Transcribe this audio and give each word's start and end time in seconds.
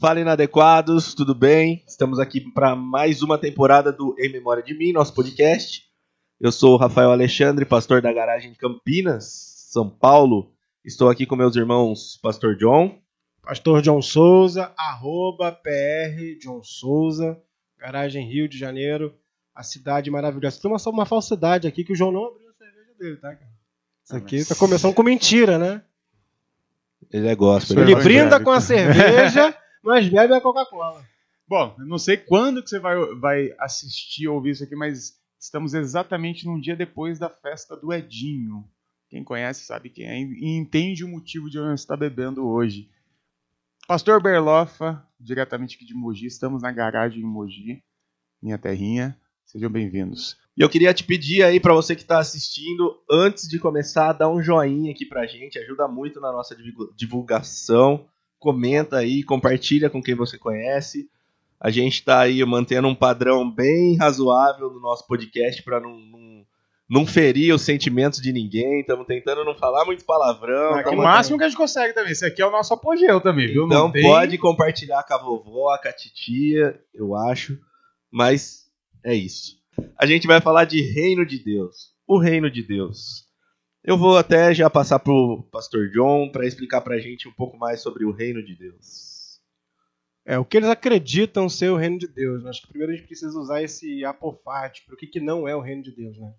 Fala 0.00 0.20
inadequados, 0.20 1.14
tudo 1.14 1.34
bem? 1.34 1.82
Estamos 1.86 2.18
aqui 2.18 2.40
para 2.40 2.76
mais 2.76 3.22
uma 3.22 3.36
temporada 3.38 3.90
do 3.92 4.14
Em 4.18 4.30
Memória 4.30 4.62
de 4.62 4.74
Mim, 4.74 4.92
nosso 4.92 5.12
podcast. 5.14 5.82
Eu 6.40 6.52
sou 6.52 6.74
o 6.74 6.76
Rafael 6.76 7.10
Alexandre, 7.10 7.64
pastor 7.64 8.00
da 8.00 8.12
garagem 8.12 8.54
Campinas, 8.54 9.24
São 9.72 9.88
Paulo. 9.90 10.52
Estou 10.84 11.10
aqui 11.10 11.26
com 11.26 11.34
meus 11.34 11.56
irmãos, 11.56 12.18
pastor 12.22 12.56
John. 12.56 12.98
Pastor 13.42 13.82
John 13.82 14.00
Souza, 14.02 14.72
arroba 14.78 15.50
PR 15.50 16.38
John 16.40 16.62
Souza, 16.62 17.40
garagem 17.78 18.28
Rio 18.28 18.48
de 18.48 18.58
Janeiro, 18.58 19.14
a 19.54 19.62
cidade 19.62 20.10
maravilhosa. 20.10 20.60
Tem 20.60 20.70
uma, 20.70 20.78
uma 20.88 21.06
falsidade 21.06 21.66
aqui 21.66 21.82
que 21.82 21.92
o 21.92 21.96
João 21.96 22.12
não 22.12 22.26
abriu 22.26 22.48
a 22.50 22.52
cerveja 22.52 22.92
dele, 22.98 23.16
tá, 23.16 23.34
cara? 23.34 23.50
Isso 24.04 24.14
Ah, 24.14 24.18
aqui 24.18 24.36
mas- 24.36 24.48
tá 24.48 24.54
começando 24.54 24.94
com 24.94 25.02
mentira, 25.02 25.58
né? 25.58 25.82
Ele 27.10 27.26
é 27.26 27.34
gospel. 27.34 27.80
Ele 27.82 27.92
ele 27.92 28.00
é 28.00 28.04
brinda 28.04 28.38
com 28.38 28.50
a 28.50 28.60
cerveja, 28.60 29.56
mas 29.82 30.08
bebe 30.08 30.34
a 30.34 30.40
Coca-Cola. 30.40 31.04
Bom, 31.46 31.74
não 31.78 31.98
sei 31.98 32.16
quando 32.16 32.62
que 32.62 32.68
você 32.68 32.78
vai, 32.78 32.96
vai 33.14 33.54
assistir 33.58 34.28
ou 34.28 34.36
ouvir 34.36 34.50
isso 34.50 34.64
aqui, 34.64 34.76
mas 34.76 35.14
estamos 35.40 35.72
exatamente 35.74 36.44
num 36.46 36.60
dia 36.60 36.76
depois 36.76 37.18
da 37.18 37.30
festa 37.30 37.76
do 37.76 37.92
Edinho. 37.92 38.68
Quem 39.08 39.24
conhece 39.24 39.64
sabe 39.64 39.88
quem 39.88 40.06
é 40.06 40.20
e 40.20 40.56
entende 40.56 41.04
o 41.04 41.08
motivo 41.08 41.48
de 41.48 41.56
eu 41.56 41.72
estar 41.72 41.96
bebendo 41.96 42.46
hoje. 42.46 42.90
Pastor 43.86 44.22
Berlofa, 44.22 45.02
diretamente 45.18 45.76
aqui 45.76 45.86
de 45.86 45.94
Mogi, 45.94 46.26
estamos 46.26 46.60
na 46.62 46.70
garagem 46.70 47.22
em 47.22 47.26
Mogi, 47.26 47.82
minha 48.42 48.58
terrinha. 48.58 49.18
Sejam 49.46 49.70
bem-vindos. 49.70 50.36
E 50.54 50.60
eu 50.60 50.68
queria 50.68 50.92
te 50.92 51.02
pedir 51.02 51.42
aí 51.42 51.58
para 51.58 51.72
você 51.72 51.96
que 51.96 52.02
está 52.02 52.18
assistindo, 52.18 53.02
antes 53.10 53.48
de 53.48 53.58
começar, 53.58 54.12
dá 54.12 54.28
um 54.28 54.42
joinha 54.42 54.92
aqui 54.92 55.06
pra 55.06 55.26
gente, 55.26 55.58
ajuda 55.58 55.88
muito 55.88 56.20
na 56.20 56.30
nossa 56.30 56.54
divulga- 56.54 56.92
divulgação. 56.94 58.06
Comenta 58.38 58.98
aí, 58.98 59.22
compartilha 59.22 59.90
com 59.90 60.02
quem 60.02 60.14
você 60.14 60.38
conhece. 60.38 61.08
A 61.60 61.70
gente 61.70 61.94
está 61.94 62.20
aí 62.20 62.44
mantendo 62.44 62.86
um 62.86 62.94
padrão 62.94 63.50
bem 63.50 63.96
razoável 63.96 64.70
no 64.70 64.80
nosso 64.80 65.06
podcast 65.08 65.60
para 65.64 65.80
não, 65.80 65.98
não, 65.98 66.46
não 66.88 67.04
ferir 67.06 67.52
os 67.52 67.62
sentimentos 67.62 68.20
de 68.20 68.32
ninguém. 68.32 68.80
Estamos 68.80 69.06
tentando 69.06 69.44
não 69.44 69.56
falar 69.56 69.84
muito 69.84 70.04
palavrão. 70.04 70.78
É 70.78 70.82
o 70.82 70.84
tamo- 70.84 71.02
máximo 71.02 71.36
que 71.36 71.42
a 71.44 71.48
gente 71.48 71.58
consegue 71.58 71.92
também. 71.94 72.12
Esse 72.12 72.24
aqui 72.24 72.40
é 72.40 72.46
o 72.46 72.50
nosso 72.52 72.72
apogeu 72.72 73.20
também, 73.20 73.48
viu? 73.48 73.66
Então 73.66 73.90
tem- 73.90 74.02
pode 74.04 74.38
compartilhar 74.38 75.02
com 75.02 75.14
a 75.14 75.18
vovó, 75.18 75.76
com 75.76 75.88
a 75.88 75.92
titia, 75.92 76.80
eu 76.94 77.16
acho. 77.16 77.58
Mas 78.10 78.66
é 79.04 79.14
isso. 79.14 79.58
A 79.98 80.06
gente 80.06 80.26
vai 80.28 80.40
falar 80.40 80.64
de 80.64 80.80
reino 80.80 81.26
de 81.26 81.42
Deus. 81.42 81.92
O 82.06 82.18
reino 82.18 82.48
de 82.50 82.62
Deus. 82.62 83.27
Eu 83.88 83.96
vou 83.96 84.18
até 84.18 84.52
já 84.52 84.68
passar 84.68 84.98
pro 84.98 85.48
pastor 85.50 85.88
John 85.90 86.30
para 86.30 86.46
explicar 86.46 86.82
pra 86.82 86.98
gente 86.98 87.26
um 87.26 87.32
pouco 87.32 87.56
mais 87.56 87.80
sobre 87.80 88.04
o 88.04 88.12
reino 88.12 88.44
de 88.44 88.54
Deus. 88.54 89.40
É, 90.26 90.38
o 90.38 90.44
que 90.44 90.58
eles 90.58 90.68
acreditam 90.68 91.48
ser 91.48 91.70
o 91.70 91.76
reino 91.76 91.98
de 91.98 92.06
Deus. 92.06 92.44
né? 92.44 92.50
Acho 92.50 92.60
que 92.60 92.68
primeiro 92.68 92.92
a 92.92 92.96
gente 92.96 93.06
precisa 93.06 93.38
usar 93.40 93.62
esse 93.62 94.04
apofate 94.04 94.84
para 94.84 94.94
o 94.94 94.98
que, 94.98 95.06
que 95.06 95.20
não 95.20 95.48
é 95.48 95.56
o 95.56 95.60
reino 95.62 95.82
de 95.82 95.90
Deus, 95.90 96.18
né? 96.18 96.34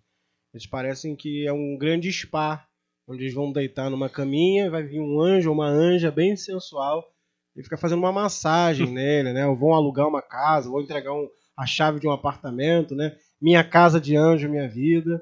Eles 0.53 0.67
parecem 0.67 1.16
que 1.16 1.47
é 1.47 1.52
um 1.52 1.75
grande 1.75 2.14
spa, 2.14 2.64
onde 3.08 3.23
eles 3.23 3.33
vão 3.33 3.52
deitar 3.52 3.89
numa 3.89 4.09
caminha, 4.09 4.70
vai 4.70 4.83
vir 4.83 5.00
um 5.00 5.20
anjo 5.20 5.50
ou 5.50 5.55
uma 5.55 5.67
anja 5.67 6.11
bem 6.11 6.36
sensual 6.36 7.03
e 7.55 7.64
fica 7.64 7.77
fazendo 7.77 7.97
uma 7.97 8.11
massagem 8.11 8.86
nele, 8.94 9.33
né? 9.33 9.47
Ou 9.47 9.55
vão 9.58 9.73
alugar 9.73 10.08
uma 10.08 10.22
casa, 10.22 10.70
vão 10.70 10.81
entregar 10.81 11.14
um- 11.14 11.27
a 11.58 11.66
chave 11.66 12.00
de 12.00 12.08
um 12.08 12.11
apartamento, 12.11 12.94
né? 12.94 13.17
Minha 13.42 13.64
casa 13.64 14.00
de 14.00 14.16
anjo, 14.16 14.47
minha 14.47 14.70
vida. 14.70 15.20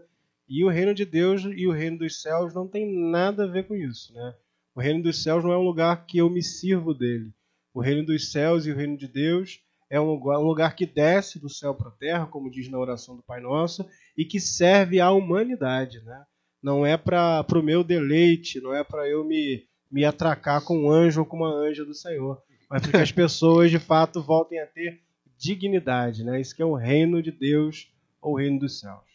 E 0.48 0.64
o 0.64 0.70
reino 0.70 0.94
de 0.94 1.06
Deus 1.06 1.44
e 1.44 1.68
o 1.68 1.72
reino 1.72 1.98
dos 1.98 2.22
céus 2.22 2.54
não 2.54 2.68
tem 2.68 2.88
nada 3.12 3.44
a 3.44 3.48
ver 3.48 3.68
com 3.68 3.76
isso, 3.76 4.14
né? 4.14 4.34
O 4.74 4.80
reino 4.80 5.04
dos 5.04 5.24
céus 5.24 5.44
não 5.44 5.52
é 5.52 5.58
um 5.58 5.64
lugar 5.64 6.06
que 6.06 6.20
eu 6.20 6.30
me 6.30 6.42
sirvo 6.42 6.94
dele. 6.94 7.34
O 7.74 7.82
reino 7.82 8.06
dos 8.06 8.32
céus 8.32 8.66
e 8.66 8.72
o 8.72 8.76
reino 8.76 8.98
de 8.98 9.08
Deus 9.08 9.60
é 9.90 10.00
um 10.00 10.06
lugar, 10.06 10.40
um 10.40 10.44
lugar 10.44 10.76
que 10.76 10.86
desce 10.86 11.40
do 11.40 11.50
céu 11.50 11.74
para 11.74 11.90
a 11.90 11.94
terra, 11.94 12.28
como 12.28 12.52
diz 12.52 12.70
na 12.70 12.78
oração 12.78 13.16
do 13.16 13.24
Pai 13.24 13.40
Nosso, 13.42 13.86
e 14.16 14.26
que 14.26 14.40
serve 14.40 15.00
à 15.00 15.12
humanidade. 15.12 16.02
Né? 16.02 16.24
Não 16.62 16.86
é 16.86 16.98
para 16.98 17.46
o 17.56 17.62
meu 17.64 17.84
deleite, 17.84 18.62
não 18.62 18.74
é 18.74 18.84
para 18.84 19.08
eu 19.08 19.24
me, 19.24 19.66
me 19.92 20.06
atracar 20.06 20.64
com 20.64 20.78
um 20.78 20.92
anjo 20.92 21.22
ou 21.22 21.26
com 21.26 21.38
uma 21.38 21.54
anja 21.54 21.86
do 21.86 21.94
Senhor, 21.94 22.42
mas 22.70 22.82
para 22.82 22.92
que 22.92 22.98
as 22.98 23.12
pessoas 23.14 23.72
de 23.72 23.80
fato 23.80 24.22
voltem 24.22 24.60
a 24.60 24.68
ter 24.68 25.02
dignidade. 25.38 26.24
Né? 26.24 26.40
Isso 26.42 26.56
que 26.56 26.62
é 26.62 26.66
o 26.66 26.76
reino 26.76 27.22
de 27.22 27.32
Deus 27.32 27.92
ou 28.22 28.34
o 28.34 28.38
reino 28.38 28.60
dos 28.60 28.80
céus. 28.80 29.07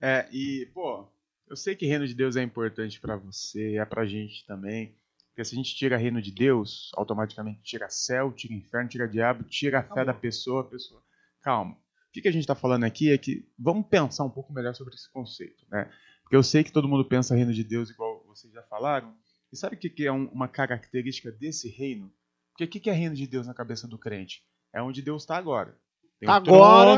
É, 0.00 0.28
e, 0.32 0.66
pô, 0.72 1.06
eu 1.48 1.56
sei 1.56 1.74
que 1.76 1.86
reino 1.86 2.06
de 2.06 2.14
Deus 2.14 2.36
é 2.36 2.42
importante 2.42 3.00
pra 3.00 3.16
você, 3.16 3.76
é 3.76 3.84
pra 3.84 4.06
gente 4.06 4.44
também. 4.46 4.94
Porque 5.28 5.44
se 5.44 5.54
a 5.54 5.56
gente 5.56 5.74
tira 5.74 5.96
reino 5.96 6.20
de 6.20 6.32
Deus, 6.32 6.90
automaticamente 6.94 7.62
tira 7.62 7.88
céu, 7.88 8.32
tira 8.32 8.52
inferno, 8.54 8.88
tira 8.88 9.08
diabo, 9.08 9.44
tira 9.44 9.78
a 9.80 9.82
fé 9.82 10.04
da 10.04 10.12
pessoa, 10.14 10.64
pessoa. 10.64 11.02
Calma. 11.40 11.72
O 11.74 12.20
que 12.20 12.26
a 12.26 12.32
gente 12.32 12.46
tá 12.46 12.54
falando 12.56 12.84
aqui 12.84 13.10
é 13.10 13.16
que 13.16 13.48
vamos 13.58 13.86
pensar 13.86 14.24
um 14.24 14.30
pouco 14.30 14.52
melhor 14.52 14.74
sobre 14.74 14.94
esse 14.94 15.10
conceito, 15.12 15.64
né? 15.70 15.88
Porque 16.22 16.34
eu 16.36 16.42
sei 16.42 16.64
que 16.64 16.72
todo 16.72 16.88
mundo 16.88 17.04
pensa 17.04 17.34
reino 17.36 17.52
de 17.52 17.62
Deus 17.62 17.88
igual 17.90 18.24
vocês 18.26 18.52
já 18.52 18.62
falaram. 18.64 19.14
E 19.52 19.56
sabe 19.56 19.76
o 19.76 19.78
que 19.78 20.04
é 20.06 20.12
um- 20.12 20.26
uma 20.28 20.48
característica 20.48 21.30
desse 21.30 21.68
reino? 21.68 22.12
Porque 22.52 22.64
o 22.64 22.68
que 22.68 22.90
é 22.90 22.92
reino 22.92 23.14
de 23.14 23.26
Deus 23.26 23.46
na 23.46 23.54
cabeça 23.54 23.86
do 23.86 23.96
crente? 23.98 24.42
É 24.72 24.82
onde 24.82 25.02
Deus 25.02 25.22
está 25.22 25.36
agora. 25.36 25.76
Tem 26.18 26.26
Tá 26.28 26.34
o 26.34 26.36
agora. 26.36 26.90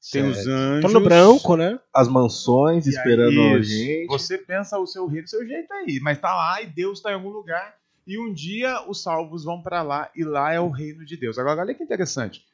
Trono, 0.00 0.32
tem 0.32 0.34
Certo. 0.34 0.38
os 0.40 0.46
anjos. 0.46 0.92
Tô 0.92 0.98
no 0.98 1.04
branco, 1.04 1.56
né? 1.56 1.78
As 1.94 2.08
mansões 2.08 2.86
E 2.86 2.90
esperando 2.90 3.40
aí, 3.40 3.52
a 3.54 3.62
gente. 3.62 4.06
Você 4.06 4.38
pensa 4.38 4.78
o 4.78 4.86
seu 4.86 5.06
reino 5.06 5.24
do 5.24 5.30
seu 5.30 5.46
jeito 5.46 5.72
aí, 5.72 6.00
mas 6.00 6.18
tá 6.18 6.34
lá 6.34 6.62
e 6.62 6.66
Deus 6.66 7.00
tá 7.00 7.10
em 7.10 7.14
algum 7.14 7.30
lugar. 7.30 7.76
E 8.06 8.18
um 8.18 8.32
dia 8.32 8.88
os 8.88 9.02
salvos 9.02 9.44
vão 9.44 9.62
para 9.62 9.82
lá 9.82 10.10
e 10.16 10.24
lá 10.24 10.52
é 10.52 10.58
o 10.60 10.70
reino 10.70 11.04
de 11.04 11.16
Deus. 11.16 11.38
Agora, 11.38 11.60
olha 11.60 11.74
que 11.74 11.82
interessante. 11.82 12.44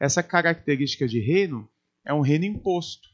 Essa 0.00 0.22
característica 0.22 1.06
de 1.06 1.20
reino 1.20 1.68
é 2.04 2.12
um 2.12 2.20
reino 2.20 2.44
imposto. 2.44 3.08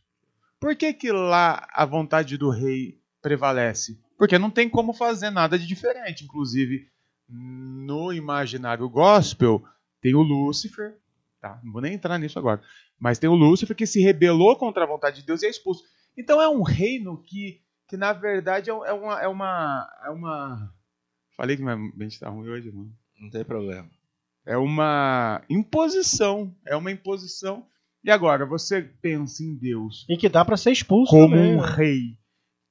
Por 0.59 0.75
que, 0.77 0.93
que 0.93 1.11
lá 1.11 1.67
a 1.72 1.84
vontade 1.84 2.37
do 2.37 2.51
rei 2.51 2.99
prevalece? 3.21 3.99
Porque 4.17 4.39
não 4.39 4.51
tem 4.51 4.69
como 4.69 4.93
fazer 4.93 5.31
nada 5.31 5.59
de 5.59 5.67
diferente. 5.67 6.25
Inclusive, 6.25 6.87
no 7.28 8.12
imaginário 8.12 8.89
gospel, 8.89 9.62
tem 10.01 10.15
o 10.15 10.22
Lúcifer. 10.22 10.97
Tá? 11.41 11.59
Não 11.65 11.72
vou 11.72 11.81
nem 11.81 11.95
entrar 11.95 12.19
nisso 12.19 12.39
agora. 12.39 12.61
Mas 13.00 13.19
tem 13.19 13.31
o 13.31 13.34
Lúcifer 13.34 13.75
que 13.75 13.87
se 13.87 14.00
rebelou 14.00 14.55
contra 14.56 14.84
a 14.84 14.87
vontade 14.87 15.21
de 15.21 15.27
Deus 15.27 15.43
e 15.43 15.47
é 15.47 15.50
expulso. 15.50 15.83
Então 16.16 16.41
é 16.41 16.49
um 16.49 16.62
reino 16.62 17.22
que, 17.22 17.62
que 17.88 17.97
na 17.97 18.12
verdade, 18.12 18.71
é 18.71 18.72
é 18.72 18.93
uma. 18.93 19.22
É 19.22 19.28
uma, 19.28 19.88
é 20.05 20.11
uma... 20.11 20.75
Falei 21.37 21.56
que 21.56 21.62
minha 21.62 21.77
mente 21.97 22.21
tá 22.21 22.28
ruim 22.28 22.49
hoje, 22.49 22.71
mano. 22.71 22.93
Não 23.19 23.31
tem 23.31 23.44
problema. 23.44 23.89
É 24.44 24.56
uma 24.56 25.43
imposição. 25.49 26.55
É 26.66 26.77
uma 26.77 26.93
imposição. 26.93 27.66
E 28.05 28.10
agora, 28.10 28.47
você 28.47 28.83
pensa 28.83 29.43
em 29.43 29.55
Deus 29.55 30.06
E 30.09 30.16
que 30.16 30.28
dá 30.28 30.44
para 30.44 30.56
ser 30.56 30.72
expulso 30.72 31.10
como 31.10 31.34
também, 31.34 31.55
um 31.55 31.60
né? 31.60 31.75
rei 31.77 32.19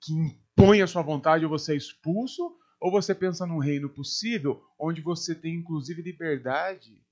que 0.02 0.14
impõe 0.14 0.82
a 0.82 0.88
sua 0.88 1.02
vontade 1.02 1.46
ou 1.46 1.50
você 1.52 1.74
é 1.74 1.78
expulso, 1.78 2.56
ou 2.80 2.92
você 2.92 3.14
pensa 3.14 3.46
num 3.46 3.60
reino 3.60 3.90
possível 3.90 4.62
onde 4.80 5.02
você 5.02 5.36
tem 5.36 5.56
inclusive 5.56 6.02
liberdade 6.02 7.04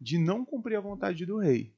de 0.00 0.16
não 0.18 0.44
cumprir 0.44 0.76
a 0.76 0.80
vontade 0.80 1.26
do 1.26 1.38
rei. 1.38 1.74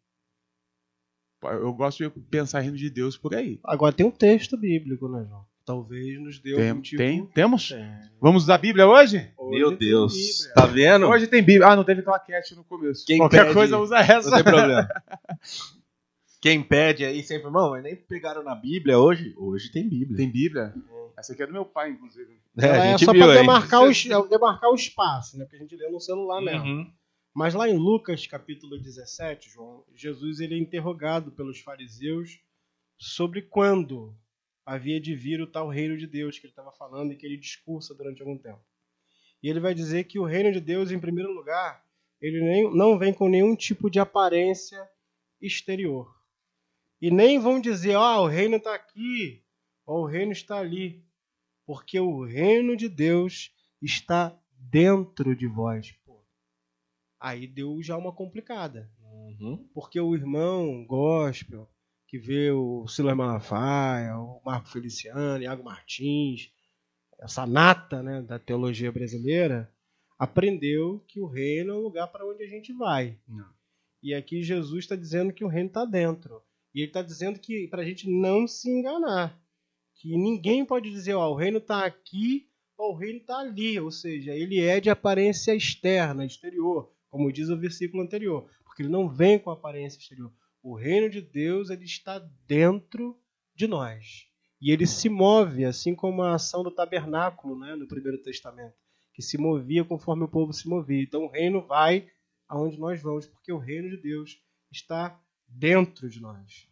Eu 1.43 1.73
gosto 1.73 1.99
de 2.05 2.11
pensar 2.31 2.61
reino 2.61 2.77
de 2.77 2.91
Deus 2.91 3.17
por 3.17 3.34
aí. 3.34 3.59
Agora 3.65 3.93
tem 3.93 4.05
um 4.06 4.11
texto 4.11 4.56
bíblico, 4.56 5.09
né, 5.09 5.25
João? 5.28 5.45
Talvez 5.65 6.21
nos 6.21 6.39
dê 6.39 6.56
Tem, 6.56 6.73
um 6.73 6.81
tipo... 6.81 6.97
tem- 6.99 7.27
temos? 7.27 7.69
Tem. 7.69 7.87
Vamos 8.21 8.43
usar 8.45 8.56
a 8.56 8.59
Bíblia 8.59 8.87
hoje? 8.89 9.31
Hoje 9.39 9.59
Meu 9.59 9.77
Deus. 9.77 10.12
Bíblia. 10.15 10.55
Tá 10.55 10.67
vendo? 10.67 11.06
Hoje 11.06 11.27
tem 11.29 11.43
Bíblia. 11.43 11.69
Ah, 11.69 11.77
não 11.77 11.84
teve 11.84 12.03
claquete 12.03 12.55
no 12.56 12.65
começo. 12.65 13.05
Quem 13.06 13.19
Qualquer 13.19 13.43
pede- 13.45 13.55
coisa 13.55 13.79
usa 13.79 13.99
essa. 13.99 14.31
Não 14.31 14.37
tem 14.37 14.45
problema. 14.45 14.89
Quem 16.41 16.62
pede 16.62 17.05
aí 17.05 17.23
sempre, 17.23 17.47
irmão, 17.49 17.71
mas 17.71 17.83
nem 17.83 17.95
pegaram 17.95 18.43
na 18.43 18.55
Bíblia 18.55 18.99
hoje? 18.99 19.34
Hoje 19.37 19.71
tem 19.71 19.87
Bíblia. 19.89 20.17
Tem 20.17 20.31
Bíblia? 20.31 20.75
Essa 21.17 21.34
aqui 21.34 21.43
é 21.43 21.47
do 21.47 21.53
meu 21.53 21.67
pai, 21.67 21.91
inclusive. 21.91 22.41
É, 22.59 22.93
é 22.93 22.99
só 22.99 23.12
viu 23.12 23.23
para 23.23 23.33
aí. 23.34 23.39
demarcar, 23.41 23.83
é, 23.84 24.29
demarcar 24.29 24.71
o 24.71 24.75
espaço, 24.75 25.37
né? 25.39 25.45
Porque 25.45 25.56
a 25.56 25.59
gente 25.61 25.77
lê 25.77 25.89
no 25.91 26.00
celular 26.00 26.41
mesmo. 26.41 26.91
Mas 27.35 27.55
lá 27.55 27.69
em 27.69 27.77
Lucas, 27.77 28.27
capítulo 28.27 28.77
17, 28.79 29.50
João, 29.50 29.85
Jesus 29.94 30.41
ele 30.41 30.55
é 30.55 30.59
interrogado 30.59 31.31
pelos 31.31 31.61
fariseus 31.61 32.41
sobre 32.99 33.43
quando 33.43 34.17
havia 34.67 35.00
de 35.00 35.15
vir 35.15 35.41
o 35.41 35.47
tal 35.47 35.69
reino 35.69 35.97
de 35.97 36.06
Deus 36.06 36.38
que 36.38 36.47
ele 36.47 36.53
estava 36.53 36.73
falando 36.73 37.12
e 37.12 37.17
que 37.17 37.25
ele 37.25 37.37
discursa 37.37 37.94
durante 37.94 38.21
algum 38.21 38.37
tempo. 38.37 38.62
E 39.43 39.49
ele 39.49 39.61
vai 39.61 39.75
dizer 39.75 40.05
que 40.05 40.19
o 40.19 40.25
reino 40.25 40.53
de 40.53 40.61
Deus, 40.61 40.91
em 40.91 40.99
primeiro 40.99 41.32
lugar, 41.32 41.85
ele 42.21 42.41
nem, 42.41 42.77
não 42.77 42.99
vem 42.99 43.15
com 43.15 43.29
nenhum 43.29 43.56
tipo 43.56 43.88
de 43.88 43.99
aparência 43.99 44.87
exterior. 45.41 46.15
E 47.00 47.11
nem 47.11 47.38
vão 47.38 47.61
dizer, 47.61 47.94
ó, 47.94 48.25
o 48.25 48.29
reino 48.29 48.56
está 48.56 48.75
aqui, 48.75 49.43
ó, 49.87 50.03
o 50.03 50.06
reino 50.06 50.33
está 50.33 50.59
ali. 50.59 51.03
Porque 51.65 51.99
o 51.99 52.25
reino 52.25 52.76
de 52.76 52.88
Deus 52.88 53.55
está 53.81 54.37
dentro 54.50 55.35
de 55.35 55.47
vós. 55.47 55.94
Aí 57.20 57.46
deu 57.46 57.82
já 57.82 57.96
uma 57.99 58.12
complicada. 58.12 58.90
Uhum. 59.38 59.69
Porque 59.75 60.00
o 60.00 60.14
irmão 60.14 60.84
gospel, 60.87 61.69
que 62.08 62.19
vê 62.19 62.50
o 62.50 62.88
Silas 62.88 63.17
Malafaia, 63.17 64.17
o 64.17 64.40
Marco 64.44 64.69
Feliciano, 64.69 65.43
Iago 65.43 65.62
Martins, 65.62 66.50
essa 67.20 67.46
nata 67.46 68.02
né, 68.02 68.22
da 68.22 68.38
teologia 68.38 68.90
brasileira, 68.90 69.70
aprendeu 70.19 71.05
que 71.06 71.20
o 71.20 71.26
reino 71.26 71.72
é 71.72 71.76
um 71.76 71.81
lugar 71.81 72.08
para 72.08 72.26
onde 72.26 72.43
a 72.43 72.49
gente 72.49 72.72
vai. 72.72 73.19
Não. 73.28 73.49
E 74.02 74.14
aqui 74.14 74.43
Jesus 74.43 74.84
está 74.84 74.96
dizendo 74.96 75.32
que 75.32 75.44
o 75.44 75.49
reino 75.49 75.69
está 75.69 75.84
dentro. 75.84 76.43
E 76.75 76.81
ele 76.81 76.88
está 76.88 77.02
dizendo 77.02 77.38
que 77.38 77.69
para 77.69 77.82
a 77.82 77.84
gente 77.84 78.08
não 78.08 78.46
se 78.46 78.70
enganar. 78.70 79.38
Que 79.96 80.16
ninguém 80.16 80.64
pode 80.64 80.90
dizer, 80.90 81.14
ó, 81.14 81.31
o 81.31 81.37
reino 81.37 81.58
está 81.58 81.84
aqui 81.84 82.49
ou 82.78 82.94
o 82.94 82.96
reino 82.96 83.19
está 83.19 83.38
ali. 83.38 83.78
Ou 83.78 83.90
seja, 83.90 84.34
ele 84.34 84.58
é 84.61 84.81
de 84.81 84.88
aparência 84.88 85.55
externa, 85.55 86.25
exterior, 86.25 86.90
como 87.11 87.33
diz 87.33 87.49
o 87.49 87.59
versículo 87.59 88.03
anterior. 88.03 88.49
Porque 88.65 88.83
ele 88.83 88.89
não 88.89 89.09
vem 89.09 89.39
com 89.39 89.51
aparência 89.51 89.99
exterior. 89.99 90.33
O 90.62 90.75
reino 90.75 91.11
de 91.11 91.21
Deus 91.21 91.71
ele 91.71 91.85
está 91.85 92.19
dentro 92.47 93.19
de 93.55 93.67
nós. 93.67 94.27
E 94.61 94.71
ele 94.71 94.87
se 94.87 95.09
move, 95.09 95.65
assim 95.65 95.95
como 95.95 96.23
a 96.23 96.35
ação 96.35 96.62
do 96.62 96.71
tabernáculo 96.71 97.59
né, 97.59 97.75
no 97.75 97.89
Primeiro 97.89 98.23
Testamento, 98.23 98.75
que 99.12 99.23
se 99.23 99.39
movia 99.39 99.85
conforme 99.85 100.25
o 100.25 100.29
povo 100.29 100.53
se 100.53 100.69
movia. 100.69 101.03
Então 101.03 101.25
o 101.25 101.31
reino 101.31 101.67
vai 101.67 102.11
aonde 102.47 102.79
nós 102.79 103.01
vamos, 103.01 103.27
porque 103.27 103.53
o 103.53 103.59
reino 103.59 103.89
de 103.89 103.97
Deus 103.97 104.43
está 104.71 105.19
dentro 105.49 106.09
de 106.09 106.21
nós. 106.21 106.69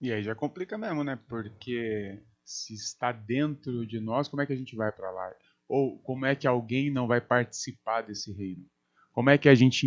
E 0.00 0.12
aí 0.12 0.22
já 0.22 0.34
complica 0.34 0.76
mesmo, 0.76 1.04
né? 1.04 1.18
Porque 1.28 2.20
se 2.44 2.74
está 2.74 3.12
dentro 3.12 3.86
de 3.86 4.00
nós, 4.00 4.28
como 4.28 4.42
é 4.42 4.46
que 4.46 4.52
a 4.52 4.56
gente 4.56 4.74
vai 4.74 4.90
para 4.90 5.10
lá? 5.10 5.34
Ou 5.68 5.98
como 5.98 6.24
é 6.24 6.34
que 6.34 6.46
alguém 6.46 6.90
não 6.90 7.06
vai 7.06 7.20
participar 7.20 8.02
desse 8.02 8.32
reino? 8.32 8.64
Como 9.18 9.30
é 9.30 9.36
que 9.36 9.48
a 9.48 9.54
gente 9.56 9.84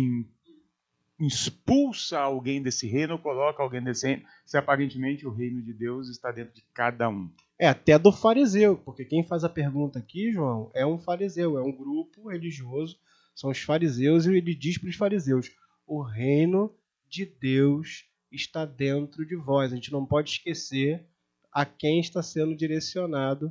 expulsa 1.18 2.18
alguém 2.18 2.62
desse 2.62 2.86
reino 2.86 3.14
ou 3.14 3.18
coloca 3.18 3.62
alguém 3.62 3.82
desse 3.82 4.06
reino, 4.06 4.24
se 4.44 4.58
aparentemente 4.58 5.26
o 5.26 5.32
reino 5.32 5.62
de 5.62 5.72
Deus 5.72 6.10
está 6.10 6.30
dentro 6.30 6.52
de 6.52 6.62
cada 6.74 7.08
um? 7.08 7.32
É 7.58 7.66
até 7.66 7.98
do 7.98 8.12
fariseu, 8.12 8.76
porque 8.76 9.06
quem 9.06 9.24
faz 9.24 9.42
a 9.42 9.48
pergunta 9.48 9.98
aqui, 9.98 10.30
João, 10.30 10.70
é 10.74 10.84
um 10.84 10.98
fariseu, 10.98 11.56
é 11.56 11.62
um 11.62 11.72
grupo 11.72 12.28
religioso, 12.28 12.98
são 13.34 13.48
os 13.48 13.58
fariseus, 13.58 14.26
e 14.26 14.36
ele 14.36 14.54
diz 14.54 14.76
para 14.76 14.90
os 14.90 14.96
fariseus: 14.96 15.50
o 15.86 16.02
reino 16.02 16.70
de 17.08 17.24
Deus 17.24 18.04
está 18.30 18.66
dentro 18.66 19.24
de 19.24 19.34
vós. 19.34 19.72
A 19.72 19.76
gente 19.76 19.90
não 19.90 20.04
pode 20.04 20.28
esquecer 20.28 21.06
a 21.50 21.64
quem 21.64 22.00
está 22.00 22.22
sendo 22.22 22.54
direcionado 22.54 23.50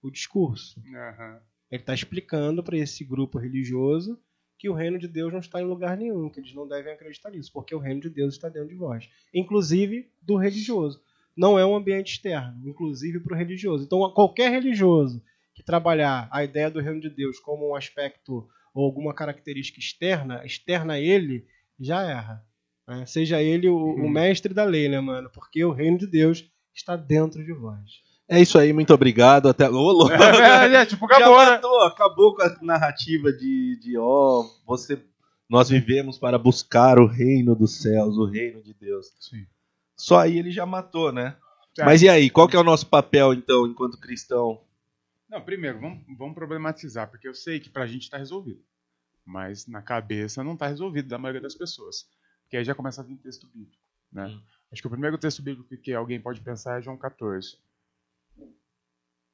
o 0.00 0.10
discurso. 0.10 0.80
Uhum. 0.80 1.38
Ele 1.70 1.82
está 1.82 1.92
explicando 1.92 2.64
para 2.64 2.78
esse 2.78 3.04
grupo 3.04 3.36
religioso 3.36 4.18
que 4.58 4.68
o 4.68 4.74
reino 4.74 4.98
de 4.98 5.06
Deus 5.06 5.32
não 5.32 5.38
está 5.40 5.60
em 5.60 5.64
lugar 5.64 5.96
nenhum, 5.96 6.28
que 6.28 6.40
eles 6.40 6.52
não 6.54 6.66
devem 6.66 6.92
acreditar 6.92 7.30
nisso, 7.30 7.52
porque 7.52 7.74
o 7.74 7.78
reino 7.78 8.00
de 8.00 8.10
Deus 8.10 8.34
está 8.34 8.48
dentro 8.48 8.68
de 8.68 8.74
vós, 8.74 9.08
inclusive 9.32 10.10
do 10.20 10.36
religioso. 10.36 11.00
Não 11.36 11.56
é 11.58 11.64
um 11.64 11.76
ambiente 11.76 12.12
externo, 12.14 12.68
inclusive 12.68 13.20
para 13.20 13.34
o 13.34 13.38
religioso. 13.38 13.84
Então, 13.84 13.98
qualquer 14.12 14.50
religioso 14.50 15.22
que 15.54 15.62
trabalhar 15.62 16.28
a 16.32 16.42
ideia 16.42 16.68
do 16.70 16.80
reino 16.80 17.00
de 17.00 17.08
Deus 17.08 17.38
como 17.38 17.70
um 17.70 17.74
aspecto 17.76 18.48
ou 18.74 18.84
alguma 18.84 19.14
característica 19.14 19.78
externa, 19.78 20.44
externa 20.44 20.94
a 20.94 21.00
ele, 21.00 21.46
já 21.78 22.02
erra. 22.02 22.44
Né? 22.86 23.06
Seja 23.06 23.40
ele 23.40 23.68
o, 23.68 23.76
o 23.76 24.00
Uhum. 24.02 24.08
mestre 24.08 24.52
da 24.52 24.64
lei, 24.64 24.88
né, 24.88 25.00
mano? 25.00 25.30
Porque 25.32 25.64
o 25.64 25.72
reino 25.72 25.98
de 25.98 26.06
Deus 26.06 26.50
está 26.74 26.96
dentro 26.96 27.44
de 27.44 27.52
vós. 27.52 28.02
É 28.28 28.40
isso 28.40 28.58
aí, 28.58 28.72
muito 28.72 28.92
obrigado. 28.92 29.48
Até. 29.48 29.68
Ô, 29.68 29.90
louco. 29.90 30.12
É, 30.38 30.74
é, 30.74 30.86
tipo, 30.86 31.08
Já 31.08 31.16
acabou, 31.16 31.38
né? 31.38 31.50
matou, 31.50 31.82
acabou 31.82 32.34
com 32.34 32.42
a 32.42 32.56
narrativa 32.60 33.32
de, 33.32 33.78
de 33.80 33.96
ó, 33.96 34.44
você, 34.66 35.02
nós 35.48 35.70
vivemos 35.70 36.18
para 36.18 36.38
buscar 36.38 36.98
o 36.98 37.06
reino 37.06 37.54
dos 37.54 37.80
céus, 37.80 38.18
o 38.18 38.26
reino 38.26 38.62
de 38.62 38.74
Deus. 38.74 39.06
Sim. 39.18 39.46
Só 39.96 40.18
aí 40.18 40.38
ele 40.38 40.50
já 40.50 40.66
matou, 40.66 41.10
né? 41.10 41.36
Tá. 41.74 41.86
Mas 41.86 42.02
e 42.02 42.08
aí, 42.08 42.28
qual 42.28 42.46
que 42.46 42.56
é 42.56 42.58
o 42.58 42.64
nosso 42.64 42.86
papel 42.86 43.32
então, 43.32 43.66
enquanto 43.66 43.98
cristão? 43.98 44.60
Não, 45.28 45.40
primeiro, 45.40 45.80
vamos, 45.80 46.04
vamos 46.18 46.34
problematizar, 46.34 47.10
porque 47.10 47.28
eu 47.28 47.34
sei 47.34 47.60
que 47.60 47.70
pra 47.70 47.86
gente 47.86 48.02
está 48.02 48.18
resolvido. 48.18 48.62
Mas 49.24 49.66
na 49.66 49.82
cabeça 49.82 50.42
não 50.42 50.54
está 50.54 50.66
resolvido 50.66 51.08
da 51.08 51.18
maioria 51.18 51.40
das 51.40 51.54
pessoas. 51.54 52.06
Porque 52.42 52.56
aí 52.56 52.64
já 52.64 52.74
começa 52.74 53.00
a 53.00 53.04
vir 53.04 53.16
texto 53.18 53.46
bíblico. 53.46 53.82
Né? 54.10 54.26
Hum. 54.26 54.40
Acho 54.72 54.82
que 54.82 54.88
o 54.88 54.90
primeiro 54.90 55.18
texto 55.18 55.42
bíblico 55.42 55.76
que 55.76 55.92
alguém 55.92 56.20
pode 56.20 56.40
pensar 56.40 56.78
é 56.78 56.82
João 56.82 56.96
14. 56.96 57.58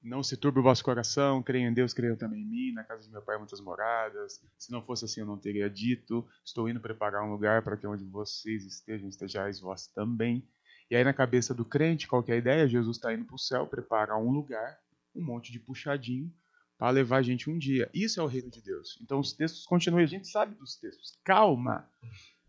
Não 0.05 0.23
se 0.23 0.37
turbe 0.37 0.61
o 0.61 0.63
vosso 0.63 0.85
coração, 0.85 1.43
creia 1.43 1.67
em 1.67 1.73
Deus, 1.73 1.95
creiam 1.95 2.15
também 2.15 2.43
em 2.43 2.47
mim. 2.47 2.73
Na 2.73 2.85
casa 2.85 3.03
de 3.03 3.11
meu 3.11 3.23
pai 3.23 3.39
muitas 3.39 3.59
moradas. 3.59 4.39
Se 4.59 4.71
não 4.71 4.83
fosse 4.83 5.07
assim, 5.07 5.21
eu 5.21 5.27
não 5.27 5.39
teria 5.39 5.69
dito. 5.71 6.29
Estou 6.45 6.69
indo 6.69 6.79
preparar 6.79 7.25
um 7.25 7.33
lugar 7.33 7.63
para 7.63 7.75
que 7.75 7.87
onde 7.87 8.05
vocês 8.05 8.67
estejam, 8.67 9.09
estejais 9.09 9.59
vós 9.59 9.87
também. 9.87 10.47
E 10.91 10.95
aí, 10.95 11.03
na 11.03 11.15
cabeça 11.15 11.55
do 11.55 11.65
crente, 11.65 12.07
qual 12.07 12.23
que 12.23 12.31
é 12.31 12.35
a 12.35 12.39
ideia? 12.39 12.69
Jesus 12.69 12.99
está 12.99 13.15
indo 13.15 13.25
para 13.25 13.35
o 13.35 13.39
céu, 13.39 13.67
preparar 13.67 14.19
um 14.19 14.31
lugar, 14.31 14.79
um 15.15 15.25
monte 15.25 15.51
de 15.51 15.59
puxadinho, 15.59 16.31
para 16.77 16.91
levar 16.91 17.17
a 17.17 17.23
gente 17.23 17.49
um 17.49 17.59
dia. 17.59 17.89
Isso 17.95 18.21
é 18.21 18.23
o 18.23 18.27
reino 18.27 18.51
de 18.51 18.61
Deus. 18.61 18.99
Então, 19.01 19.19
os 19.19 19.33
textos 19.33 19.65
continuam, 19.65 20.03
a 20.03 20.07
gente 20.07 20.29
sabe 20.29 20.55
dos 20.55 20.77
textos. 20.77 21.19
Calma! 21.25 21.89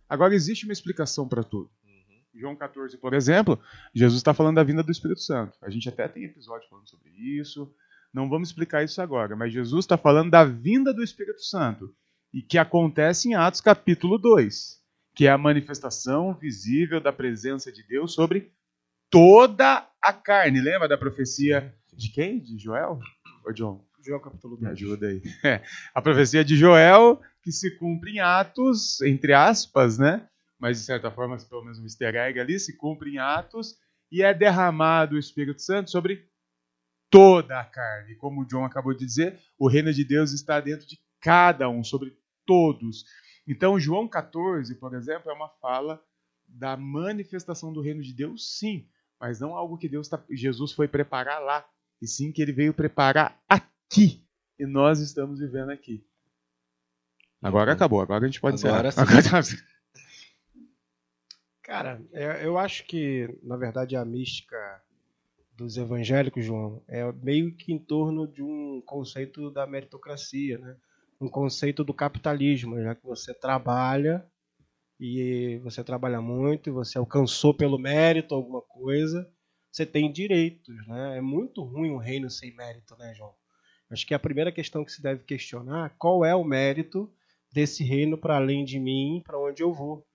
Agora, 0.09 0.35
existe 0.35 0.65
uma 0.65 0.73
explicação 0.73 1.25
para 1.25 1.41
tudo. 1.41 1.71
João 2.35 2.55
14, 2.55 2.97
por 2.97 3.13
exemplo, 3.13 3.59
Jesus 3.93 4.19
está 4.19 4.33
falando 4.33 4.55
da 4.55 4.63
vinda 4.63 4.83
do 4.83 4.91
Espírito 4.91 5.21
Santo. 5.21 5.57
A 5.61 5.69
gente 5.69 5.87
até 5.87 6.07
tem 6.07 6.25
episódio 6.25 6.67
falando 6.69 6.89
sobre 6.89 7.11
isso. 7.11 7.73
Não 8.13 8.29
vamos 8.29 8.49
explicar 8.49 8.83
isso 8.83 9.01
agora, 9.01 9.35
mas 9.35 9.53
Jesus 9.53 9.85
está 9.85 9.97
falando 9.97 10.31
da 10.31 10.43
vinda 10.43 10.93
do 10.93 11.03
Espírito 11.03 11.41
Santo 11.41 11.93
e 12.33 12.41
que 12.41 12.57
acontece 12.57 13.29
em 13.29 13.35
Atos 13.35 13.61
capítulo 13.61 14.17
2, 14.17 14.81
que 15.13 15.27
é 15.27 15.31
a 15.31 15.37
manifestação 15.37 16.33
visível 16.33 16.99
da 16.99 17.11
presença 17.13 17.71
de 17.71 17.83
Deus 17.87 18.13
sobre 18.13 18.51
toda 19.09 19.87
a 20.01 20.13
carne. 20.13 20.59
Lembra 20.59 20.87
da 20.87 20.97
profecia 20.97 21.73
de 21.93 22.09
quem? 22.09 22.39
De 22.39 22.57
Joel? 22.57 22.99
Ou 23.45 23.53
John? 23.53 23.85
João 24.05 24.19
capítulo 24.19 24.55
Me 24.55 24.67
2. 24.67 24.71
ajuda 24.73 25.07
aí. 25.07 25.21
É, 25.43 25.61
a 25.95 26.01
profecia 26.01 26.43
de 26.43 26.55
Joel, 26.55 27.21
que 27.41 27.51
se 27.51 27.71
cumpre 27.77 28.11
em 28.11 28.19
Atos, 28.19 29.01
entre 29.01 29.33
aspas, 29.33 29.97
né? 29.97 30.27
Mas 30.59 30.79
de 30.79 30.85
certa 30.85 31.11
forma, 31.11 31.37
pelo 31.37 31.63
menos 31.63 31.79
um 31.79 31.83
easter 31.83 32.15
egg 32.15 32.39
ali, 32.39 32.59
se 32.59 32.77
cumpre 32.77 33.11
em 33.11 33.17
Atos 33.17 33.75
e 34.11 34.21
é 34.23 34.33
derramado 34.33 35.15
o 35.15 35.19
Espírito 35.19 35.61
Santo 35.61 35.91
sobre 35.91 36.29
toda 37.09 37.59
a 37.59 37.65
carne. 37.65 38.15
Como 38.15 38.41
o 38.41 38.45
John 38.45 38.63
acabou 38.65 38.93
de 38.93 39.05
dizer, 39.05 39.39
o 39.57 39.67
reino 39.67 39.91
de 39.93 40.03
Deus 40.05 40.31
está 40.31 40.59
dentro 40.59 40.87
de 40.87 40.99
cada 41.19 41.67
um, 41.69 41.83
sobre 41.83 42.17
todos. 42.45 43.03
Então, 43.47 43.79
João 43.79 44.07
14, 44.07 44.75
por 44.75 44.93
exemplo, 44.95 45.29
é 45.29 45.33
uma 45.33 45.49
fala 45.49 46.01
da 46.47 46.77
manifestação 46.77 47.73
do 47.73 47.81
reino 47.81 48.01
de 48.01 48.13
Deus, 48.13 48.57
sim, 48.57 48.87
mas 49.19 49.39
não 49.39 49.55
algo 49.55 49.77
que 49.77 49.89
Deus 49.89 50.07
tá, 50.07 50.23
Jesus 50.31 50.71
foi 50.71 50.87
preparar 50.87 51.41
lá, 51.41 51.67
e 52.01 52.07
sim 52.07 52.31
que 52.31 52.41
ele 52.41 52.51
veio 52.53 52.73
preparar 52.73 53.41
aqui. 53.49 54.23
E 54.59 54.65
nós 54.65 54.99
estamos 54.99 55.39
vivendo 55.39 55.69
aqui. 55.71 56.05
Agora 57.41 57.73
acabou, 57.73 58.01
agora 58.01 58.23
a 58.23 58.27
gente 58.27 58.39
pode 58.41 58.63
Agora 58.65 58.89
encerrar. 58.89 59.43
sim. 59.43 59.55
Agora- 59.55 59.65
Cara, 61.65 61.99
é- 62.13 62.45
eu 62.45 62.57
acho 62.57 62.85
que, 62.85 63.27
na 63.41 63.57
verdade, 63.57 63.95
a 63.95 64.05
mística 64.05 64.55
dos 65.57 65.77
evangélicos, 65.77 66.45
João, 66.45 66.83
é 66.87 67.11
meio 67.13 67.55
que 67.55 67.73
em 67.73 67.79
torno 67.79 68.27
de 68.27 68.43
um 68.43 68.81
conceito 68.85 69.51
da 69.51 69.67
meritocracia, 69.67 70.57
né? 70.59 70.77
Um 71.19 71.29
conceito 71.29 71.83
do 71.83 71.93
capitalismo, 71.93 72.81
já 72.81 72.95
que 72.95 73.05
você 73.05 73.33
trabalha 73.33 74.25
e 74.99 75.59
você 75.63 75.83
trabalha 75.83 76.21
muito 76.21 76.73
você 76.73 76.97
alcançou 76.97 77.53
pelo 77.53 77.79
mérito 77.79 78.35
alguma 78.35 78.61
coisa, 78.61 79.29
você 79.71 79.85
tem 79.85 80.11
direitos, 80.11 80.75
né? 80.87 81.17
É 81.17 81.21
muito 81.21 81.63
ruim 81.63 81.91
um 81.91 81.97
reino 81.97 82.29
sem 82.29 82.55
mérito, 82.55 82.95
né, 82.97 83.13
João? 83.15 83.33
Acho 83.89 84.07
que 84.07 84.13
a 84.15 84.19
primeira 84.19 84.51
questão 84.51 84.85
que 84.85 84.91
se 84.91 85.01
deve 85.01 85.23
questionar 85.23 85.95
qual 85.97 86.25
é 86.25 86.35
o 86.35 86.43
mérito 86.45 87.11
desse 87.53 87.83
reino 87.83 88.17
para 88.17 88.37
além 88.37 88.65
de 88.65 88.79
mim, 88.79 89.21
para 89.25 89.39
onde 89.39 89.63
eu 89.63 89.73
vou. 89.73 90.05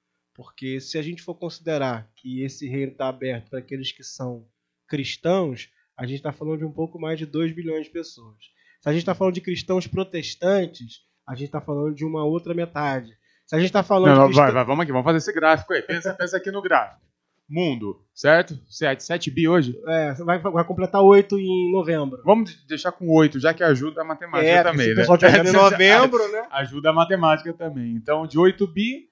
Porque 0.41 0.81
se 0.81 0.97
a 0.97 1.03
gente 1.03 1.21
for 1.21 1.35
considerar 1.35 2.09
que 2.17 2.43
esse 2.43 2.67
reino 2.67 2.93
está 2.93 3.11
aberto 3.11 3.51
para 3.51 3.59
aqueles 3.59 3.93
que 3.93 4.03
são 4.03 4.47
cristãos, 4.89 5.69
a 5.95 6.07
gente 6.07 6.17
está 6.17 6.33
falando 6.33 6.61
de 6.61 6.65
um 6.65 6.73
pouco 6.73 6.99
mais 6.99 7.19
de 7.19 7.27
2 7.27 7.55
bilhões 7.55 7.85
de 7.85 7.91
pessoas. 7.93 8.37
Se 8.81 8.89
a 8.89 8.93
gente 8.93 9.03
está 9.03 9.15
falando 9.15 9.35
de 9.35 9.43
cristãos 9.43 9.87
protestantes, 9.87 11.01
a 11.29 11.35
gente 11.35 11.49
está 11.49 11.61
falando 11.61 11.95
de 11.95 12.07
uma 12.07 12.25
outra 12.25 12.55
metade. 12.55 13.11
Se 13.45 13.55
a 13.55 13.59
gente 13.59 13.67
está 13.67 13.83
falando 13.83 14.07
Não, 14.07 14.15
de 14.15 14.19
não, 14.21 14.27
cristã- 14.29 14.43
vai, 14.45 14.53
vai, 14.53 14.65
vamos 14.65 14.83
aqui, 14.83 14.93
vamos 14.93 15.05
fazer 15.05 15.19
esse 15.19 15.33
gráfico 15.35 15.75
aí. 15.75 15.83
Pensa, 15.83 16.15
pensa 16.15 16.39
aqui 16.39 16.51
no 16.51 16.63
gráfico. 16.63 17.03
Mundo, 17.47 18.03
certo? 18.15 18.59
7, 18.67 19.03
7 19.05 19.31
bi 19.31 19.47
hoje? 19.47 19.79
É, 19.89 20.15
vai, 20.15 20.39
vai 20.39 20.65
completar 20.65 21.03
8 21.03 21.39
em 21.39 21.71
novembro. 21.71 22.23
Vamos 22.25 22.65
deixar 22.67 22.93
com 22.93 23.11
8, 23.11 23.39
já 23.39 23.53
que 23.53 23.63
ajuda 23.63 24.01
a 24.01 24.05
matemática 24.05 24.51
é, 24.51 24.63
também, 24.63 24.87
se 24.87 24.93
o 24.93 24.95
né? 24.95 25.01
pessoal 25.03 25.19
tiver 25.19 25.45
em 25.45 25.53
novembro, 25.53 26.33
né? 26.33 26.47
Ajuda 26.51 26.89
a 26.89 26.93
matemática 26.95 27.53
também. 27.53 27.93
Então, 27.95 28.27
de 28.27 28.39
8 28.39 28.67
bi, 28.69 29.10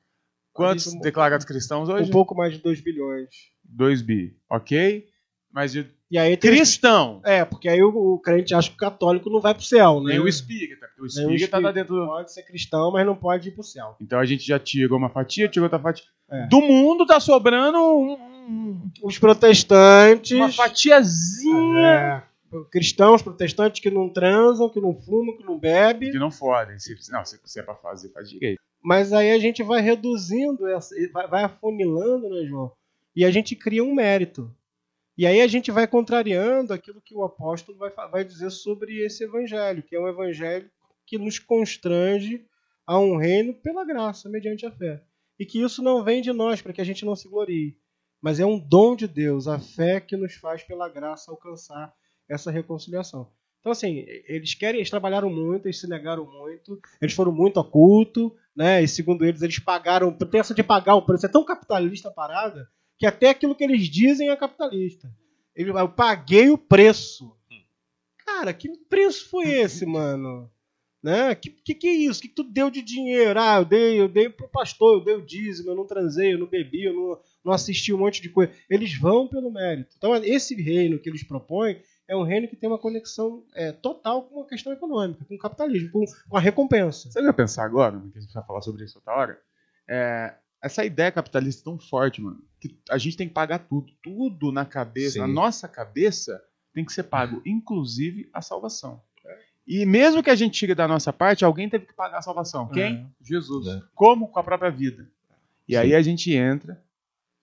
quantos 0.67 0.85
gente- 0.93 1.00
declarados 1.03 1.47
cristãos 1.47 1.88
Um 1.88 1.93
hoje? 1.95 2.11
pouco 2.11 2.35
mais 2.35 2.53
de 2.55 2.59
2 2.62 2.81
bilhões. 2.81 3.29
2 3.65 4.03
bi, 4.03 4.37
ok? 4.50 5.07
Mas 5.53 5.73
de 5.73 5.87
E 6.11 6.19
aí 6.19 6.37
tem 6.37 6.50
cristão, 6.50 7.21
É, 7.25 7.45
porque 7.45 7.69
aí 7.69 7.83
o, 7.83 7.88
o 7.88 8.19
crente 8.19 8.55
acha 8.55 8.69
que 8.69 8.75
o 8.77 8.79
católico 8.79 9.29
não 9.31 9.41
vai 9.41 9.55
pro 9.55 9.62
céu, 9.62 10.00
né? 10.00 10.11
nem 10.12 10.19
o 10.21 10.29
espírita, 10.29 10.87
o 10.99 11.03
Nem 11.03 11.05
o 11.05 11.07
espírita 11.07 11.50
tá 11.50 11.59
espírita. 11.59 11.73
dentro 11.73 11.95
do... 11.97 12.07
Pode 12.07 12.33
ser 12.33 12.43
cristão, 12.45 12.91
mas 12.93 13.07
não 13.07 13.17
pode 13.17 13.49
ir 13.49 13.53
pro 13.53 13.62
céu. 13.62 13.97
Então 14.00 14.19
a 14.19 14.25
gente 14.27 14.47
já 14.47 14.59
tirou 14.59 14.99
uma 14.99 15.09
fatia, 15.11 15.49
tirou 15.49 15.65
outra 15.65 15.79
fatia. 15.79 16.05
É. 16.31 16.47
Do 16.47 16.61
mundo 16.61 17.07
tá 17.07 17.19
sobrando 17.21 17.79
um- 17.79 18.12
um- 18.49 18.91
Os 19.03 19.19
protestantes. 19.19 20.33
uma 20.37 20.50
fatiazinha 20.53 22.25
É, 22.50 22.57
cristãos, 22.71 23.23
protestantes 23.23 23.81
que 23.81 23.91
não 23.91 24.09
transam, 24.09 24.69
que 24.71 24.81
não 24.81 24.95
fumam, 24.95 25.37
que 25.37 25.45
não 25.45 25.59
bebem. 25.59 26.11
Que 26.11 26.19
não 26.19 26.31
fodem. 26.31 26.79
Se, 26.79 26.97
não, 27.11 27.25
se, 27.25 27.38
se 27.45 27.61
é 27.61 27.62
pra 27.62 27.75
fazer, 27.75 28.11
faz 28.11 28.29
direito. 28.31 28.61
Mas 28.82 29.12
aí 29.12 29.32
a 29.32 29.38
gente 29.38 29.62
vai 29.62 29.80
reduzindo, 29.80 30.64
vai, 31.12 31.44
afunilando, 31.44 32.28
né, 32.28 32.47
João? 32.47 32.73
E 33.14 33.25
a 33.25 33.30
gente 33.30 33.56
cria 33.56 33.82
um 33.82 33.94
mérito. 33.94 34.54
E 35.16 35.26
aí 35.26 35.40
a 35.40 35.49
gente 35.49 35.70
vai 35.70 35.87
contrariando 35.87 36.73
aquilo 36.73 37.00
que 37.00 37.14
o 37.14 37.25
apóstolo 37.25 37.76
vai, 37.76 37.90
vai 37.90 38.25
dizer 38.25 38.50
sobre 38.50 39.04
esse 39.04 39.25
evangelho, 39.25 39.82
que 39.82 39.97
é 39.97 40.00
um 40.00 40.06
evangelho 40.06 40.70
que 41.04 41.18
nos 41.18 41.38
constrange 41.38 42.47
a 42.87 42.99
um 42.99 43.16
reino 43.16 43.52
pela 43.52 43.85
graça, 43.85 44.28
mediante 44.28 44.64
a 44.64 44.70
fé. 44.70 45.02
E 45.38 45.44
que 45.44 45.61
isso 45.61 45.82
não 45.82 46.04
vem 46.04 46.23
de 46.23 46.32
nós, 46.32 46.62
para 46.62 46.73
que 46.73 46.80
a 46.80 46.85
gente 46.85 47.04
não 47.04 47.16
se 47.16 47.28
glorie. 47.28 47.76
Mas 48.20 48.40
é 48.40 48.47
um 48.47 48.58
dom 48.58 48.94
de 48.94 49.06
Deus, 49.06 49.47
a 49.47 49.58
fé 49.58 50.00
que 50.00 50.16
nos 50.16 50.35
faz, 50.35 50.62
pela 50.62 50.88
graça, 50.88 51.30
alcançar 51.30 51.92
essa 52.28 52.50
reconciliação. 52.50 53.30
Então, 53.61 53.73
assim, 53.73 54.04
eles 54.26 54.54
querem, 54.54 54.80
eles 54.80 54.90
trabalharam 54.90 55.30
muito, 55.30 55.66
eles 55.66 55.80
se 55.80 55.88
negaram 55.88 56.25
muito, 56.25 56.80
eles 57.02 57.14
foram 57.14 57.32
muito 57.32 57.58
a 57.58 57.64
culto, 57.64 58.35
né? 58.59 58.83
E 58.83 58.88
segundo 58.88 59.25
eles, 59.25 59.41
eles 59.41 59.61
pagaram, 59.61 60.12
tem 60.12 60.41
essa 60.41 60.53
de 60.53 60.65
pagar 60.65 60.97
o 60.97 61.03
preço, 61.03 61.25
é 61.25 61.29
tão 61.29 61.45
capitalista 61.45 62.09
a 62.09 62.12
parada, 62.12 62.69
que 62.99 63.07
até 63.07 63.29
aquilo 63.29 63.55
que 63.55 63.62
eles 63.62 63.88
dizem 63.88 64.31
é 64.31 64.37
capitalista. 64.37 65.09
Ele, 65.55 65.71
eu 65.71 65.88
paguei 65.88 66.50
o 66.50 66.59
preço. 66.59 67.33
Cara, 68.27 68.53
que 68.53 68.69
preço 68.91 69.31
foi 69.31 69.49
esse, 69.49 69.87
mano? 69.87 70.50
Né? 71.00 71.37
Que, 71.37 71.50
que 71.50 71.73
que 71.73 71.87
é 71.87 71.93
isso? 71.93 72.21
Que, 72.21 72.27
que 72.27 72.35
tu 72.35 72.43
deu 72.43 72.69
de 72.69 72.83
dinheiro? 72.83 73.38
Ah, 73.38 73.59
eu 73.59 73.65
dei, 73.65 74.00
eu 74.00 74.09
dei 74.09 74.29
pro 74.29 74.49
pastor, 74.49 74.99
eu 74.99 75.05
dei 75.05 75.15
o 75.15 75.25
dízimo, 75.25 75.71
eu 75.71 75.77
não 75.77 75.87
transei, 75.87 76.35
eu 76.35 76.38
não 76.38 76.49
bebi, 76.49 76.83
eu 76.83 76.93
não, 76.93 77.21
não 77.45 77.53
assisti 77.53 77.93
um 77.93 77.99
monte 77.99 78.21
de 78.21 78.29
coisa. 78.29 78.53
Eles 78.69 78.93
vão 78.99 79.29
pelo 79.29 79.53
mérito. 79.53 79.95
Então, 79.97 80.17
esse 80.17 80.61
reino 80.61 80.99
que 80.99 81.09
eles 81.09 81.23
propõem 81.23 81.81
é 82.09 82.17
um 82.17 82.23
reino 82.23 82.49
que 82.49 82.57
tem 82.57 82.69
uma 82.69 82.79
conexão 82.79 83.45
é, 83.55 83.71
total 83.71 84.23
com 84.23 84.41
a 84.41 84.47
questão 84.47 84.73
econômica, 84.73 85.25
com 85.25 85.35
o 85.35 85.38
capitalismo, 85.38 85.91
com, 85.91 86.05
com 86.29 86.37
a 86.37 86.41
recompensa. 86.41 87.11
Você 87.11 87.23
vai 87.23 87.33
pensar 87.33 87.65
agora, 87.65 88.00
que 88.12 88.19
a 88.19 88.21
gente 88.21 88.33
vai 88.33 88.45
falar 88.45 88.62
sobre 88.62 88.85
isso 88.85 88.99
outra 88.99 89.15
hora? 89.15 89.38
É, 89.87 90.35
essa 90.62 90.85
ideia 90.85 91.12
capitalista 91.12 91.62
tão 91.62 91.79
forte, 91.79 92.21
mano, 92.23 92.43
que 92.59 92.77
a 92.91 92.97
gente 92.97 93.17
tem 93.17 93.29
que 93.29 93.35
pagar 93.35 93.59
tudo. 93.61 93.93
Tudo 94.03 94.50
na 94.50 94.65
cabeça, 94.65 95.15
Sim. 95.15 95.21
na 95.21 95.29
nossa 95.29 95.69
cabeça, 95.69 96.43
tem 96.73 96.85
que 96.85 96.93
ser 96.93 97.05
pago, 97.05 97.43
inclusive 97.45 98.29
a 98.33 98.41
salvação. 98.41 99.03
E 99.69 99.85
mesmo 99.85 100.23
que 100.23 100.31
a 100.31 100.35
gente 100.35 100.59
tire 100.59 100.75
da 100.75 100.88
nossa 100.88 101.12
parte, 101.12 101.45
alguém 101.45 101.69
teve 101.69 101.85
que 101.85 101.93
pagar 101.93 102.19
a 102.19 102.23
salvação. 102.23 102.67
Quem? 102.69 102.95
É. 102.95 103.07
Jesus. 103.23 103.67
É. 103.67 103.83
Como? 103.95 104.29
Com 104.29 104.41
a 104.41 104.43
própria 104.43 104.71
vida. 104.71 105.07
E 105.69 105.75
Sim. 105.75 105.79
aí 105.79 105.95
a 105.95 106.00
gente 106.00 106.33
entra 106.33 106.83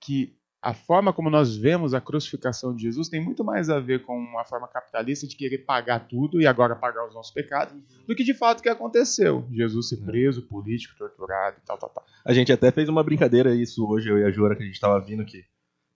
que 0.02 0.35
a 0.66 0.74
forma 0.74 1.14
como 1.14 1.30
nós 1.30 1.56
vemos 1.56 1.94
a 1.94 2.02
crucificação 2.02 2.76
de 2.76 2.82
Jesus 2.82 3.08
tem 3.08 3.24
muito 3.24 3.44
mais 3.44 3.70
a 3.70 3.80
ver 3.80 4.02
com 4.02 4.18
uma 4.18 4.44
forma 4.44 4.68
capitalista 4.68 5.28
de 5.28 5.36
querer 5.36 5.60
pagar 5.60 6.08
tudo 6.08 6.42
e 6.42 6.48
agora 6.48 6.76
pagar 6.76 7.08
os 7.08 7.14
nossos 7.14 7.32
pecados, 7.32 7.76
do 8.08 8.16
que 8.16 8.24
de 8.24 8.34
fato 8.34 8.62
o 8.62 8.64
que 8.64 8.70
aconteceu. 8.70 9.48
Jesus 9.52 9.90
ser 9.90 9.98
preso, 9.98 10.42
político, 10.42 10.98
torturado 10.98 11.58
e 11.62 11.68
tal, 11.68 11.78
tal, 11.78 11.90
tal. 11.90 12.04
A 12.26 12.34
gente 12.34 12.52
até 12.52 12.72
fez 12.72 12.90
uma 12.90 13.04
brincadeira 13.04 13.54
isso 13.54 13.88
hoje, 13.88 14.10
eu 14.10 14.18
e 14.18 14.24
a 14.24 14.32
Jura, 14.32 14.56
que 14.56 14.64
a 14.64 14.66
gente 14.66 14.80
tava 14.80 15.00
vindo 15.00 15.24
que 15.24 15.44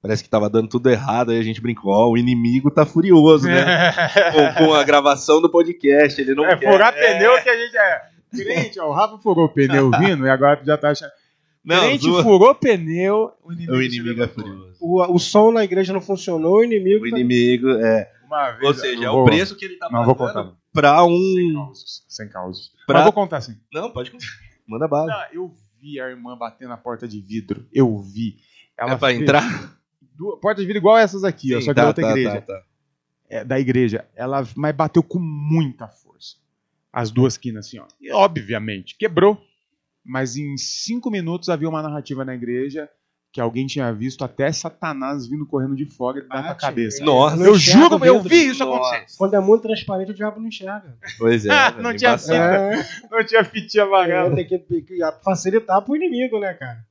parece 0.03 0.23
que 0.23 0.29
tava 0.29 0.47
dando 0.47 0.69
tudo 0.69 0.87
errado, 0.87 1.31
aí 1.31 1.39
a 1.39 1.43
gente 1.43 1.59
brincou, 1.59 1.91
ó, 1.91 2.05
oh, 2.05 2.11
o 2.11 2.17
inimigo 2.17 2.69
tá 2.69 2.85
furioso, 2.85 3.47
né? 3.47 3.91
com, 4.55 4.65
com, 4.65 4.73
a 4.75 4.83
gravação 4.83 5.41
do 5.41 5.49
podcast, 5.49 6.21
ele 6.21 6.35
não 6.35 6.45
é, 6.45 6.55
quer. 6.55 6.71
furar 6.71 6.93
é... 6.95 7.13
pneu 7.15 7.41
que 7.41 7.49
a 7.49 7.57
gente 7.57 7.75
é... 7.75 8.01
Crente, 8.31 8.79
ó, 8.79 8.89
o 8.89 8.93
Rafa 8.93 9.17
furou 9.17 9.45
o 9.45 9.49
pneu 9.49 9.89
vindo 9.89 10.27
e 10.27 10.29
agora 10.29 10.61
já 10.63 10.77
tá 10.77 10.91
achando... 10.91 11.09
Não, 11.63 11.81
Crente 11.81 12.05
zoa... 12.05 12.23
furou 12.23 12.55
pneu, 12.55 13.33
o 13.43 13.51
inimigo, 13.51 13.73
o 13.73 13.81
inimigo 13.81 14.23
é 14.23 14.27
furioso. 14.27 14.77
O, 14.79 15.15
o 15.15 15.19
som 15.19 15.51
na 15.51 15.63
igreja 15.63 15.93
não 15.93 16.01
funcionou, 16.01 16.57
o 16.57 16.63
inimigo. 16.63 17.05
O 17.05 17.09
tá... 17.09 17.17
inimigo, 17.17 17.69
é. 17.69 18.11
Vez, 18.29 18.63
Ou 18.63 18.73
seja, 18.75 19.05
é 19.05 19.09
o 19.09 19.25
preço 19.25 19.55
que 19.55 19.65
ele 19.65 19.77
tá 19.77 19.89
não, 19.89 20.15
pagando 20.15 20.55
pra 20.71 21.03
um. 21.03 21.11
Sem 21.33 21.53
causas. 21.53 22.05
Sem 22.07 22.29
causas. 22.29 22.71
Pra... 22.85 22.95
Mas 22.95 23.03
vou 23.03 23.13
contar 23.13 23.37
assim. 23.37 23.57
Não, 23.73 23.91
pode 23.91 24.11
contar. 24.11 24.27
Manda 24.67 24.87
bala. 24.87 25.07
Não, 25.07 25.25
eu 25.33 25.55
vi 25.81 25.99
a 25.99 26.09
irmã 26.09 26.37
bater 26.37 26.67
na 26.67 26.77
porta 26.77 27.07
de 27.07 27.19
vidro. 27.19 27.65
Eu 27.73 27.99
vi. 27.99 28.37
Ela 28.77 28.93
é 28.93 28.97
pra 28.97 29.09
fez... 29.09 29.21
entrar? 29.21 29.79
Porta 30.41 30.61
de 30.61 30.67
vidro 30.67 30.79
igual 30.79 30.97
essas 30.97 31.23
aqui, 31.23 31.47
Sim, 31.47 31.55
ó, 31.55 31.61
só 31.61 31.71
que 31.71 31.75
tá, 31.75 31.81
da 31.81 31.87
outra 31.87 32.03
tá, 32.03 32.11
igreja. 32.11 32.41
Tá, 32.41 32.53
tá. 32.53 32.63
É, 33.29 33.43
da 33.43 33.59
igreja. 33.59 34.05
Ela 34.15 34.47
mas 34.55 34.75
bateu 34.75 35.01
com 35.01 35.19
muita 35.19 35.87
força. 35.87 36.35
As 36.93 37.09
duas 37.09 37.37
quinas, 37.37 37.67
assim, 37.67 37.79
ó. 37.79 37.87
E, 37.99 38.11
obviamente, 38.11 38.95
quebrou 38.97 39.41
mas 40.09 40.35
em 40.35 40.57
cinco 40.57 41.11
minutos 41.11 41.49
havia 41.49 41.69
uma 41.69 41.83
narrativa 41.83 42.25
na 42.25 42.33
igreja 42.33 42.89
que 43.31 43.39
alguém 43.39 43.67
tinha 43.67 43.93
visto 43.93 44.23
até 44.23 44.51
Satanás 44.51 45.27
vindo 45.27 45.45
correndo 45.45 45.75
de 45.75 45.85
fora 45.85 46.17
e 46.19 46.25
ah, 46.31 46.49
a 46.49 46.55
cabeça. 46.55 47.03
Nossa, 47.05 47.37
eu 47.43 47.55
juro, 47.55 48.03
eu 48.03 48.19
vi 48.23 48.47
isso 48.47 48.63
acontecer. 48.63 49.05
Quando 49.19 49.35
é 49.35 49.39
muito 49.39 49.61
transparente, 49.61 50.09
o 50.09 50.15
diabo 50.15 50.39
não 50.39 50.47
enxerga. 50.47 50.97
Pois 51.19 51.45
é. 51.45 51.51
Ah, 51.51 51.71
não, 51.79 51.95
tinha 51.95 52.17
fita, 52.17 52.33
é. 52.33 52.85
não 53.11 53.23
tinha 53.23 53.43
fitinha 53.43 53.83
amarela. 53.83 54.33
É, 54.33 54.43
tem 54.43 54.47
que 54.47 54.97
facilitar 55.23 55.79
pro 55.83 55.95
inimigo, 55.95 56.39
né, 56.39 56.55
cara? 56.55 56.83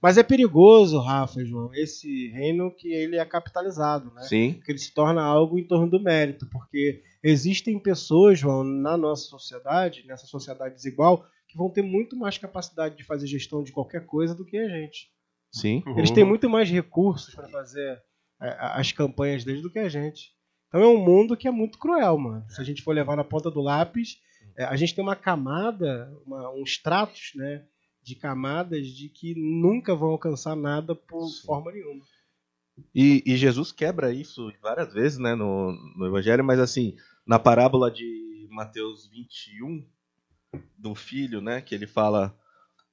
Mas 0.00 0.16
é 0.16 0.22
perigoso, 0.22 1.00
Rafa, 1.00 1.44
João, 1.44 1.70
esse 1.74 2.28
reino 2.28 2.70
que 2.70 2.92
ele 2.92 3.16
é 3.16 3.24
capitalizado, 3.24 4.12
né? 4.14 4.22
Sim. 4.22 4.60
Que 4.64 4.70
ele 4.70 4.78
se 4.78 4.94
torna 4.94 5.22
algo 5.22 5.58
em 5.58 5.64
torno 5.64 5.90
do 5.90 6.00
mérito, 6.00 6.46
porque 6.46 7.02
existem 7.24 7.76
pessoas, 7.78 8.38
João, 8.38 8.62
na 8.62 8.96
nossa 8.96 9.24
sociedade, 9.24 10.04
nessa 10.06 10.26
sociedade 10.26 10.76
desigual, 10.76 11.24
que 11.52 11.58
vão 11.58 11.68
ter 11.68 11.82
muito 11.82 12.16
mais 12.16 12.38
capacidade 12.38 12.96
de 12.96 13.04
fazer 13.04 13.26
gestão 13.26 13.62
de 13.62 13.72
qualquer 13.72 14.06
coisa 14.06 14.34
do 14.34 14.44
que 14.44 14.56
a 14.56 14.68
gente. 14.68 15.12
Sim. 15.52 15.82
Eles 15.98 16.10
têm 16.10 16.24
muito 16.24 16.48
mais 16.48 16.70
recursos 16.70 17.34
para 17.34 17.46
fazer 17.46 18.02
é, 18.40 18.56
as 18.58 18.90
campanhas 18.90 19.44
deles 19.44 19.60
do 19.60 19.70
que 19.70 19.78
a 19.78 19.88
gente. 19.88 20.32
Então 20.68 20.80
é 20.80 20.88
um 20.88 21.04
mundo 21.04 21.36
que 21.36 21.46
é 21.46 21.50
muito 21.50 21.78
cruel, 21.78 22.16
mano. 22.16 22.46
Se 22.48 22.58
a 22.58 22.64
gente 22.64 22.80
for 22.80 22.94
levar 22.94 23.16
na 23.16 23.22
ponta 23.22 23.50
do 23.50 23.60
lápis, 23.60 24.16
é, 24.56 24.64
a 24.64 24.74
gente 24.76 24.94
tem 24.94 25.04
uma 25.04 25.14
camada, 25.14 26.10
uma, 26.24 26.50
um 26.54 26.62
stratos, 26.62 27.32
né, 27.34 27.66
de 28.02 28.14
camadas 28.14 28.86
de 28.86 29.10
que 29.10 29.34
nunca 29.34 29.94
vão 29.94 30.08
alcançar 30.08 30.56
nada 30.56 30.94
por 30.94 31.28
Sim. 31.28 31.46
forma 31.46 31.70
nenhuma. 31.70 32.02
E, 32.94 33.22
e, 33.26 33.36
Jesus 33.36 33.70
quebra 33.70 34.10
isso 34.10 34.50
várias 34.62 34.94
vezes, 34.94 35.18
né, 35.18 35.34
no, 35.34 35.72
no 35.98 36.06
Evangelho, 36.06 36.42
mas 36.42 36.58
assim, 36.58 36.96
na 37.26 37.38
parábola 37.38 37.90
de 37.90 38.48
Mateus 38.50 39.06
21, 39.08 39.86
do 40.76 40.94
filho, 40.94 41.40
né? 41.40 41.60
Que 41.60 41.74
ele 41.74 41.86
fala 41.86 42.36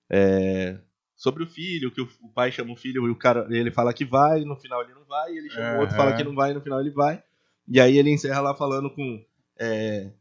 é, 0.10 0.78
sobre 1.16 1.44
o 1.44 1.48
filho, 1.48 1.92
que 1.92 2.02
o, 2.02 2.10
o, 2.22 2.30
pai 2.30 2.52
chama 2.52 2.72
o 2.72 2.78
filho 2.78 3.06
e 3.08 3.10
o 3.10 3.16
cara 3.16 3.48
ele 3.50 3.72
fala 3.72 3.94
que 3.94 4.06
vai, 4.06 4.42
no 4.42 4.56
final 4.56 4.82
ele 4.84 4.94
não 4.94 5.06
vai, 5.06 5.32
ele 5.36 5.50
chama 5.50 5.78
o 5.78 5.82
outro 5.82 5.96
fala 5.96 6.16
que 6.16 6.24
não 6.24 6.36
vai, 6.36 6.54
no 6.54 6.62
final 6.62 6.80
ele 6.80 6.92
vai. 6.92 7.22
E 7.68 7.80
aí 7.80 7.98
ele 7.98 8.12
encerra 8.12 8.42
lá 8.42 8.56
falando 8.56 8.90
com 8.90 9.24
é, 9.60 10.12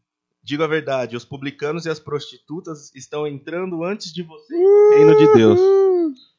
Digo 0.42 0.62
a 0.62 0.66
verdade, 0.66 1.14
os 1.14 1.26
publicanos 1.26 1.84
e 1.84 1.90
as 1.90 2.00
prostitutas 2.00 2.90
estão 2.94 3.26
entrando 3.26 3.84
antes 3.84 4.10
de 4.10 4.22
você 4.22 4.56
no 4.56 4.90
reino 4.94 5.16
de 5.18 5.32
Deus. 5.34 5.60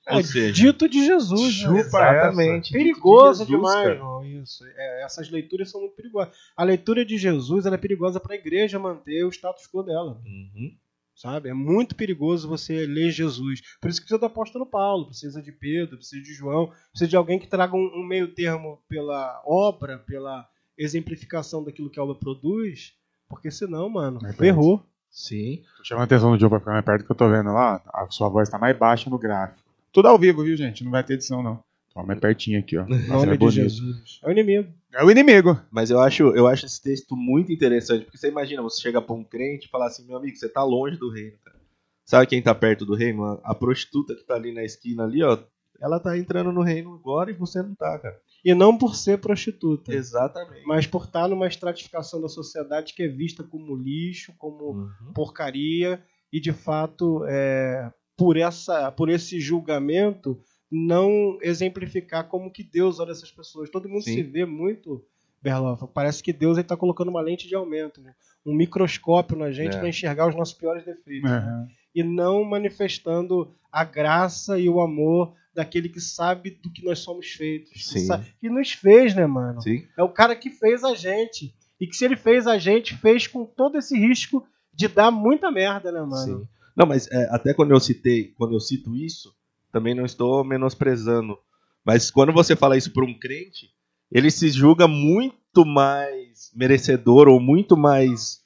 É, 0.07 0.15
Ou 0.15 0.23
seja, 0.23 0.51
dito 0.51 0.89
de 0.89 1.05
Jesus, 1.05 1.61
né? 1.61 1.79
exatamente. 1.79 2.71
Perigoso 2.71 3.45
de 3.45 3.51
Jesus, 3.51 3.71
demais, 3.71 4.25
isso. 4.41 4.65
É, 4.65 5.03
essas 5.03 5.29
leituras 5.29 5.69
são 5.69 5.81
muito 5.81 5.95
perigosas. 5.95 6.33
A 6.57 6.63
leitura 6.63 7.05
de 7.05 7.19
Jesus 7.19 7.67
é 7.67 7.77
perigosa 7.77 8.19
para 8.19 8.33
a 8.33 8.37
igreja 8.37 8.79
manter 8.79 9.23
o 9.25 9.29
status 9.29 9.67
quo 9.67 9.83
dela. 9.83 10.19
Uhum 10.25 10.75
sabe? 11.19 11.49
É 11.49 11.53
muito 11.53 11.95
perigoso 11.95 12.47
você 12.47 12.85
ler 12.85 13.11
Jesus. 13.11 13.61
Por 13.81 13.89
isso 13.89 13.99
que 13.99 14.05
precisa 14.05 14.19
do 14.19 14.25
apóstolo 14.25 14.65
Paulo, 14.65 15.07
precisa 15.07 15.41
de 15.41 15.51
Pedro, 15.51 15.97
precisa 15.97 16.23
de 16.23 16.33
João, 16.33 16.71
precisa 16.91 17.09
de 17.09 17.15
alguém 17.17 17.37
que 17.37 17.47
traga 17.47 17.75
um, 17.75 17.91
um 17.93 18.07
meio 18.07 18.33
termo 18.33 18.81
pela 18.87 19.41
obra, 19.45 19.99
pela 19.99 20.47
exemplificação 20.77 21.61
daquilo 21.61 21.89
que 21.89 21.99
a 21.99 22.03
obra 22.03 22.15
produz, 22.15 22.93
porque 23.27 23.51
senão, 23.51 23.89
mano, 23.89 24.25
é 24.25 24.31
ferrou. 24.31 24.81
Sim. 25.11 25.61
Tô 25.77 25.83
chamando 25.83 26.03
a 26.03 26.05
atenção 26.05 26.31
do 26.31 26.39
Joe 26.39 26.49
pra 26.49 26.59
ficar 26.59 26.71
mais 26.71 26.85
perto 26.85 27.05
que 27.05 27.11
eu 27.11 27.15
tô 27.15 27.29
vendo 27.29 27.51
lá. 27.51 27.81
A 27.93 28.07
sua 28.09 28.29
voz 28.29 28.47
tá 28.47 28.57
mais 28.57 28.77
baixa 28.77 29.09
no 29.09 29.17
gráfico. 29.17 29.59
Tudo 29.91 30.07
ao 30.07 30.17
vivo, 30.17 30.43
viu, 30.43 30.55
gente? 30.55 30.83
Não 30.83 30.91
vai 30.91 31.03
ter 31.03 31.15
edição, 31.15 31.43
não. 31.43 31.63
Toma 31.99 32.07
mais 32.07 32.19
pertinho 32.19 32.59
aqui, 32.59 32.77
ó. 32.77 32.85
Nome 33.07 33.33
é 33.33 33.37
de 33.37 33.49
Jesus. 33.49 34.19
É 34.23 34.27
o 34.27 34.31
inimigo. 34.31 34.69
É 34.93 35.03
o 35.03 35.11
inimigo. 35.11 35.59
Mas 35.69 35.89
eu 35.89 35.99
acho, 35.99 36.23
eu 36.35 36.47
acho 36.47 36.65
esse 36.65 36.81
texto 36.81 37.15
muito 37.15 37.51
interessante, 37.51 38.05
porque 38.05 38.17
você 38.17 38.29
imagina, 38.29 38.61
você 38.61 38.81
chega 38.81 39.01
pra 39.01 39.15
um 39.15 39.23
crente 39.23 39.67
e 39.67 39.69
fala 39.69 39.87
assim, 39.87 40.05
meu 40.05 40.17
amigo, 40.17 40.35
você 40.35 40.47
tá 40.47 40.63
longe 40.63 40.97
do 40.97 41.11
reino, 41.11 41.37
cara. 41.43 41.59
Sabe 42.05 42.27
quem 42.27 42.41
tá 42.41 42.55
perto 42.55 42.85
do 42.85 42.95
reino? 42.95 43.23
A, 43.23 43.39
a 43.43 43.55
prostituta 43.55 44.15
que 44.15 44.25
tá 44.25 44.35
ali 44.35 44.53
na 44.53 44.63
esquina 44.63 45.03
ali, 45.03 45.21
ó, 45.23 45.37
ela 45.79 45.99
tá 45.99 46.17
entrando 46.17 46.51
no 46.51 46.61
reino 46.61 46.93
agora 46.93 47.31
e 47.31 47.35
você 47.35 47.61
não 47.61 47.75
tá, 47.75 47.99
cara. 47.99 48.19
E 48.43 48.53
não 48.53 48.77
por 48.77 48.95
ser 48.95 49.19
prostituta. 49.19 49.93
Exatamente. 49.93 50.65
Mas 50.65 50.87
por 50.87 51.03
estar 51.03 51.23
tá 51.23 51.27
numa 51.27 51.47
estratificação 51.47 52.21
da 52.21 52.29
sociedade 52.29 52.93
que 52.93 53.03
é 53.03 53.07
vista 53.07 53.43
como 53.43 53.75
lixo, 53.75 54.33
como 54.37 54.71
uhum. 54.71 55.13
porcaria, 55.13 56.01
e 56.31 56.39
de 56.39 56.53
fato, 56.53 57.25
é, 57.27 57.91
por, 58.17 58.37
essa, 58.37 58.91
por 58.91 59.09
esse 59.09 59.39
julgamento, 59.39 60.39
não 60.71 61.37
exemplificar 61.41 62.27
como 62.27 62.51
que 62.51 62.63
Deus 62.63 62.99
olha 62.99 63.11
essas 63.11 63.31
pessoas. 63.31 63.69
Todo 63.69 63.89
mundo 63.89 64.03
Sim. 64.03 64.15
se 64.15 64.23
vê 64.23 64.45
muito, 64.45 65.03
Berlofa. 65.41 65.87
Parece 65.87 66.21
que 66.21 66.33
Deus 66.33 66.57
está 66.57 66.77
colocando 66.77 67.09
uma 67.09 67.21
lente 67.21 67.47
de 67.47 67.55
aumento, 67.55 68.01
né? 68.01 68.13
um 68.45 68.55
microscópio 68.55 69.37
na 69.37 69.51
gente 69.51 69.75
é. 69.75 69.79
para 69.79 69.89
enxergar 69.89 70.27
os 70.27 70.35
nossos 70.35 70.53
piores 70.53 70.83
defeitos. 70.83 71.29
Uhum. 71.29 71.37
Né? 71.37 71.67
E 71.93 72.03
não 72.03 72.43
manifestando 72.43 73.53
a 73.71 73.83
graça 73.83 74.59
e 74.59 74.69
o 74.69 74.79
amor 74.79 75.33
daquele 75.53 75.89
que 75.89 75.99
sabe 75.99 76.51
do 76.51 76.71
que 76.71 76.83
nós 76.83 76.99
somos 76.99 77.27
feitos. 77.31 77.71
Que, 77.71 77.99
sabe, 77.99 78.25
que, 78.39 78.49
nos 78.49 78.71
fez, 78.71 79.15
né, 79.15 79.25
mano? 79.25 79.61
Sim. 79.61 79.85
É 79.97 80.03
o 80.03 80.09
cara 80.09 80.35
que 80.35 80.49
fez 80.49 80.83
a 80.83 80.95
gente. 80.95 81.53
E 81.79 81.87
que 81.87 81.95
se 81.95 82.05
ele 82.05 82.15
fez 82.15 82.45
a 82.45 82.57
gente, 82.57 82.95
fez 82.97 83.27
com 83.27 83.45
todo 83.45 83.77
esse 83.77 83.97
risco 83.97 84.45
de 84.73 84.87
dar 84.87 85.11
muita 85.11 85.51
merda, 85.51 85.91
né, 85.91 86.01
mano? 86.01 86.41
Sim. 86.41 86.47
Não, 86.75 86.85
mas 86.85 87.09
é, 87.11 87.27
até 87.31 87.53
quando 87.53 87.71
eu 87.71 87.79
citei, 87.79 88.33
quando 88.37 88.53
eu 88.53 88.59
cito 88.59 88.95
isso, 88.95 89.33
também 89.71 89.93
não 89.95 90.05
estou 90.05 90.43
menosprezando. 90.43 91.37
Mas 91.85 92.11
quando 92.11 92.31
você 92.33 92.55
fala 92.55 92.77
isso 92.77 92.91
para 92.91 93.05
um 93.05 93.17
crente, 93.17 93.69
ele 94.11 94.29
se 94.31 94.49
julga 94.49 94.87
muito 94.87 95.65
mais 95.65 96.51
merecedor 96.55 97.27
ou 97.27 97.39
muito 97.39 97.77
mais, 97.77 98.41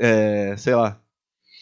é, 0.00 0.56
sei 0.56 0.74
lá, 0.74 1.00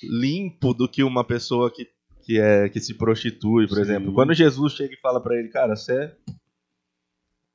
limpo 0.02 0.75
do 0.75 0.88
que 0.88 1.02
uma 1.02 1.25
pessoa 1.25 1.71
que, 1.71 1.88
que, 2.23 2.38
é, 2.41 2.69
que 2.69 2.81
se 2.81 2.95
prostitui, 2.95 3.67
por 3.69 3.76
Sim. 3.76 3.81
exemplo. 3.83 4.12
Quando 4.12 4.35
Jesus 4.35 4.73
chega 4.73 4.95
e 4.95 5.00
fala 5.00 5.21
para 5.21 5.37
ele, 5.38 5.49
cara, 5.49 5.76
você 5.76 6.14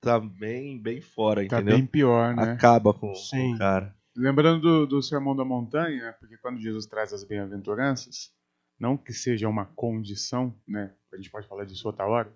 tá 0.02 0.20
bem, 0.20 0.80
bem 0.82 1.02
fora, 1.02 1.46
Tá 1.48 1.58
entendeu? 1.58 1.78
bem 1.78 1.86
pior, 1.86 2.36
né? 2.36 2.52
Acaba 2.52 2.94
com, 2.94 3.12
com 3.12 3.54
o 3.54 3.58
cara. 3.58 3.96
Lembrando 4.16 4.62
do, 4.62 4.88
do 4.88 5.02
Sermão 5.04 5.36
da 5.36 5.46
Montanha, 5.46 6.16
porque 6.20 6.38
quando 6.38 6.60
Jesus 6.60 6.86
traz 6.88 7.14
as 7.14 7.24
bem-aventuranças, 7.24 8.32
não 8.80 8.98
que 8.98 9.14
seja 9.14 9.48
uma 9.48 9.66
condição, 9.66 10.54
né? 10.68 10.94
A 11.12 11.18
gente 11.18 11.30
pode 11.32 11.48
falar 11.48 11.66
disso 11.66 11.88
outra 11.88 12.06
hora, 12.06 12.32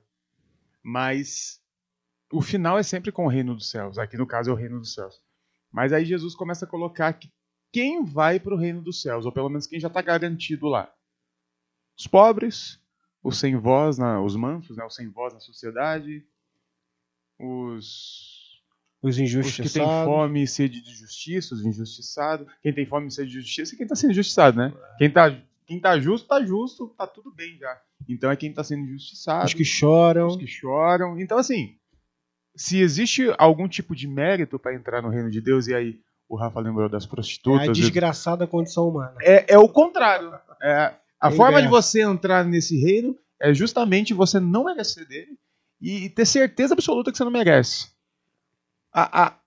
mas 0.84 1.62
o 2.32 2.42
final 2.42 2.78
é 2.78 2.84
sempre 2.84 3.12
com 3.12 3.26
o 3.26 3.30
reino 3.30 3.54
dos 3.56 3.70
céus. 3.70 3.98
Aqui 3.98 4.18
no 4.18 4.26
caso 4.26 4.50
é 4.50 4.54
o 4.54 4.56
reino 4.56 4.80
dos 4.80 4.94
céus. 4.94 5.22
Mas 5.72 5.94
aí 5.94 6.06
Jesus 6.06 6.36
começa 6.36 6.66
a 6.66 6.68
colocar 6.68 7.14
que 7.14 7.32
quem 7.72 8.04
vai 8.04 8.40
para 8.40 8.54
o 8.54 8.58
reino 8.58 8.82
dos 8.82 9.02
céus, 9.02 9.26
ou 9.26 9.32
pelo 9.32 9.50
menos 9.50 9.68
quem 9.68 9.80
já 9.80 9.88
está 9.88 10.02
garantido 10.02 10.68
lá. 10.68 10.94
Os 11.98 12.08
pobres, 12.08 12.80
os 13.24 13.38
sem 13.38 13.56
voz, 13.56 13.98
na, 13.98 14.22
os 14.22 14.36
mansos, 14.36 14.76
né? 14.78 14.84
os 14.84 14.96
sem 14.96 15.10
voz 15.10 15.34
na 15.34 15.40
sociedade, 15.40 16.26
os 17.40 18.62
Os 19.02 19.10
os 19.10 19.16
que 19.16 19.22
têm 19.22 19.26
injustiçados. 19.26 20.06
fome 20.06 20.44
e 20.44 20.48
sede 20.48 20.82
de 20.82 20.94
justiça, 20.94 21.56
os 21.56 21.66
injustiçados. 21.66 22.48
Quem 22.62 22.74
tem 22.74 22.86
fome 22.86 23.08
e 23.08 23.12
sede 23.12 23.30
de 23.32 23.40
justiça 23.42 23.74
é 23.74 23.78
quem 23.78 23.86
está 23.86 23.96
sendo 23.96 24.12
injustiçado, 24.12 24.58
né? 24.58 24.74
Quem 24.98 25.12
tá, 25.12 25.30
quem 25.72 25.80
tá 25.80 25.98
justo, 25.98 26.28
tá 26.28 26.44
justo, 26.44 26.88
tá 26.98 27.08
tudo 27.08 27.32
bem 27.34 27.58
já. 27.58 27.82
Então 28.10 28.30
é 28.30 28.36
quem 28.36 28.50
está 28.50 28.62
sendo 28.64 28.84
injustiçado, 28.84 29.46
Os 29.46 29.54
que 29.54 29.64
choram. 29.64 30.28
os 30.28 30.36
que 30.36 30.46
choram. 30.48 31.18
Então, 31.20 31.38
assim, 31.38 31.76
se 32.56 32.80
existe 32.82 33.34
algum 33.38 33.68
tipo 33.70 33.96
de 33.96 34.06
mérito 34.08 34.60
para 34.60 34.76
entrar 34.76 35.02
no 35.02 35.08
reino 35.10 35.30
de 35.32 35.40
Deus, 35.40 35.68
e 35.68 35.74
aí 35.74 36.00
o 36.28 36.36
Rafa 36.36 36.60
lembrou 36.60 36.90
das 36.90 37.06
É 37.06 37.08
prostitutas. 37.08 37.70
a 37.70 37.72
desgraçada 37.72 38.46
condição 38.46 38.90
humana. 38.90 39.16
É, 39.22 39.54
é 39.54 39.58
o 39.58 39.70
contrário. 39.70 40.34
É, 40.62 40.94
a 41.20 41.30
É 41.30 41.32
forma 41.32 41.62
de 41.62 41.68
você 41.70 42.02
entrar 42.02 42.44
nesse 42.44 42.78
reino 42.78 43.18
é 43.40 43.54
justamente 43.54 44.14
você 44.14 44.40
não 44.40 44.66
merecer 44.66 45.08
dele 45.08 45.38
e 45.82 46.10
ter 46.10 46.26
certeza 46.26 46.74
absoluta 46.74 47.12
que 47.12 47.18
você 47.18 47.24
não 47.24 47.32
merece. 47.32 47.90
A, 48.92 49.24
a- 49.28 49.38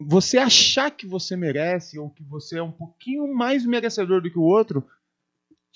você 0.00 0.38
achar 0.38 0.90
que 0.92 1.06
você 1.06 1.36
merece 1.36 1.98
ou 1.98 2.08
que 2.10 2.22
você 2.22 2.58
é 2.58 2.62
um 2.62 2.70
pouquinho 2.70 3.34
mais 3.34 3.66
merecedor 3.66 4.20
do 4.22 4.30
que 4.30 4.38
o 4.38 4.42
outro 4.42 4.86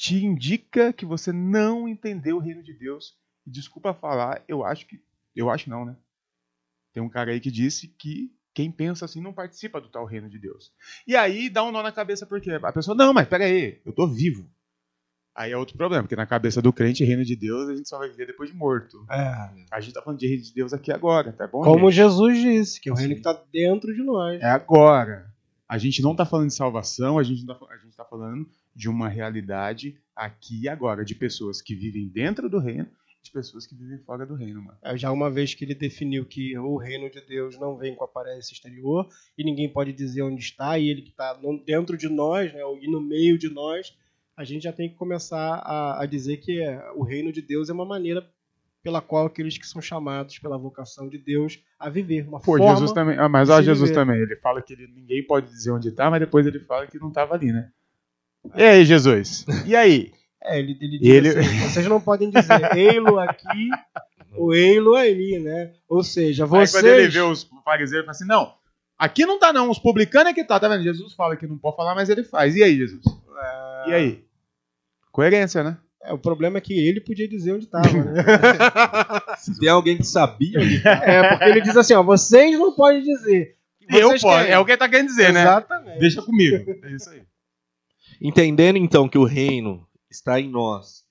te 0.02 0.16
indica 0.16 0.92
que 0.92 1.06
você 1.06 1.32
não 1.32 1.88
entendeu 1.88 2.36
o 2.36 2.40
reino 2.40 2.60
de 2.60 2.72
Deus. 2.72 3.14
E 3.46 3.50
desculpa 3.50 3.94
falar, 3.94 4.42
eu 4.48 4.64
acho 4.64 4.84
que. 4.84 5.00
Eu 5.34 5.48
acho 5.48 5.70
não, 5.70 5.84
né? 5.84 5.96
Tem 6.92 7.00
um 7.00 7.08
cara 7.08 7.30
aí 7.30 7.38
que 7.38 7.52
disse 7.52 7.86
que 7.86 8.34
quem 8.52 8.70
pensa 8.70 9.04
assim 9.04 9.20
não 9.20 9.32
participa 9.32 9.80
do 9.80 9.88
tal 9.88 10.04
reino 10.04 10.28
de 10.28 10.40
Deus. 10.40 10.72
E 11.06 11.14
aí 11.14 11.48
dá 11.48 11.62
um 11.62 11.70
nó 11.70 11.84
na 11.84 11.92
cabeça, 11.92 12.26
porque 12.26 12.50
a 12.50 12.72
pessoa, 12.72 12.96
não, 12.96 13.14
mas 13.14 13.28
peraí, 13.28 13.80
eu 13.86 13.92
tô 13.92 14.08
vivo. 14.08 14.50
Aí 15.36 15.52
é 15.52 15.56
outro 15.56 15.76
problema, 15.76 16.02
porque 16.02 16.16
na 16.16 16.26
cabeça 16.26 16.60
do 16.60 16.72
crente, 16.72 17.04
reino 17.04 17.24
de 17.24 17.36
Deus, 17.36 17.68
a 17.68 17.76
gente 17.76 17.88
só 17.88 17.96
vai 17.96 18.08
viver 18.08 18.26
depois 18.26 18.50
de 18.50 18.56
morto. 18.56 19.06
É. 19.08 19.64
A 19.70 19.80
gente 19.80 19.94
tá 19.94 20.02
falando 20.02 20.18
de 20.18 20.26
reino 20.26 20.42
de 20.42 20.52
Deus 20.52 20.72
aqui 20.72 20.90
agora, 20.90 21.32
tá 21.32 21.46
bom? 21.46 21.62
Como 21.62 21.90
gente? 21.92 22.02
Jesus 22.02 22.38
disse, 22.38 22.80
que 22.80 22.90
é 22.90 22.92
o 22.92 22.96
reino 22.96 23.14
que 23.14 23.20
está 23.20 23.40
dentro 23.52 23.94
de 23.94 24.02
nós. 24.02 24.42
É 24.42 24.50
agora. 24.50 25.32
A 25.68 25.78
gente 25.78 26.02
não 26.02 26.14
tá 26.14 26.26
falando 26.26 26.48
de 26.48 26.54
salvação, 26.54 27.18
a 27.18 27.22
gente, 27.22 27.46
não 27.46 27.56
tá, 27.56 27.66
a 27.72 27.76
gente 27.78 27.96
tá 27.96 28.04
falando 28.04 28.46
de 28.74 28.88
uma 28.88 29.08
realidade 29.08 30.00
aqui 30.14 30.62
e 30.62 30.68
agora, 30.68 31.04
de 31.04 31.14
pessoas 31.14 31.60
que 31.60 31.74
vivem 31.74 32.08
dentro 32.08 32.48
do 32.48 32.58
reino 32.58 32.88
e 33.18 33.22
de 33.22 33.30
pessoas 33.30 33.66
que 33.66 33.74
vivem 33.74 33.98
fora 33.98 34.26
do 34.26 34.34
reino, 34.34 34.62
mano. 34.62 34.78
É, 34.82 34.96
Já 34.96 35.10
uma 35.10 35.30
vez 35.30 35.54
que 35.54 35.64
ele 35.64 35.74
definiu 35.74 36.24
que 36.24 36.56
o 36.58 36.76
reino 36.76 37.10
de 37.10 37.20
Deus 37.20 37.58
não 37.58 37.76
vem 37.76 37.94
com 37.94 38.04
aparência 38.04 38.52
exterior 38.52 39.08
e 39.36 39.44
ninguém 39.44 39.68
pode 39.68 39.92
dizer 39.92 40.22
onde 40.22 40.40
está, 40.40 40.78
e 40.78 40.88
ele 40.88 41.02
que 41.02 41.10
está 41.10 41.38
dentro 41.64 41.96
de 41.96 42.08
nós, 42.08 42.52
né, 42.52 42.60
e 42.80 42.90
no 42.90 43.00
meio 43.00 43.38
de 43.38 43.48
nós, 43.48 43.96
a 44.36 44.44
gente 44.44 44.62
já 44.62 44.72
tem 44.72 44.88
que 44.88 44.96
começar 44.96 45.56
a, 45.64 46.02
a 46.02 46.06
dizer 46.06 46.38
que 46.38 46.60
é, 46.60 46.90
o 46.94 47.02
reino 47.02 47.32
de 47.32 47.42
Deus 47.42 47.68
é 47.68 47.72
uma 47.72 47.84
maneira 47.84 48.26
pela 48.82 49.00
qual 49.00 49.26
aqueles 49.26 49.56
que 49.56 49.66
são 49.66 49.80
chamados 49.80 50.38
pela 50.38 50.58
vocação 50.58 51.08
de 51.08 51.16
Deus 51.16 51.62
a 51.78 51.88
viver, 51.88 52.26
uma 52.26 52.40
Pô, 52.40 52.56
forma... 52.56 52.74
Jesus 52.74 52.92
também. 52.92 53.16
Ah, 53.16 53.28
mas 53.28 53.48
ó, 53.48 53.62
Jesus 53.62 53.90
viver. 53.90 54.00
também. 54.00 54.20
Ele 54.20 54.36
fala 54.36 54.60
que 54.60 54.72
ele, 54.72 54.88
ninguém 54.88 55.24
pode 55.24 55.46
dizer 55.46 55.70
onde 55.70 55.92
tá, 55.92 56.10
mas 56.10 56.20
depois 56.20 56.46
ele 56.46 56.58
fala 56.60 56.86
que 56.86 56.98
não 56.98 57.10
tava 57.10 57.34
ali, 57.34 57.52
né? 57.52 57.70
E 58.54 58.62
aí, 58.62 58.84
Jesus? 58.84 59.44
E 59.66 59.74
aí? 59.76 60.12
É, 60.44 60.58
ele, 60.58 60.76
ele 60.80 60.98
diz 60.98 61.08
Ele- 61.08 61.28
assim, 61.38 61.58
vocês 61.68 61.86
não 61.86 62.00
podem 62.00 62.28
dizer 62.28 62.76
ei-lo 62.76 63.20
aqui 63.20 63.68
ou 64.34 64.52
ei-lo 64.52 64.96
ali, 64.96 65.38
né? 65.38 65.70
Ou 65.88 66.02
seja, 66.02 66.42
Aí 66.42 66.50
vocês... 66.50 66.72
quando 66.72 66.86
ele 66.86 67.06
vê 67.06 67.20
os 67.20 67.48
fariseus, 67.64 67.98
ele 67.98 68.02
fala 68.02 68.10
assim: 68.10 68.26
não, 68.26 68.52
aqui 68.98 69.24
não 69.24 69.38
tá, 69.38 69.52
não. 69.52 69.70
Os 69.70 69.78
publicanos 69.78 70.32
é 70.32 70.34
que 70.34 70.42
tá, 70.42 70.58
tá 70.58 70.66
vendo? 70.66 70.82
Jesus 70.82 71.14
fala 71.14 71.36
que 71.36 71.46
não 71.46 71.56
pode 71.56 71.76
falar, 71.76 71.94
mas 71.94 72.08
ele 72.10 72.24
faz. 72.24 72.56
E 72.56 72.62
aí, 72.64 72.76
Jesus? 72.76 73.04
E 73.86 73.92
aí? 73.94 74.24
Coerência, 75.12 75.62
né? 75.62 75.76
É, 76.02 76.12
o 76.12 76.18
problema 76.18 76.58
é 76.58 76.60
que 76.60 76.74
ele 76.74 77.00
podia 77.00 77.28
dizer 77.28 77.52
onde 77.52 77.66
estava, 77.66 77.88
né? 77.92 78.24
Se 79.38 79.56
tem 79.60 79.68
alguém 79.68 79.96
que 79.96 80.02
sabia 80.04 80.58
onde 80.58 80.80
tá, 80.82 80.90
É, 80.90 81.28
porque 81.28 81.44
ele 81.44 81.60
diz 81.60 81.76
assim, 81.76 81.94
ó, 81.94 82.02
vocês 82.02 82.58
não 82.58 82.72
podem 82.74 83.00
dizer. 83.00 83.54
Eu 83.88 84.08
Vocês 84.08 84.22
posso. 84.22 84.36
querem. 84.38 84.52
É 84.52 84.58
o 84.58 84.64
que 84.64 84.72
ele 84.72 84.78
tá 84.78 84.88
querendo 84.88 85.06
dizer, 85.06 85.32
né? 85.32 85.42
Exatamente. 85.42 85.98
Deixa 86.00 86.20
comigo. 86.20 86.64
É 86.82 86.90
isso 86.90 87.08
aí. 87.10 87.22
Entendendo 88.20 88.76
então 88.76 89.08
que 89.08 89.18
o 89.18 89.24
reino 89.24 89.86
está 90.10 90.40
em 90.40 90.48
nós 90.48 91.04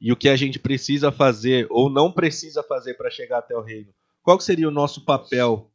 e 0.00 0.12
o 0.12 0.16
que 0.16 0.28
a 0.28 0.36
gente 0.36 0.58
precisa 0.58 1.12
fazer 1.12 1.66
ou 1.70 1.90
não 1.90 2.12
precisa 2.12 2.62
fazer 2.62 2.94
para 2.94 3.10
chegar 3.10 3.38
até 3.38 3.56
o 3.56 3.62
reino, 3.62 3.92
qual 4.22 4.38
seria 4.40 4.68
o 4.68 4.72
nosso 4.72 5.04
papel 5.04 5.70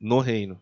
no 0.00 0.20
reino? 0.20 0.60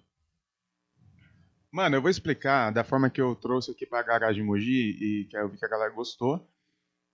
Mano, 1.70 1.96
eu 1.96 2.02
vou 2.02 2.11
explicar 2.11 2.70
da 2.70 2.82
forma 2.82 3.11
que 3.11 3.20
eu 3.20 3.34
trouxe 3.34 3.70
aqui 3.70 3.84
pra 3.87 4.02
Garagem 4.02 4.42
Mogi 4.42 4.96
e 5.00 5.24
que 5.26 5.37
eu 5.37 5.48
vi 5.48 5.58
que 5.58 5.64
a 5.64 5.68
galera 5.68 5.92
gostou. 5.92 6.46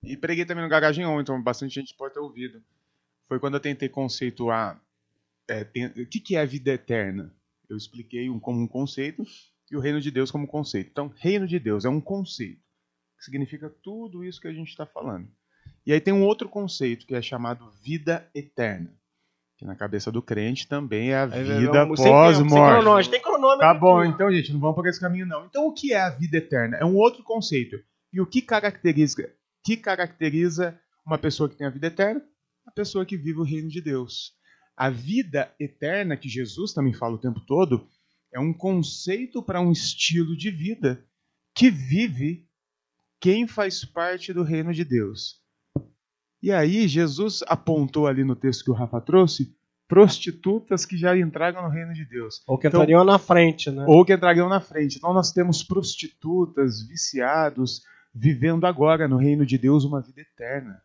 E 0.02 0.16
preguei 0.16 0.44
também 0.44 0.62
no 0.62 0.70
Garagem 0.70 1.04
On, 1.04 1.20
então 1.20 1.42
bastante 1.42 1.74
gente 1.74 1.94
pode 1.94 2.14
ter 2.14 2.20
ouvido. 2.20 2.62
Foi 3.26 3.40
quando 3.40 3.54
eu 3.54 3.60
tentei 3.60 3.88
conceituar 3.88 4.80
é, 5.48 5.64
tem- 5.64 5.86
o 5.86 6.06
que, 6.06 6.20
que 6.20 6.36
é 6.36 6.40
a 6.40 6.44
vida 6.46 6.72
eterna. 6.72 7.34
Eu 7.68 7.76
expliquei 7.76 8.30
um, 8.30 8.38
como 8.38 8.60
um 8.60 8.68
conceito 8.68 9.24
e 9.74 9.76
o 9.76 9.80
reino 9.80 10.00
de 10.00 10.10
Deus 10.10 10.30
como 10.30 10.46
conceito. 10.46 10.90
Então, 10.90 11.12
reino 11.16 11.48
de 11.48 11.58
Deus 11.58 11.84
é 11.84 11.88
um 11.88 12.00
conceito 12.00 12.62
que 13.18 13.24
significa 13.24 13.68
tudo 13.82 14.24
isso 14.24 14.40
que 14.40 14.46
a 14.46 14.52
gente 14.52 14.68
está 14.68 14.86
falando. 14.86 15.28
E 15.84 15.92
aí 15.92 16.00
tem 16.00 16.14
um 16.14 16.24
outro 16.24 16.48
conceito 16.48 17.06
que 17.06 17.14
é 17.14 17.20
chamado 17.20 17.70
vida 17.82 18.28
eterna. 18.34 18.96
Que 19.58 19.64
na 19.64 19.74
cabeça 19.74 20.12
do 20.12 20.22
crente 20.22 20.68
também 20.68 21.10
é 21.10 21.16
a 21.16 21.26
vida 21.26 21.86
pós-morte. 21.86 23.10
Tem 23.10 23.20
cronômetro. 23.20 23.60
Tá 23.60 23.74
bom, 23.74 24.04
então, 24.04 24.30
gente, 24.30 24.52
não 24.52 24.60
vamos 24.60 24.76
por 24.76 24.86
esse 24.86 25.00
caminho, 25.00 25.26
não. 25.26 25.46
Então, 25.46 25.66
o 25.66 25.72
que 25.72 25.92
é 25.92 26.00
a 26.00 26.10
vida 26.10 26.36
eterna? 26.36 26.76
É 26.76 26.84
um 26.84 26.96
outro 26.96 27.22
conceito. 27.24 27.76
E 28.12 28.20
o 28.20 28.26
que 28.26 28.42
caracteriza, 28.42 29.28
que 29.64 29.76
caracteriza 29.76 30.78
uma 31.04 31.18
pessoa 31.18 31.48
que 31.48 31.56
tem 31.56 31.66
a 31.66 31.70
vida 31.70 31.88
eterna? 31.88 32.22
A 32.66 32.70
pessoa 32.70 33.04
que 33.04 33.16
vive 33.16 33.40
o 33.40 33.44
reino 33.44 33.68
de 33.68 33.80
Deus. 33.80 34.32
A 34.76 34.88
vida 34.88 35.52
eterna, 35.58 36.16
que 36.16 36.28
Jesus 36.28 36.72
também 36.72 36.92
fala 36.92 37.14
o 37.14 37.20
tempo 37.20 37.40
todo, 37.40 37.88
é 38.34 38.40
um 38.40 38.52
conceito 38.52 39.40
para 39.40 39.60
um 39.60 39.70
estilo 39.70 40.36
de 40.36 40.50
vida 40.50 41.06
que 41.54 41.70
vive 41.70 42.44
quem 43.20 43.46
faz 43.46 43.84
parte 43.84 44.32
do 44.32 44.42
reino 44.42 44.74
de 44.74 44.84
Deus. 44.84 45.40
E 46.42 46.50
aí, 46.50 46.88
Jesus 46.88 47.42
apontou 47.46 48.08
ali 48.08 48.24
no 48.24 48.34
texto 48.34 48.64
que 48.64 48.70
o 48.72 48.74
Rafa 48.74 49.00
trouxe 49.00 49.56
prostitutas 49.86 50.84
que 50.84 50.96
já 50.96 51.16
entraram 51.16 51.62
no 51.62 51.68
reino 51.68 51.92
de 51.92 52.04
Deus 52.06 52.42
Ou 52.46 52.58
que 52.58 52.66
entrariam 52.66 53.04
na 53.04 53.18
frente, 53.18 53.70
né? 53.70 53.84
ou 53.86 54.04
que 54.04 54.12
entrariam 54.12 54.48
na 54.48 54.60
frente. 54.60 54.96
Então 54.96 55.12
nós 55.14 55.30
temos 55.30 55.62
prostitutas, 55.62 56.86
viciados, 56.86 57.82
vivendo 58.12 58.66
agora 58.66 59.06
no 59.06 59.16
reino 59.16 59.46
de 59.46 59.56
Deus 59.56 59.84
uma 59.84 60.00
vida 60.00 60.22
eterna. 60.22 60.82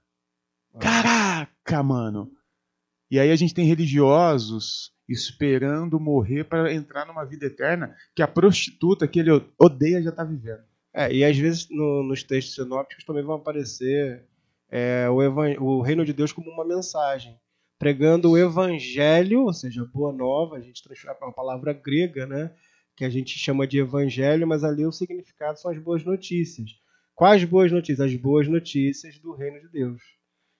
Caraca, 0.79 1.81
mano! 1.81 2.31
E 3.09 3.19
aí 3.19 3.31
a 3.31 3.35
gente 3.35 3.53
tem 3.53 3.65
religiosos 3.65 4.93
esperando 5.09 5.99
morrer 5.99 6.43
para 6.45 6.71
entrar 6.73 7.05
numa 7.05 7.25
vida 7.25 7.45
eterna 7.45 7.95
que 8.15 8.21
a 8.21 8.27
prostituta 8.27 9.07
que 9.07 9.19
ele 9.19 9.31
odeia 9.57 10.01
já 10.01 10.09
está 10.09 10.23
vivendo. 10.23 10.61
É, 10.93 11.11
e 11.13 11.23
às 11.23 11.37
vezes 11.37 11.67
no- 11.69 12.03
nos 12.03 12.23
textos 12.23 12.55
sinópticos 12.55 13.03
também 13.05 13.23
vão 13.23 13.35
aparecer 13.35 14.23
é, 14.71 15.07
o, 15.09 15.15
o 15.63 15.81
reino 15.81 16.05
de 16.05 16.13
Deus 16.13 16.31
como 16.31 16.49
uma 16.51 16.65
mensagem. 16.65 17.37
Pregando 17.77 18.31
o 18.31 18.37
evangelho, 18.37 19.43
ou 19.45 19.53
seja, 19.53 19.85
boa 19.85 20.11
nova, 20.11 20.57
a 20.57 20.61
gente 20.61 20.83
transforma 20.83 21.15
para 21.15 21.27
uma 21.27 21.33
palavra 21.33 21.73
grega, 21.73 22.25
né? 22.25 22.51
Que 22.95 23.05
a 23.05 23.09
gente 23.09 23.39
chama 23.39 23.65
de 23.65 23.79
evangelho, 23.79 24.45
mas 24.45 24.63
ali 24.63 24.85
o 24.85 24.91
significado 24.91 25.57
são 25.59 25.71
as 25.71 25.77
boas 25.77 26.03
notícias. 26.03 26.71
Quais 27.15 27.43
boas 27.45 27.71
notícias? 27.71 28.01
As 28.01 28.15
boas 28.15 28.47
notícias 28.47 29.17
do 29.19 29.33
reino 29.33 29.59
de 29.61 29.69
Deus. 29.69 30.01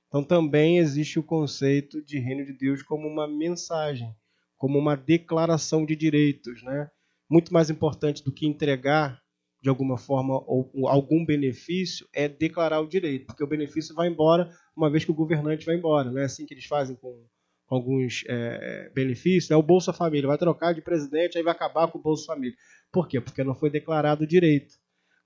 Então 0.07 0.23
também 0.23 0.77
existe 0.79 1.19
o 1.19 1.23
conceito 1.23 2.01
de 2.03 2.17
reino 2.19 2.45
de 2.45 2.53
Deus 2.53 2.81
como 2.81 3.07
uma 3.07 3.27
mensagem, 3.27 4.15
como 4.59 4.77
uma 4.77 4.95
declaração 4.95 5.85
de 5.85 5.95
direitos, 5.95 6.61
né? 6.61 6.91
muito 7.29 7.53
mais 7.53 7.69
importante 7.69 8.23
do 8.23 8.31
que 8.31 8.45
entregar 8.45 9.19
de 9.61 9.69
alguma 9.69 9.97
forma 9.97 10.35
ou, 10.45 10.69
algum 10.87 11.25
benefício 11.25 12.07
é 12.13 12.27
declarar 12.27 12.79
o 12.81 12.87
direito, 12.87 13.25
porque 13.25 13.43
o 13.43 13.47
benefício 13.47 13.95
vai 13.95 14.07
embora 14.07 14.51
uma 14.75 14.89
vez 14.89 15.05
que 15.05 15.11
o 15.11 15.15
governante 15.15 15.65
vai 15.65 15.75
embora. 15.75 16.11
Não 16.11 16.19
é 16.19 16.25
assim 16.25 16.45
que 16.45 16.53
eles 16.53 16.65
fazem 16.65 16.95
com 16.95 17.25
alguns 17.67 18.23
é, 18.27 18.89
benefícios. 18.93 19.51
É 19.51 19.55
o 19.55 19.63
Bolsa 19.63 19.93
Família, 19.93 20.27
vai 20.27 20.37
trocar 20.37 20.73
de 20.73 20.81
presidente, 20.81 21.37
aí 21.37 21.43
vai 21.43 21.53
acabar 21.53 21.89
com 21.89 21.97
o 21.97 22.01
Bolsa 22.01 22.25
Família. 22.25 22.57
Por 22.91 23.07
quê? 23.07 23.21
Porque 23.21 23.43
não 23.43 23.55
foi 23.55 23.69
declarado 23.69 24.23
o 24.23 24.27
direito. 24.27 24.75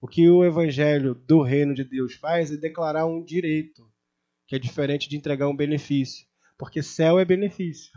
O 0.01 0.07
que 0.07 0.29
o 0.29 0.43
Evangelho 0.43 1.15
do 1.15 1.41
Reino 1.41 1.73
de 1.73 1.83
Deus 1.83 2.15
faz 2.15 2.51
é 2.51 2.57
declarar 2.57 3.05
um 3.05 3.23
direito, 3.23 3.83
que 4.47 4.55
é 4.55 4.59
diferente 4.59 5.07
de 5.07 5.15
entregar 5.15 5.47
um 5.47 5.55
benefício. 5.55 6.25
Porque 6.57 6.83
céu 6.83 7.19
é 7.19 7.25
benefício. 7.25 7.91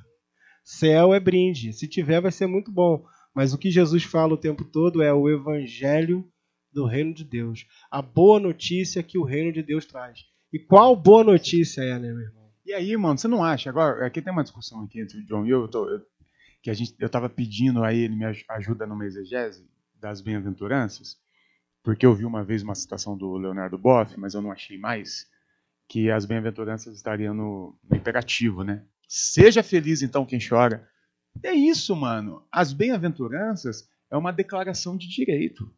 Céu 0.69 1.15
é 1.15 1.21
brinde. 1.21 1.73
Se 1.73 1.87
tiver, 1.87 2.21
vai 2.21 2.33
ser 2.33 2.47
muito 2.47 2.73
bom. 2.73 3.07
Mas 3.35 3.55
o 3.55 3.59
que 3.59 3.71
Jesus 3.71 4.03
fala 4.05 4.35
o 4.35 4.39
tempo 4.39 4.65
todo 4.65 5.03
é 5.03 5.13
o 5.13 5.29
Evangelho 5.29 6.29
do 6.73 6.85
Reino 6.85 7.15
de 7.15 7.25
Deus. 7.25 7.67
A 7.91 8.03
boa 8.03 8.41
notícia 8.41 9.03
que 9.03 9.19
o 9.19 9.25
Reino 9.25 9.53
de 9.53 9.63
Deus 9.63 9.87
traz. 9.87 10.25
E 10.53 10.59
qual 10.59 10.97
boa 10.97 11.23
notícia 11.23 11.83
é, 11.83 11.99
né, 11.99 12.13
meu 12.13 12.21
irmão? 12.21 12.51
E 12.65 12.73
aí, 12.73 12.97
mano, 12.97 13.17
você 13.17 13.29
não 13.29 13.45
acha? 13.45 13.71
Agora, 13.71 14.05
aqui 14.05 14.21
tem 14.21 14.33
uma 14.33 14.43
discussão 14.43 14.83
aqui 14.83 15.01
entre 15.01 15.19
o 15.19 15.25
John 15.25 15.47
e 15.47 15.51
eu, 15.51 15.63
eu, 15.63 15.69
tô, 15.69 15.89
eu 15.89 16.01
que 16.61 16.69
a 16.69 16.75
gente, 16.75 16.97
eu 16.99 17.09
tava 17.09 17.29
pedindo 17.29 17.85
aí, 17.85 18.01
ele 18.01 18.17
me 18.17 18.25
ajuda 18.49 18.87
numa 18.87 19.07
exegese 19.07 19.65
das 20.01 20.21
bem-aventuranças 20.21 21.17
porque 21.87 22.05
eu 22.05 22.13
vi 22.13 22.25
uma 22.25 22.43
vez 22.43 22.65
uma 22.65 22.75
citação 22.75 23.17
do 23.17 23.37
Leonardo 23.37 23.79
Boff, 23.79 24.19
mas 24.19 24.35
eu 24.35 24.43
não 24.43 24.51
achei 24.51 24.77
mais, 24.77 25.31
que 25.89 26.11
as 26.11 26.27
bem-aventuranças 26.27 26.97
estariam 26.97 27.33
no, 27.33 27.79
no 27.89 27.97
imperativo, 27.97 28.65
né? 28.65 28.85
Seja 29.09 29.63
feliz 29.63 30.03
então 30.03 30.27
quem 30.27 30.39
chora. 30.39 30.89
É 31.43 31.53
isso, 31.53 31.95
mano. 31.95 32.45
As 32.51 32.73
bem-aventuranças 32.73 33.89
é 34.11 34.17
uma 34.17 34.33
declaração 34.33 34.97
de 34.97 35.09
direito. 35.09 35.73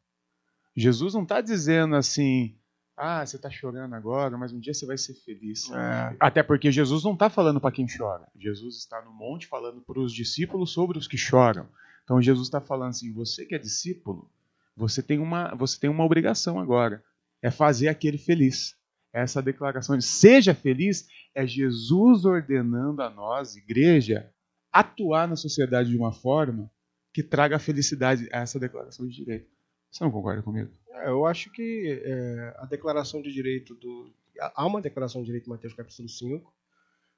Jesus 0.77 1.15
não 1.15 1.25
está 1.25 1.41
dizendo 1.41 1.97
assim, 1.97 2.57
ah, 2.97 3.25
você 3.25 3.37
está 3.37 3.51
chorando 3.51 3.95
agora, 3.95 4.37
mas 4.37 4.53
um 4.53 4.59
dia 4.59 4.75
você 4.75 4.87
vai 4.87 4.97
ser 4.97 5.15
feliz. 5.15 5.71
É. 5.71 6.17
Até 6.19 6.43
porque 6.43 6.71
Jesus 6.71 7.05
não 7.05 7.15
está 7.15 7.29
falando 7.29 7.61
para 7.61 7.73
quem 7.73 7.87
chora. 7.87 8.27
Jesus 8.37 8.77
está 8.77 9.01
no 9.03 9.13
monte 9.13 9.47
falando 9.47 9.81
para 9.81 9.99
os 9.99 10.13
discípulos 10.13 10.73
sobre 10.73 10.99
os 10.99 11.07
que 11.07 11.17
choram. 11.17 11.69
Então 12.05 12.23
Jesus 12.23 12.47
está 12.47 12.61
falando 12.61 12.91
assim: 12.91 13.13
você 13.13 13.45
que 13.45 13.55
é 13.55 13.59
discípulo, 13.59 14.31
você 14.77 15.03
tem 15.03 15.19
uma, 15.19 15.55
você 15.55 15.79
tem 15.79 15.91
uma 15.91 16.05
obrigação 16.05 16.59
agora. 16.59 17.05
É 17.43 17.51
fazer 17.51 17.89
aquele 17.89 18.19
feliz. 18.19 18.77
Essa 19.13 19.43
declaração 19.43 19.97
de 19.97 20.05
seja 20.05 20.55
feliz 20.55 21.09
é 21.35 21.47
Jesus 21.47 22.25
ordenando 22.25 23.03
a 23.03 23.11
nós, 23.11 23.57
igreja, 23.57 24.31
atuar 24.73 25.27
na 25.27 25.37
sociedade 25.37 25.91
de 25.91 25.97
uma 25.97 26.13
forma 26.13 26.71
que 27.13 27.23
traga 27.23 27.59
felicidade 27.59 28.29
a 28.33 28.41
essa 28.41 28.61
declaração 28.61 29.07
de 29.07 29.15
direito. 29.15 29.51
Você 29.91 30.05
não 30.05 30.11
concorda 30.11 30.43
comigo? 30.43 30.71
É, 30.91 31.09
eu 31.09 31.27
acho 31.27 31.51
que 31.51 32.03
é, 32.05 32.55
a 32.59 32.67
declaração 32.67 33.23
de 33.23 33.33
direito 33.33 33.75
do. 33.75 34.13
Há 34.55 34.67
uma 34.67 34.81
declaração 34.81 35.23
de 35.23 35.27
direito 35.27 35.47
em 35.47 35.51
Mateus 35.51 35.75
capítulo 35.75 36.09
5, 36.09 36.55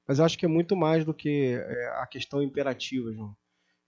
mas 0.06 0.18
eu 0.18 0.24
acho 0.24 0.38
que 0.38 0.46
é 0.46 0.48
muito 0.48 0.74
mais 0.76 1.04
do 1.04 1.12
que 1.12 1.54
é, 1.54 1.88
a 1.98 2.06
questão 2.06 2.42
imperativa, 2.42 3.12
João. 3.12 3.36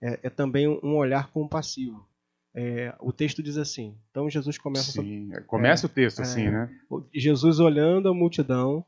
É, 0.01 0.19
é 0.23 0.29
também 0.29 0.67
um 0.67 0.97
olhar 0.97 1.31
compassivo. 1.31 2.07
É, 2.55 2.93
o 2.99 3.11
texto 3.11 3.41
diz 3.41 3.57
assim. 3.57 3.97
Então 4.11 4.29
Jesus 4.29 4.57
começa. 4.57 4.91
Sim, 4.91 5.27
sobre, 5.29 5.43
começa 5.45 5.85
é, 5.85 5.87
o 5.87 5.89
texto 5.89 6.21
assim, 6.21 6.43
é, 6.43 6.51
né? 6.51 6.79
Jesus 7.13 7.59
olhando 7.59 8.09
a 8.09 8.13
multidão 8.13 8.85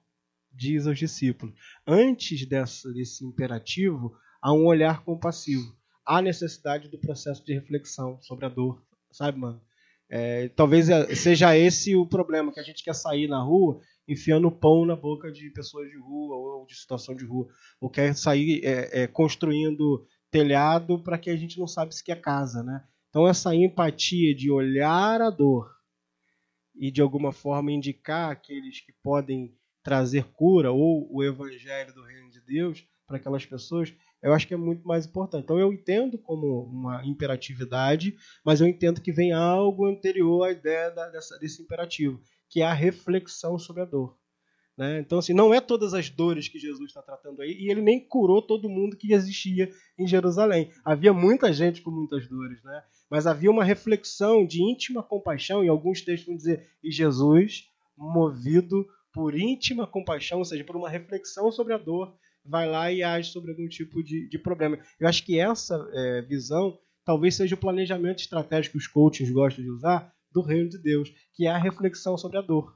diz 0.55 0.87
aos 0.87 0.97
discípulos: 0.97 1.55
antes 1.85 2.45
dessa, 2.47 2.91
desse 2.93 3.25
imperativo 3.25 4.15
há 4.41 4.53
um 4.53 4.65
olhar 4.65 5.03
compassivo, 5.03 5.75
há 6.05 6.21
necessidade 6.21 6.87
do 6.89 6.99
processo 6.99 7.43
de 7.43 7.53
reflexão 7.53 8.21
sobre 8.21 8.45
a 8.45 8.49
dor, 8.49 8.83
sabe, 9.11 9.39
mano? 9.39 9.59
É, 10.07 10.49
talvez 10.49 10.87
é, 10.87 11.15
seja 11.15 11.57
esse 11.57 11.95
o 11.95 12.05
problema 12.05 12.53
que 12.53 12.59
a 12.59 12.63
gente 12.63 12.83
quer 12.83 12.93
sair 12.93 13.27
na 13.27 13.41
rua 13.41 13.81
enfiando 14.07 14.51
pão 14.51 14.85
na 14.85 14.95
boca 14.95 15.31
de 15.31 15.49
pessoas 15.49 15.89
de 15.89 15.97
rua 15.97 16.35
ou 16.35 16.67
de 16.67 16.75
situação 16.75 17.15
de 17.15 17.25
rua, 17.25 17.47
ou 17.81 17.89
quer 17.89 18.15
sair 18.15 18.61
é, 18.63 19.07
construindo 19.07 20.05
telhado 20.29 20.99
para 20.99 21.17
que 21.17 21.31
a 21.31 21.35
gente 21.35 21.57
não 21.57 21.65
sabe 21.65 21.95
se 21.95 22.03
quer 22.03 22.21
casa, 22.21 22.61
né? 22.61 22.83
Então, 23.15 23.29
essa 23.29 23.55
empatia 23.55 24.35
de 24.35 24.51
olhar 24.51 25.21
a 25.21 25.29
dor 25.29 25.73
e 26.75 26.91
de 26.91 27.01
alguma 27.01 27.31
forma 27.31 27.71
indicar 27.71 28.29
aqueles 28.29 28.81
que 28.81 28.91
podem 29.01 29.57
trazer 29.81 30.25
cura 30.33 30.69
ou 30.73 31.07
o 31.09 31.23
evangelho 31.23 31.93
do 31.93 32.03
reino 32.03 32.29
de 32.29 32.41
Deus 32.41 32.85
para 33.07 33.15
aquelas 33.15 33.45
pessoas, 33.45 33.93
eu 34.21 34.33
acho 34.33 34.45
que 34.45 34.53
é 34.53 34.57
muito 34.57 34.85
mais 34.85 35.05
importante. 35.05 35.45
Então, 35.45 35.57
eu 35.57 35.71
entendo 35.71 36.17
como 36.17 36.65
uma 36.65 37.05
imperatividade, 37.05 38.17
mas 38.43 38.59
eu 38.59 38.67
entendo 38.67 38.99
que 38.99 39.13
vem 39.13 39.31
algo 39.31 39.85
anterior 39.85 40.43
à 40.43 40.51
ideia 40.51 40.89
dessa, 40.89 41.39
desse 41.39 41.61
imperativo, 41.61 42.21
que 42.49 42.61
é 42.61 42.65
a 42.65 42.73
reflexão 42.73 43.57
sobre 43.57 43.83
a 43.83 43.85
dor. 43.85 44.19
Né? 44.77 44.99
Então, 44.99 45.19
assim, 45.19 45.33
não 45.33 45.53
é 45.53 45.61
todas 45.61 45.93
as 45.93 46.09
dores 46.09 46.47
que 46.47 46.59
Jesus 46.59 46.89
está 46.89 47.01
tratando 47.01 47.41
aí, 47.41 47.51
e 47.51 47.71
ele 47.71 47.81
nem 47.81 47.99
curou 47.99 48.41
todo 48.41 48.69
mundo 48.69 48.97
que 48.97 49.13
existia 49.13 49.71
em 49.97 50.07
Jerusalém. 50.07 50.69
Havia 50.83 51.13
muita 51.13 51.53
gente 51.53 51.81
com 51.81 51.91
muitas 51.91 52.27
dores, 52.27 52.61
né? 52.63 52.83
mas 53.09 53.25
havia 53.25 53.49
uma 53.49 53.63
reflexão 53.63 54.45
de 54.45 54.61
íntima 54.61 55.01
compaixão, 55.01 55.63
e 55.63 55.69
alguns 55.69 56.01
textos 56.01 56.27
vão 56.27 56.35
dizer, 56.35 56.67
e 56.83 56.91
Jesus, 56.91 57.69
movido 57.97 58.85
por 59.13 59.37
íntima 59.37 59.87
compaixão, 59.87 60.39
ou 60.39 60.45
seja, 60.45 60.63
por 60.65 60.75
uma 60.75 60.89
reflexão 60.89 61.51
sobre 61.51 61.73
a 61.73 61.77
dor, 61.77 62.13
vai 62.43 62.69
lá 62.69 62.91
e 62.91 63.01
age 63.01 63.31
sobre 63.31 63.51
algum 63.51 63.67
tipo 63.67 64.03
de, 64.03 64.27
de 64.27 64.37
problema. 64.37 64.77
Eu 64.99 65.07
acho 65.07 65.25
que 65.25 65.39
essa 65.39 65.89
é, 65.93 66.21
visão 66.21 66.77
talvez 67.05 67.35
seja 67.35 67.55
o 67.55 67.59
planejamento 67.59 68.19
estratégico 68.19 68.73
que 68.73 68.77
os 68.79 68.87
coaches 68.87 69.31
gostam 69.31 69.63
de 69.63 69.71
usar 69.71 70.13
do 70.31 70.41
reino 70.41 70.69
de 70.69 70.77
Deus, 70.77 71.09
que 71.33 71.47
é 71.47 71.49
a 71.49 71.57
reflexão 71.57 72.17
sobre 72.17 72.37
a 72.37 72.41
dor. 72.41 72.75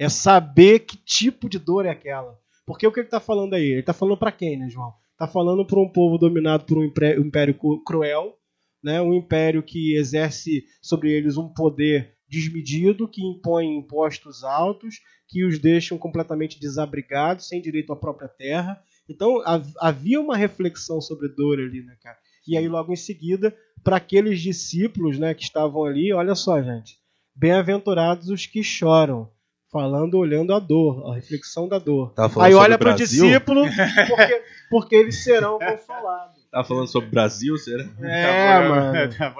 É 0.00 0.08
saber 0.08 0.78
que 0.78 0.96
tipo 0.96 1.46
de 1.46 1.58
dor 1.58 1.84
é 1.84 1.90
aquela. 1.90 2.34
Porque 2.64 2.86
o 2.86 2.90
que 2.90 3.00
ele 3.00 3.06
está 3.06 3.20
falando 3.20 3.52
aí? 3.52 3.66
Ele 3.66 3.80
está 3.80 3.92
falando 3.92 4.16
para 4.16 4.32
quem, 4.32 4.58
né, 4.58 4.66
João? 4.70 4.94
Está 5.12 5.28
falando 5.28 5.66
para 5.66 5.78
um 5.78 5.92
povo 5.92 6.16
dominado 6.16 6.64
por 6.64 6.78
um 6.78 6.84
império 6.84 7.54
cruel, 7.84 8.34
né? 8.82 9.02
um 9.02 9.12
império 9.12 9.62
que 9.62 9.94
exerce 9.94 10.64
sobre 10.80 11.12
eles 11.12 11.36
um 11.36 11.52
poder 11.52 12.14
desmedido, 12.26 13.06
que 13.06 13.22
impõe 13.22 13.76
impostos 13.76 14.42
altos, 14.42 15.00
que 15.28 15.44
os 15.44 15.58
deixam 15.58 15.98
completamente 15.98 16.58
desabrigados, 16.58 17.46
sem 17.46 17.60
direito 17.60 17.92
à 17.92 17.96
própria 17.96 18.28
terra. 18.28 18.82
Então 19.06 19.42
havia 19.78 20.18
uma 20.18 20.34
reflexão 20.34 20.98
sobre 21.02 21.28
dor 21.28 21.58
ali, 21.58 21.82
né, 21.82 21.94
cara? 22.02 22.16
E 22.48 22.56
aí 22.56 22.68
logo 22.68 22.90
em 22.90 22.96
seguida, 22.96 23.54
para 23.84 23.96
aqueles 23.96 24.40
discípulos, 24.40 25.18
né, 25.18 25.34
que 25.34 25.42
estavam 25.42 25.84
ali, 25.84 26.10
olha 26.10 26.34
só, 26.34 26.62
gente, 26.62 26.98
bem-aventurados 27.36 28.30
os 28.30 28.46
que 28.46 28.62
choram, 28.62 29.30
falando 29.70 30.18
olhando 30.18 30.52
a 30.52 30.58
dor, 30.58 31.10
a 31.10 31.14
reflexão 31.14 31.68
da 31.68 31.78
dor. 31.78 32.12
aí 32.40 32.54
olha 32.54 32.76
para 32.76 32.92
o 32.92 32.96
discípulo, 32.96 33.62
porque, 34.08 34.42
porque 34.68 34.96
eles 34.96 35.22
serão 35.22 35.58
consolados. 35.58 36.40
Tá 36.50 36.64
falando 36.64 36.88
sobre 36.88 37.08
o 37.08 37.12
Brasil, 37.12 37.56
será? 37.56 37.84
É, 38.02 38.60
tá 38.62 38.68
mano. 38.68 39.14
Tá 39.16 39.34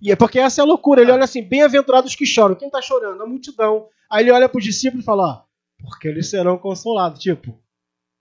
e 0.00 0.10
é 0.10 0.16
porque 0.16 0.38
essa 0.38 0.60
é 0.60 0.62
a 0.62 0.66
loucura. 0.66 1.02
Ele 1.02 1.12
olha 1.12 1.24
assim, 1.24 1.42
bem-aventurados 1.42 2.14
que 2.14 2.24
choram. 2.24 2.54
Quem 2.54 2.70
tá 2.70 2.80
chorando? 2.80 3.22
A 3.22 3.26
multidão. 3.26 3.86
Aí 4.10 4.24
ele 4.24 4.32
olha 4.32 4.48
pros 4.48 4.64
discípulos 4.64 5.04
e 5.04 5.06
fala, 5.06 5.22
ó, 5.22 5.42
porque 5.82 6.08
eles 6.08 6.30
serão 6.30 6.56
consolados. 6.56 7.20
Tipo, 7.20 7.58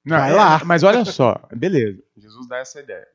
não, 0.05 0.17
vai 0.17 0.31
é, 0.31 0.35
lá. 0.35 0.61
Mas 0.65 0.83
olha 0.83 1.05
só, 1.05 1.39
beleza. 1.55 2.03
Jesus 2.17 2.47
dá 2.47 2.57
essa 2.57 2.81
ideia. 2.81 3.07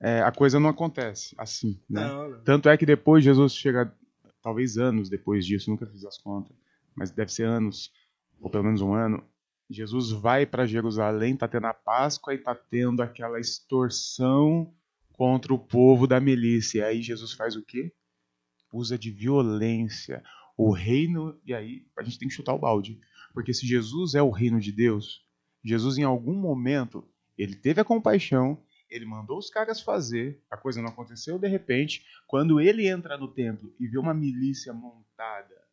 É, 0.00 0.20
a 0.20 0.32
coisa 0.32 0.58
não 0.58 0.68
acontece 0.68 1.34
assim, 1.38 1.80
né? 1.88 2.04
Não, 2.04 2.30
não. 2.30 2.40
Tanto 2.40 2.68
é 2.68 2.76
que 2.76 2.84
depois 2.84 3.24
Jesus 3.24 3.54
chega, 3.54 3.90
talvez 4.42 4.76
anos 4.76 5.08
depois 5.08 5.46
disso, 5.46 5.70
nunca 5.70 5.86
fiz 5.86 6.04
as 6.04 6.18
contas, 6.18 6.54
mas 6.96 7.10
deve 7.10 7.32
ser 7.32 7.44
anos, 7.44 7.92
ou 8.40 8.50
pelo 8.50 8.64
menos 8.64 8.80
um 8.80 8.94
ano, 8.94 9.22
Jesus 9.68 10.10
vai 10.10 10.46
para 10.46 10.66
Jerusalém, 10.66 11.34
está 11.34 11.48
tendo 11.48 11.66
a 11.66 11.74
Páscoa 11.74 12.32
e 12.32 12.36
está 12.36 12.54
tendo 12.54 13.02
aquela 13.02 13.40
extorsão 13.40 14.72
contra 15.12 15.52
o 15.52 15.58
povo 15.58 16.06
da 16.06 16.20
milícia. 16.20 16.78
E 16.78 16.82
aí 16.82 17.02
Jesus 17.02 17.32
faz 17.32 17.56
o 17.56 17.62
quê? 17.62 17.92
Usa 18.72 18.96
de 18.96 19.10
violência. 19.10 20.22
O 20.56 20.70
reino. 20.70 21.38
E 21.44 21.52
aí 21.52 21.84
a 21.98 22.02
gente 22.02 22.18
tem 22.18 22.28
que 22.28 22.34
chutar 22.34 22.54
o 22.54 22.58
balde. 22.58 23.00
Porque 23.34 23.52
se 23.52 23.66
Jesus 23.66 24.14
é 24.14 24.22
o 24.22 24.30
reino 24.30 24.60
de 24.60 24.70
Deus, 24.72 25.24
Jesus 25.64 25.98
em 25.98 26.04
algum 26.04 26.34
momento 26.34 27.06
ele 27.36 27.54
teve 27.54 27.80
a 27.80 27.84
compaixão, 27.84 28.62
ele 28.88 29.04
mandou 29.04 29.36
os 29.36 29.50
caras 29.50 29.80
fazer, 29.80 30.40
a 30.50 30.56
coisa 30.56 30.80
não 30.80 30.88
aconteceu 30.88 31.38
de 31.38 31.48
repente. 31.48 32.04
Quando 32.26 32.60
ele 32.60 32.88
entra 32.88 33.18
no 33.18 33.28
templo 33.28 33.74
e 33.80 33.86
vê 33.86 33.98
uma 33.98 34.14
milícia 34.14 34.72
montada, 34.72 35.65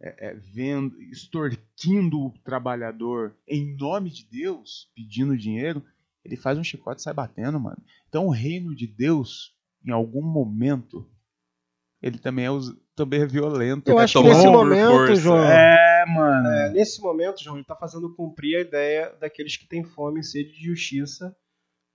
é, 0.00 0.28
é, 0.28 0.34
vendo, 0.34 1.00
extorquindo 1.02 2.26
o 2.26 2.34
trabalhador 2.44 3.36
em 3.46 3.76
nome 3.76 4.10
de 4.10 4.24
Deus, 4.30 4.90
pedindo 4.94 5.36
dinheiro, 5.36 5.84
ele 6.24 6.36
faz 6.36 6.58
um 6.58 6.64
chicote 6.64 7.00
e 7.00 7.04
sai 7.04 7.14
batendo, 7.14 7.58
mano. 7.58 7.82
Então 8.08 8.26
o 8.26 8.30
reino 8.30 8.74
de 8.74 8.86
Deus, 8.86 9.54
em 9.84 9.90
algum 9.90 10.22
momento, 10.22 11.08
ele 12.00 12.18
também 12.18 12.46
é, 12.46 12.50
também 12.94 13.22
é 13.22 13.26
violento. 13.26 13.88
Eu 13.90 13.98
acho 13.98 14.22
que 14.22 14.28
nesse 14.28 14.46
momento, 14.46 14.90
força. 14.90 15.16
João. 15.16 15.44
É, 15.44 16.04
mano. 16.06 16.48
É, 16.48 16.70
nesse 16.70 17.00
momento, 17.00 17.42
João, 17.42 17.56
ele 17.56 17.64
tá 17.64 17.74
fazendo 17.74 18.14
cumprir 18.14 18.56
a 18.56 18.60
ideia 18.60 19.16
daqueles 19.20 19.56
que 19.56 19.66
têm 19.66 19.82
fome 19.82 20.20
e 20.20 20.24
sede 20.24 20.52
de 20.52 20.64
justiça 20.64 21.36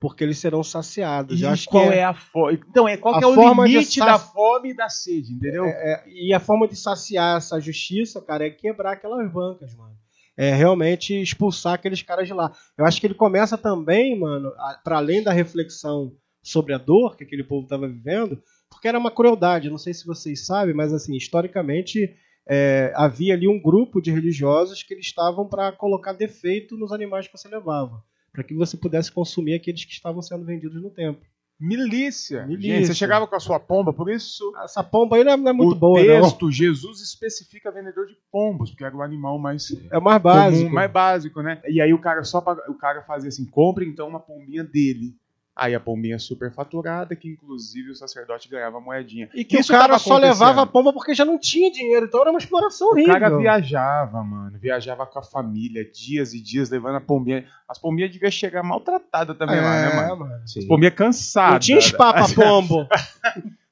porque 0.03 0.21
eles 0.21 0.37
serão 0.37 0.61
saciados. 0.61 1.39
E 1.39 1.45
Eu 1.45 1.49
acho 1.51 1.69
qual 1.69 1.87
que 1.89 1.95
é... 1.95 2.03
a 2.03 2.13
fome? 2.13 2.59
Então, 2.69 2.85
é, 2.85 2.97
qual 2.97 3.21
é 3.21 3.25
o 3.25 3.53
limite 3.63 3.85
saci- 3.85 3.99
da 4.01 4.19
fome 4.19 4.71
e 4.71 4.75
da 4.75 4.89
sede, 4.89 5.31
entendeu? 5.31 5.63
É, 5.63 6.03
e 6.07 6.33
a 6.33 6.41
forma 6.41 6.67
de 6.67 6.75
saciar 6.75 7.37
essa 7.37 7.57
justiça, 7.61 8.21
cara, 8.21 8.45
é 8.45 8.49
quebrar 8.49 8.91
aquelas 8.91 9.31
bancas, 9.31 9.73
mano. 9.77 9.95
É 10.35 10.53
realmente 10.53 11.13
expulsar 11.21 11.75
aqueles 11.75 12.01
caras 12.01 12.27
de 12.27 12.33
lá. 12.33 12.51
Eu 12.77 12.85
acho 12.85 12.99
que 12.99 13.07
ele 13.07 13.13
começa 13.13 13.57
também, 13.57 14.19
mano, 14.19 14.49
a- 14.57 14.77
pra 14.83 14.97
além 14.97 15.23
da 15.23 15.31
reflexão 15.31 16.11
sobre 16.41 16.73
a 16.73 16.77
dor 16.77 17.15
que 17.15 17.23
aquele 17.23 17.43
povo 17.45 17.63
estava 17.63 17.87
vivendo, 17.87 18.43
porque 18.69 18.89
era 18.89 18.99
uma 18.99 19.09
crueldade. 19.09 19.69
Não 19.69 19.77
sei 19.77 19.93
se 19.93 20.05
vocês 20.05 20.45
sabem, 20.45 20.75
mas 20.75 20.91
assim, 20.91 21.15
historicamente 21.15 22.13
é, 22.49 22.91
havia 22.97 23.35
ali 23.35 23.47
um 23.47 23.61
grupo 23.61 24.01
de 24.01 24.11
religiosos 24.11 24.83
que 24.83 24.93
eles 24.93 25.05
estavam 25.05 25.47
para 25.47 25.71
colocar 25.71 26.11
defeito 26.11 26.75
nos 26.75 26.91
animais 26.91 27.25
que 27.25 27.37
você 27.37 27.47
levava, 27.47 28.03
para 28.33 28.43
que 28.43 28.53
você 28.53 28.75
pudesse 28.75 29.11
consumir 29.11 29.53
aqueles 29.53 29.85
que 29.85 29.91
estavam 29.93 30.21
sendo 30.21 30.43
vendidos 30.43 30.81
no 30.81 30.89
templo. 30.89 31.21
Milícia. 31.59 32.45
Milícia. 32.45 32.75
Gente, 32.77 32.87
você 32.87 32.93
chegava 32.95 33.27
com 33.27 33.35
a 33.35 33.39
sua 33.39 33.59
pomba, 33.59 33.93
por 33.93 34.09
isso 34.09 34.51
Essa 34.63 34.83
pomba 34.83 35.15
aí 35.15 35.23
não 35.23 35.31
é, 35.31 35.37
não 35.37 35.49
é 35.49 35.53
muito 35.53 35.75
o 35.75 35.79
boa, 35.79 36.03
não. 36.03 36.21
texto, 36.21 36.51
Jesus 36.51 36.99
especifica 36.99 37.71
vendedor 37.71 38.07
de 38.07 38.17
pombos, 38.31 38.71
porque 38.71 38.83
era 38.83 38.95
o 38.95 39.01
animal 39.03 39.37
mais 39.39 39.71
É 39.91 39.97
o 39.97 40.01
mais 40.01 40.21
básico. 40.21 40.63
comum, 40.63 40.73
mais 40.73 40.91
básico, 40.91 41.41
né? 41.41 41.61
E 41.69 41.79
aí 41.79 41.93
o 41.93 42.01
cara 42.01 42.23
só 42.23 42.41
pra, 42.41 42.57
o 42.69 42.75
cara 42.75 43.03
fazia 43.03 43.29
assim, 43.29 43.45
compre 43.45 43.85
então 43.85 44.07
uma 44.09 44.19
pombinha 44.19 44.63
dele. 44.63 45.15
Aí 45.55 45.75
a 45.75 45.79
pombinha 45.79 46.17
super 46.17 46.51
faturada, 46.51 47.15
que 47.15 47.27
inclusive 47.29 47.91
o 47.91 47.95
sacerdote 47.95 48.49
ganhava 48.49 48.79
moedinha. 48.81 49.29
E 49.35 49.45
que 49.45 49.59
Isso 49.59 49.71
o 49.71 49.75
cara 49.77 49.99
só 49.99 50.17
levava 50.17 50.63
a 50.63 50.65
pomba 50.65 50.91
porque 50.91 51.13
já 51.13 51.23
não 51.23 51.37
tinha 51.37 51.71
dinheiro. 51.71 52.07
Então 52.07 52.21
era 52.21 52.31
uma 52.31 52.39
exploração 52.39 52.87
O 52.87 52.91
horrível. 52.91 53.13
cara 53.13 53.37
viajava, 53.37 54.23
mano. 54.23 54.57
Viajava 54.57 55.05
com 55.05 55.19
a 55.19 55.23
família, 55.23 55.85
dias 55.89 56.33
e 56.33 56.41
dias, 56.41 56.71
levando 56.71 56.95
a 56.95 57.01
pombinha. 57.01 57.45
As 57.69 57.77
pombinhas 57.77 58.11
deviam 58.11 58.31
chegar 58.31 58.63
maltratadas 58.63 59.37
também 59.37 59.61
lá, 59.61 59.81
né, 59.81 59.95
mano? 59.95 60.11
É, 60.11 60.15
mano. 60.29 60.43
As 60.43 60.65
pombinhas 60.65 60.95
cansadas. 60.95 61.53
Não 61.53 61.59
tinha 61.59 61.81
spa 61.81 62.13
pra 62.13 62.25
pombo. 62.33 62.87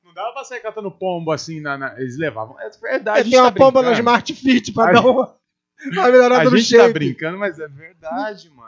Não 0.06 0.14
dava 0.14 0.34
pra 0.34 0.44
sair 0.44 0.60
catando 0.62 0.92
pombo 0.92 1.32
assim, 1.32 1.60
na, 1.62 1.80
na- 1.80 2.00
eles 2.00 2.16
levavam. 2.16 2.60
É 2.60 2.70
verdade. 2.80 3.24
gente 3.24 3.32
tem 3.32 3.40
uma 3.40 3.52
tá 3.52 3.58
pomba 3.58 3.82
no 3.82 3.88
brincando. 3.88 4.00
Smart 4.08 4.34
Fit 4.36 4.72
pra 4.72 4.90
A 4.90 4.92
dar 4.92 5.02
uma, 5.02 5.34
uma 5.94 6.04
melhorada 6.12 6.42
A 6.44 6.46
gente 6.56 6.64
shape. 6.64 6.84
tá 6.88 6.94
brincando, 6.94 7.38
mas 7.40 7.58
é 7.60 7.68
verdade, 7.68 8.52
mano. 8.52 8.61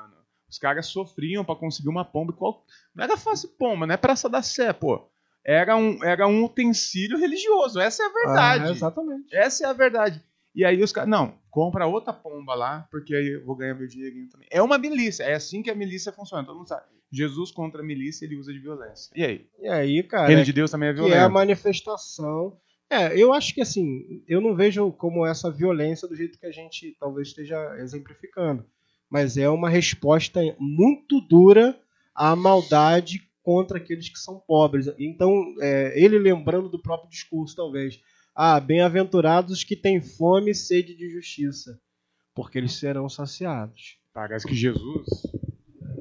Os 0.54 0.60
caras 0.60 0.86
sofriam 0.86 1.44
pra 1.44 1.56
conseguir 1.56 1.90
uma 1.90 2.06
pomba. 2.06 2.32
Qual... 2.32 2.64
Não 2.94 3.04
era 3.04 3.18
fácil 3.18 3.50
pomba, 3.58 3.88
não 3.88 3.96
é 3.96 3.98
praça 3.98 4.30
da 4.30 4.44
sé, 4.44 4.72
pô. 4.72 5.10
Era 5.44 5.76
um, 5.76 6.04
era 6.04 6.28
um 6.28 6.44
utensílio 6.44 7.18
religioso. 7.18 7.80
Essa 7.80 8.04
é 8.04 8.06
a 8.06 8.14
verdade. 8.14 8.66
Ah, 8.66 8.72
exatamente. 8.72 9.36
Essa 9.36 9.66
é 9.66 9.68
a 9.68 9.74
verdade. 9.74 10.24
E 10.54 10.64
aí 10.64 10.84
os 10.84 10.92
caras, 10.92 11.10
não, 11.10 11.40
compra 11.50 11.88
outra 11.88 12.14
pomba 12.14 12.54
lá, 12.54 12.88
porque 12.92 13.16
aí 13.16 13.30
eu 13.30 13.44
vou 13.44 13.56
ganhar 13.56 13.74
meu 13.74 13.88
dinheirinho 13.88 14.30
também. 14.30 14.48
É 14.52 14.62
uma 14.62 14.78
milícia, 14.78 15.24
é 15.24 15.34
assim 15.34 15.64
que 15.64 15.72
a 15.72 15.76
milícia 15.76 16.12
funciona, 16.12 16.46
todo 16.46 16.56
mundo 16.56 16.68
sabe. 16.68 16.86
Jesus 17.12 17.50
contra 17.50 17.82
a 17.82 17.84
milícia, 17.84 18.24
ele 18.24 18.36
usa 18.36 18.54
de 18.54 18.60
violência. 18.60 19.12
E 19.16 19.26
aí? 19.26 19.48
E 19.60 19.68
aí, 19.68 20.04
cara, 20.04 20.28
Reino 20.28 20.44
de 20.44 20.54
Deus 20.54 20.70
também 20.70 20.90
é 20.90 20.94
que 20.94 21.12
é 21.12 21.20
a 21.20 21.30
manifestação. 21.30 22.56
É, 22.92 23.20
eu 23.20 23.34
acho 23.34 23.56
que 23.56 23.62
assim, 23.62 24.24
eu 24.28 24.40
não 24.40 24.56
vejo 24.56 24.92
como 24.92 25.26
essa 25.26 25.50
violência 25.50 26.08
do 26.08 26.16
jeito 26.16 26.38
que 26.38 26.46
a 26.46 26.52
gente 26.52 26.96
talvez 27.00 27.30
esteja 27.30 27.76
exemplificando. 27.80 28.64
Mas 29.14 29.38
é 29.38 29.48
uma 29.48 29.70
resposta 29.70 30.42
muito 30.58 31.22
dura 31.22 31.80
à 32.16 32.36
maldade 32.36 33.22
contra 33.44 33.78
aqueles 33.78 34.10
que 34.10 34.18
são 34.18 34.40
pobres. 34.48 34.88
Então, 34.98 35.54
é, 35.62 35.94
ele 35.96 36.18
lembrando 36.18 36.68
do 36.68 36.82
próprio 36.82 37.12
discurso, 37.12 37.56
talvez. 37.56 38.00
Ah, 38.36 38.60
bem-aventurados 38.60 39.64
que 39.64 39.76
têm 39.76 40.02
fome 40.02 40.50
e 40.50 40.56
sede 40.56 40.96
de 40.96 41.08
justiça, 41.12 41.80
porque 42.34 42.58
eles 42.58 42.74
serão 42.74 43.08
saciados. 43.08 43.98
Parece 44.12 44.48
que 44.48 44.56
Jesus 44.56 45.06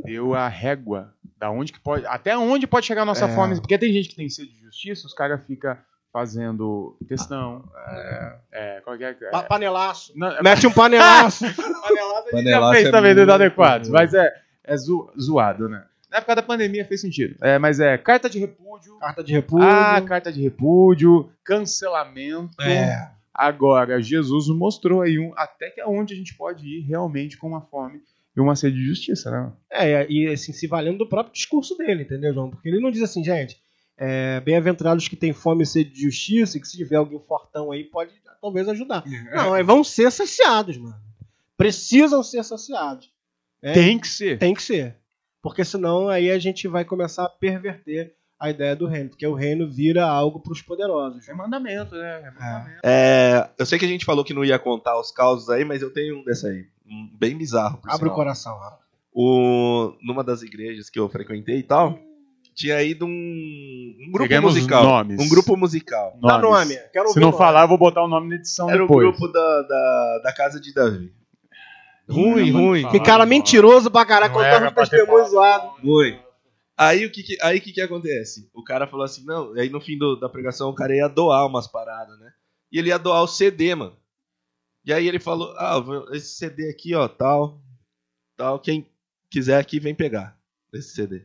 deu 0.04 0.32
a 0.34 0.48
régua 0.48 1.12
da 1.36 1.50
onde 1.50 1.70
que 1.70 1.80
pode, 1.80 2.06
até 2.06 2.34
onde 2.38 2.66
pode 2.66 2.86
chegar 2.86 3.02
a 3.02 3.06
nossa 3.06 3.26
É. 3.26 3.34
fome, 3.34 3.60
porque 3.60 3.76
tem 3.76 3.92
gente 3.92 4.08
que 4.08 4.16
tem 4.16 4.30
sede 4.30 4.52
de 4.54 4.60
justiça, 4.60 5.06
os 5.06 5.12
caras 5.12 5.44
ficam 5.44 5.76
fazendo 6.10 6.96
questão. 7.08 7.68
É, 8.52 8.80
qual 8.84 8.96
é? 8.96 9.10
é 9.10 9.30
Pa- 9.30 9.42
panelaço. 9.42 10.12
não, 10.16 10.28
é 10.28 10.42
Mete 10.42 10.66
um 10.66 10.72
panelaço. 10.72 11.44
panelaço 12.32 12.72
já 12.72 12.72
fez 12.78 12.88
é 12.88 12.90
também 12.90 13.14
do 13.14 13.18
muito- 13.20 13.32
adequados, 13.32 13.88
mas 13.88 14.14
é, 14.14 14.32
é 14.64 14.76
zo- 14.76 15.12
zoado, 15.20 15.68
né? 15.68 15.84
Na 16.10 16.18
época 16.18 16.34
da 16.36 16.42
pandemia 16.42 16.84
fez 16.84 17.00
sentido. 17.00 17.36
É, 17.40 17.58
mas 17.58 17.80
é 17.80 17.96
carta 17.96 18.28
de 18.28 18.38
repúdio. 18.38 18.98
Carta 18.98 19.24
de 19.24 19.32
repúdio. 19.32 19.66
Ah, 19.66 20.02
carta 20.02 20.30
de 20.32 20.42
repúdio, 20.42 21.30
cancelamento. 21.44 22.60
é. 22.62 23.10
Agora, 23.34 24.00
Jesus 24.02 24.46
mostrou 24.48 25.00
aí 25.00 25.18
um, 25.18 25.32
até 25.36 25.70
que 25.70 25.80
aonde 25.80 26.12
a 26.12 26.16
gente 26.16 26.34
pode 26.36 26.66
ir 26.66 26.82
realmente 26.82 27.38
com 27.38 27.48
uma 27.48 27.62
fome 27.62 28.02
e 28.36 28.40
uma 28.40 28.54
sede 28.54 28.76
de 28.76 28.84
justiça, 28.84 29.30
né? 29.30 29.50
É, 29.70 30.06
e 30.06 30.28
assim, 30.28 30.52
se 30.52 30.66
valendo 30.66 30.98
do 30.98 31.08
próprio 31.08 31.32
discurso 31.32 31.74
dele, 31.78 32.02
entendeu, 32.02 32.34
João? 32.34 32.50
Porque 32.50 32.68
ele 32.68 32.78
não 32.78 32.90
diz 32.90 33.00
assim, 33.02 33.24
gente, 33.24 33.56
é, 33.96 34.38
bem-aventurados 34.40 35.08
que 35.08 35.16
têm 35.16 35.32
fome 35.32 35.62
e 35.62 35.66
sede 35.66 35.90
de 35.90 36.02
justiça, 36.02 36.58
e 36.58 36.60
que 36.60 36.68
se 36.68 36.76
tiver 36.76 36.96
alguém 36.96 37.18
fortão 37.26 37.72
aí, 37.72 37.84
pode 37.84 38.10
talvez 38.42 38.68
ajudar. 38.68 39.02
Não, 39.34 39.56
é, 39.56 39.62
vão 39.62 39.82
ser 39.82 40.10
saciados, 40.12 40.76
mano. 40.76 40.96
Precisam 41.56 42.22
ser 42.22 42.42
saciados. 42.44 43.10
É, 43.62 43.72
Tem 43.72 43.98
que 43.98 44.08
ser. 44.08 44.38
tem 44.38 44.54
que 44.54 44.62
ser. 44.62 44.96
Porque 45.42 45.64
senão 45.64 46.08
aí 46.08 46.30
a 46.30 46.38
gente 46.38 46.66
vai 46.68 46.84
começar 46.84 47.24
a 47.24 47.28
perverter 47.28 48.14
a 48.38 48.50
ideia 48.50 48.74
do 48.74 48.86
reino, 48.88 49.10
porque 49.10 49.26
o 49.26 49.34
reino 49.34 49.70
vira 49.70 50.04
algo 50.04 50.40
para 50.40 50.52
os 50.52 50.60
poderosos. 50.60 51.28
É 51.28 51.32
mandamento, 51.34 51.94
né? 51.94 52.22
É 52.24 52.30
mandamento. 52.32 52.80
É, 52.84 53.50
eu 53.56 53.64
sei 53.66 53.78
que 53.78 53.84
a 53.84 53.88
gente 53.88 54.04
falou 54.04 54.24
que 54.24 54.34
não 54.34 54.44
ia 54.44 54.58
contar 54.58 54.98
os 54.98 55.12
causos 55.12 55.48
aí, 55.48 55.64
mas 55.64 55.80
eu 55.80 55.92
tenho 55.92 56.18
um 56.18 56.24
desse 56.24 56.46
aí. 56.48 56.66
Um 56.84 57.08
bem 57.16 57.36
bizarro. 57.38 57.80
Abre 57.86 58.08
o 58.08 58.12
coração. 58.12 58.52
ó. 58.60 58.82
O, 59.14 59.94
numa 60.02 60.24
das 60.24 60.42
igrejas 60.42 60.90
que 60.90 60.98
eu 60.98 61.08
frequentei 61.08 61.58
e 61.58 61.62
tal, 61.62 61.98
tinha 62.54 62.82
ido 62.82 63.04
um, 63.06 63.08
um 63.08 64.10
grupo 64.10 64.40
musical. 64.40 64.82
nomes. 64.84 65.20
Um 65.20 65.28
grupo 65.28 65.56
musical. 65.56 66.18
Dá 66.20 66.38
Nomes. 66.38 66.68
nome. 66.76 66.80
Quero 66.92 67.08
Se 67.10 67.20
não 67.20 67.28
o 67.28 67.30
nome. 67.30 67.38
falar, 67.38 67.62
eu 67.62 67.68
vou 67.68 67.78
botar 67.78 68.02
o 68.02 68.08
nome 68.08 68.28
na 68.28 68.34
edição 68.36 68.68
Era 68.70 68.82
o 68.82 68.86
depois. 68.88 69.06
grupo 69.08 69.28
da, 69.28 69.62
da, 69.62 70.20
da 70.24 70.32
casa 70.34 70.60
de 70.60 70.72
Davi. 70.74 71.12
Ruim, 72.08 72.50
ruim. 72.50 72.90
Que 72.90 73.00
cara 73.00 73.24
mentiroso 73.24 73.90
pra 73.90 74.04
caralho, 74.04 74.32
contando 74.32 74.66
os 74.68 74.88
testemunhos 74.88 75.30
falado. 75.30 75.62
zoados. 75.62 75.82
Ruim. 75.84 76.18
Aí 76.76 77.06
o 77.06 77.12
que, 77.12 77.22
que- 77.22 77.38
aí, 77.42 77.60
que, 77.60 77.72
que 77.72 77.80
acontece? 77.80 78.50
O 78.52 78.64
cara 78.64 78.86
falou 78.86 79.04
assim, 79.04 79.24
não, 79.24 79.52
aí 79.52 79.68
no 79.68 79.80
fim 79.80 79.96
do- 79.96 80.16
da 80.16 80.28
pregação 80.28 80.70
o 80.70 80.74
cara 80.74 80.94
ia 80.96 81.06
doar 81.08 81.46
umas 81.46 81.66
paradas, 81.66 82.18
né? 82.18 82.32
E 82.72 82.78
ele 82.78 82.88
ia 82.88 82.98
doar 82.98 83.22
o 83.22 83.28
CD, 83.28 83.74
mano. 83.74 83.96
E 84.84 84.92
aí 84.92 85.06
ele 85.06 85.20
falou, 85.20 85.54
ah, 85.58 85.76
esse 86.12 86.34
CD 86.36 86.68
aqui, 86.70 86.94
ó, 86.94 87.06
tal, 87.06 87.60
tal, 88.36 88.58
quem 88.58 88.88
quiser 89.30 89.58
aqui 89.58 89.78
vem 89.78 89.94
pegar 89.94 90.36
esse 90.72 90.94
CD. 90.94 91.24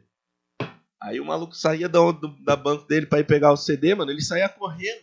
Aí 1.01 1.19
o 1.19 1.25
maluco 1.25 1.55
saía 1.55 1.87
da, 1.89 1.99
do- 2.11 2.35
da 2.43 2.55
banco 2.55 2.85
dele 2.87 3.05
pra 3.05 3.19
ir 3.19 3.25
pegar 3.25 3.51
o 3.51 3.57
CD, 3.57 3.95
mano, 3.95 4.11
ele 4.11 4.21
saía 4.21 4.49
correndo. 4.49 5.01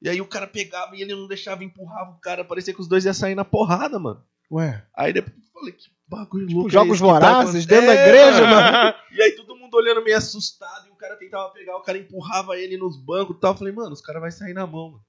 E 0.00 0.08
aí 0.08 0.20
o 0.20 0.26
cara 0.26 0.48
pegava 0.48 0.96
e 0.96 1.02
ele 1.02 1.14
não 1.14 1.28
deixava, 1.28 1.62
empurrava 1.62 2.10
o 2.12 2.20
cara, 2.20 2.44
parecia 2.44 2.74
que 2.74 2.80
os 2.80 2.88
dois 2.88 3.04
iam 3.04 3.14
sair 3.14 3.34
na 3.36 3.44
porrada, 3.44 3.98
mano. 4.00 4.24
Ué. 4.52 4.84
Aí 4.94 5.12
depois 5.12 5.34
eu 5.36 5.52
falei, 5.52 5.72
que 5.72 5.90
bagulho 6.06 6.46
Tipo, 6.46 6.58
louco. 6.60 6.70
é 6.70 6.72
jogos 6.72 6.98
tá 7.00 7.04
vorazes 7.06 7.64
acontecendo? 7.64 7.68
dentro 7.70 7.86
da 7.86 7.94
É, 7.94 8.06
igreja, 8.08 8.40
mano. 8.46 8.72
mano. 8.72 8.94
E 9.12 9.22
aí 9.22 9.32
todo 9.32 9.56
mundo 9.56 9.74
olhando 9.74 10.02
meio 10.04 10.16
assustado, 10.16 10.86
e 10.88 10.90
o 10.90 10.94
cara 10.96 11.16
tentava 11.16 11.50
pegar, 11.50 11.76
o 11.76 11.82
cara 11.82 11.98
empurrava 11.98 12.56
ele 12.56 12.76
nos 12.76 12.96
bancos 12.96 13.36
e 13.36 13.40
tal. 13.40 13.52
Eu 13.52 13.56
falei, 13.58 13.72
mano, 13.72 13.92
os 13.92 14.00
caras 14.00 14.20
vão 14.22 14.30
sair 14.30 14.52
na 14.54 14.66
mão, 14.66 14.90
mano. 14.92 15.04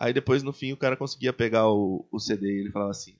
Aí 0.00 0.12
depois, 0.12 0.42
no 0.42 0.52
fim, 0.52 0.72
o 0.72 0.76
cara 0.76 0.96
conseguia 0.96 1.32
pegar 1.32 1.68
o, 1.68 2.08
o 2.10 2.18
CD 2.18 2.46
e 2.46 2.60
ele 2.60 2.70
falava 2.72 2.90
assim: 2.90 3.16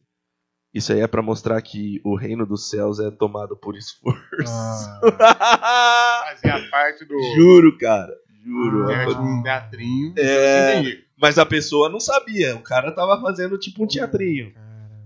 Isso 0.73 0.93
aí 0.93 1.01
é 1.01 1.07
pra 1.07 1.21
mostrar 1.23 1.61
que 1.61 2.01
o 2.05 2.17
reino 2.17 2.47
dos 2.47 2.71
céus 2.71 2.99
é 3.01 3.11
tomado 3.11 3.57
por 3.57 3.77
esforço. 3.77 4.21
Ah. 4.49 6.25
Fazia 6.41 6.71
parte 6.71 7.05
do. 7.05 7.21
Juro, 7.35 7.77
cara. 7.79 8.13
Juro. 8.45 8.91
Era 8.91 9.07
tipo 9.09 9.21
um 9.21 9.43
teatrinho. 9.43 10.15
É. 10.17 11.03
Mas 11.21 11.39
a 11.39 11.45
pessoa 11.45 11.89
não 11.91 12.01
sabia. 12.01 12.57
O 12.57 12.63
cara 12.63 12.93
tava 12.93 13.21
fazendo 13.21 13.59
tipo 13.59 13.85
um 13.85 13.87
teatrinho. 13.87 14.55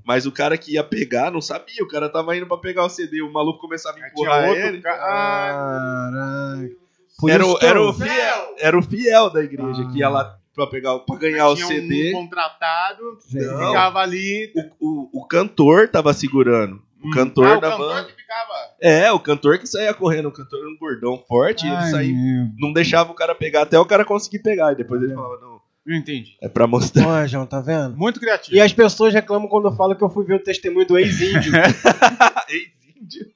Mas 0.06 0.26
o 0.26 0.32
cara 0.32 0.58
que 0.58 0.74
ia 0.74 0.84
pegar 0.84 1.30
não 1.30 1.40
sabia. 1.40 1.82
O 1.82 1.88
cara 1.88 2.08
tava 2.10 2.36
indo 2.36 2.46
pra 2.46 2.56
pegar 2.58 2.84
o 2.84 2.88
CD. 2.90 3.22
O 3.22 3.32
maluco 3.32 3.58
começava 3.60 3.96
a 3.98 4.06
empurrar 4.08 4.48
outro 4.48 4.62
ele. 4.66 4.80
ca- 4.80 4.92
Ah, 4.92 6.10
Caralho. 6.12 6.76
Por 7.18 7.30
Era, 7.30 7.46
o- 7.46 7.58
que 7.58 7.64
era, 7.66 7.80
o 7.80 7.92
fiel, 7.92 8.54
era 8.58 8.78
o 8.78 8.82
fiel 8.82 9.30
da 9.30 9.42
igreja 9.42 9.86
que 9.92 9.98
ia 9.98 10.08
lá 10.08 10.36
pra, 10.54 10.66
pegar, 10.66 10.98
pra 10.98 11.16
ganhar 11.16 11.48
o 11.48 11.54
tinha 11.54 11.68
CD. 11.68 12.10
um 12.10 12.20
contratado, 12.22 13.02
Não. 13.32 13.66
ficava 13.68 14.00
ali. 14.00 14.52
O, 14.80 15.10
o, 15.14 15.20
o 15.22 15.26
cantor 15.26 15.88
tava 15.88 16.12
segurando. 16.12 16.82
O 17.02 17.10
cantor 17.10 17.46
Ah, 17.46 17.58
o 17.58 17.60
da 17.60 17.70
cantor 17.70 17.88
banda. 17.94 18.04
que 18.08 18.12
ficava. 18.14 18.52
É, 18.80 19.12
o 19.12 19.20
cantor 19.20 19.58
que 19.58 19.66
saía 19.66 19.92
correndo. 19.94 20.28
O 20.28 20.32
cantor 20.32 20.58
era 20.58 20.68
um 20.68 20.76
gordão 20.78 21.22
forte. 21.28 21.64
e 21.64 21.68
ele 21.68 21.76
Ai, 21.76 21.90
saía, 21.90 22.14
meu. 22.14 22.46
não 22.58 22.72
deixava 22.72 23.12
o 23.12 23.14
cara 23.14 23.34
pegar 23.34 23.62
até 23.62 23.78
o 23.78 23.84
cara 23.86 24.04
conseguir 24.04 24.40
pegar. 24.40 24.72
E 24.72 24.76
depois 24.76 25.00
ele 25.02 25.14
falava, 25.14 25.38
não, 25.40 25.53
Eu 25.87 25.94
entendi. 25.97 26.37
é 26.40 26.49
pra 26.49 26.66
mostrar. 26.66 27.07
Ó, 27.07 27.27
João, 27.27 27.47
tá 27.47 27.61
vendo? 27.61 27.97
Muito 27.97 28.18
criativo. 28.18 28.57
E 28.57 28.61
as 28.61 28.73
pessoas 28.73 29.12
reclamam 29.12 29.49
quando 29.49 29.68
eu 29.68 29.77
falo 29.77 29.94
que 29.94 30.03
eu 30.03 30.09
fui 30.09 30.25
ver 30.25 30.37
o 30.37 30.42
testemunho 30.42 30.87
do 30.87 30.99
ex-índio. 30.99 31.53
Ex-índio. 32.49 33.27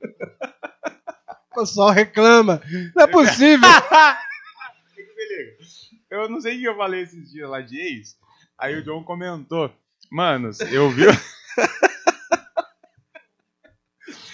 o 1.50 1.60
pessoal 1.60 1.90
reclama. 1.90 2.62
Não 2.96 3.04
é 3.04 3.06
possível. 3.06 3.68
Eu 6.10 6.26
não 6.28 6.40
sei 6.40 6.56
o 6.56 6.60
que 6.60 6.64
eu 6.64 6.76
falei 6.76 7.02
esses 7.02 7.30
dias 7.30 7.48
lá 7.50 7.60
de 7.60 7.78
ex. 7.78 8.16
Aí 8.56 8.74
o 8.76 8.82
John 8.82 9.04
comentou. 9.04 9.70
Manos, 10.10 10.58
eu 10.60 10.88
vi. 10.90 11.04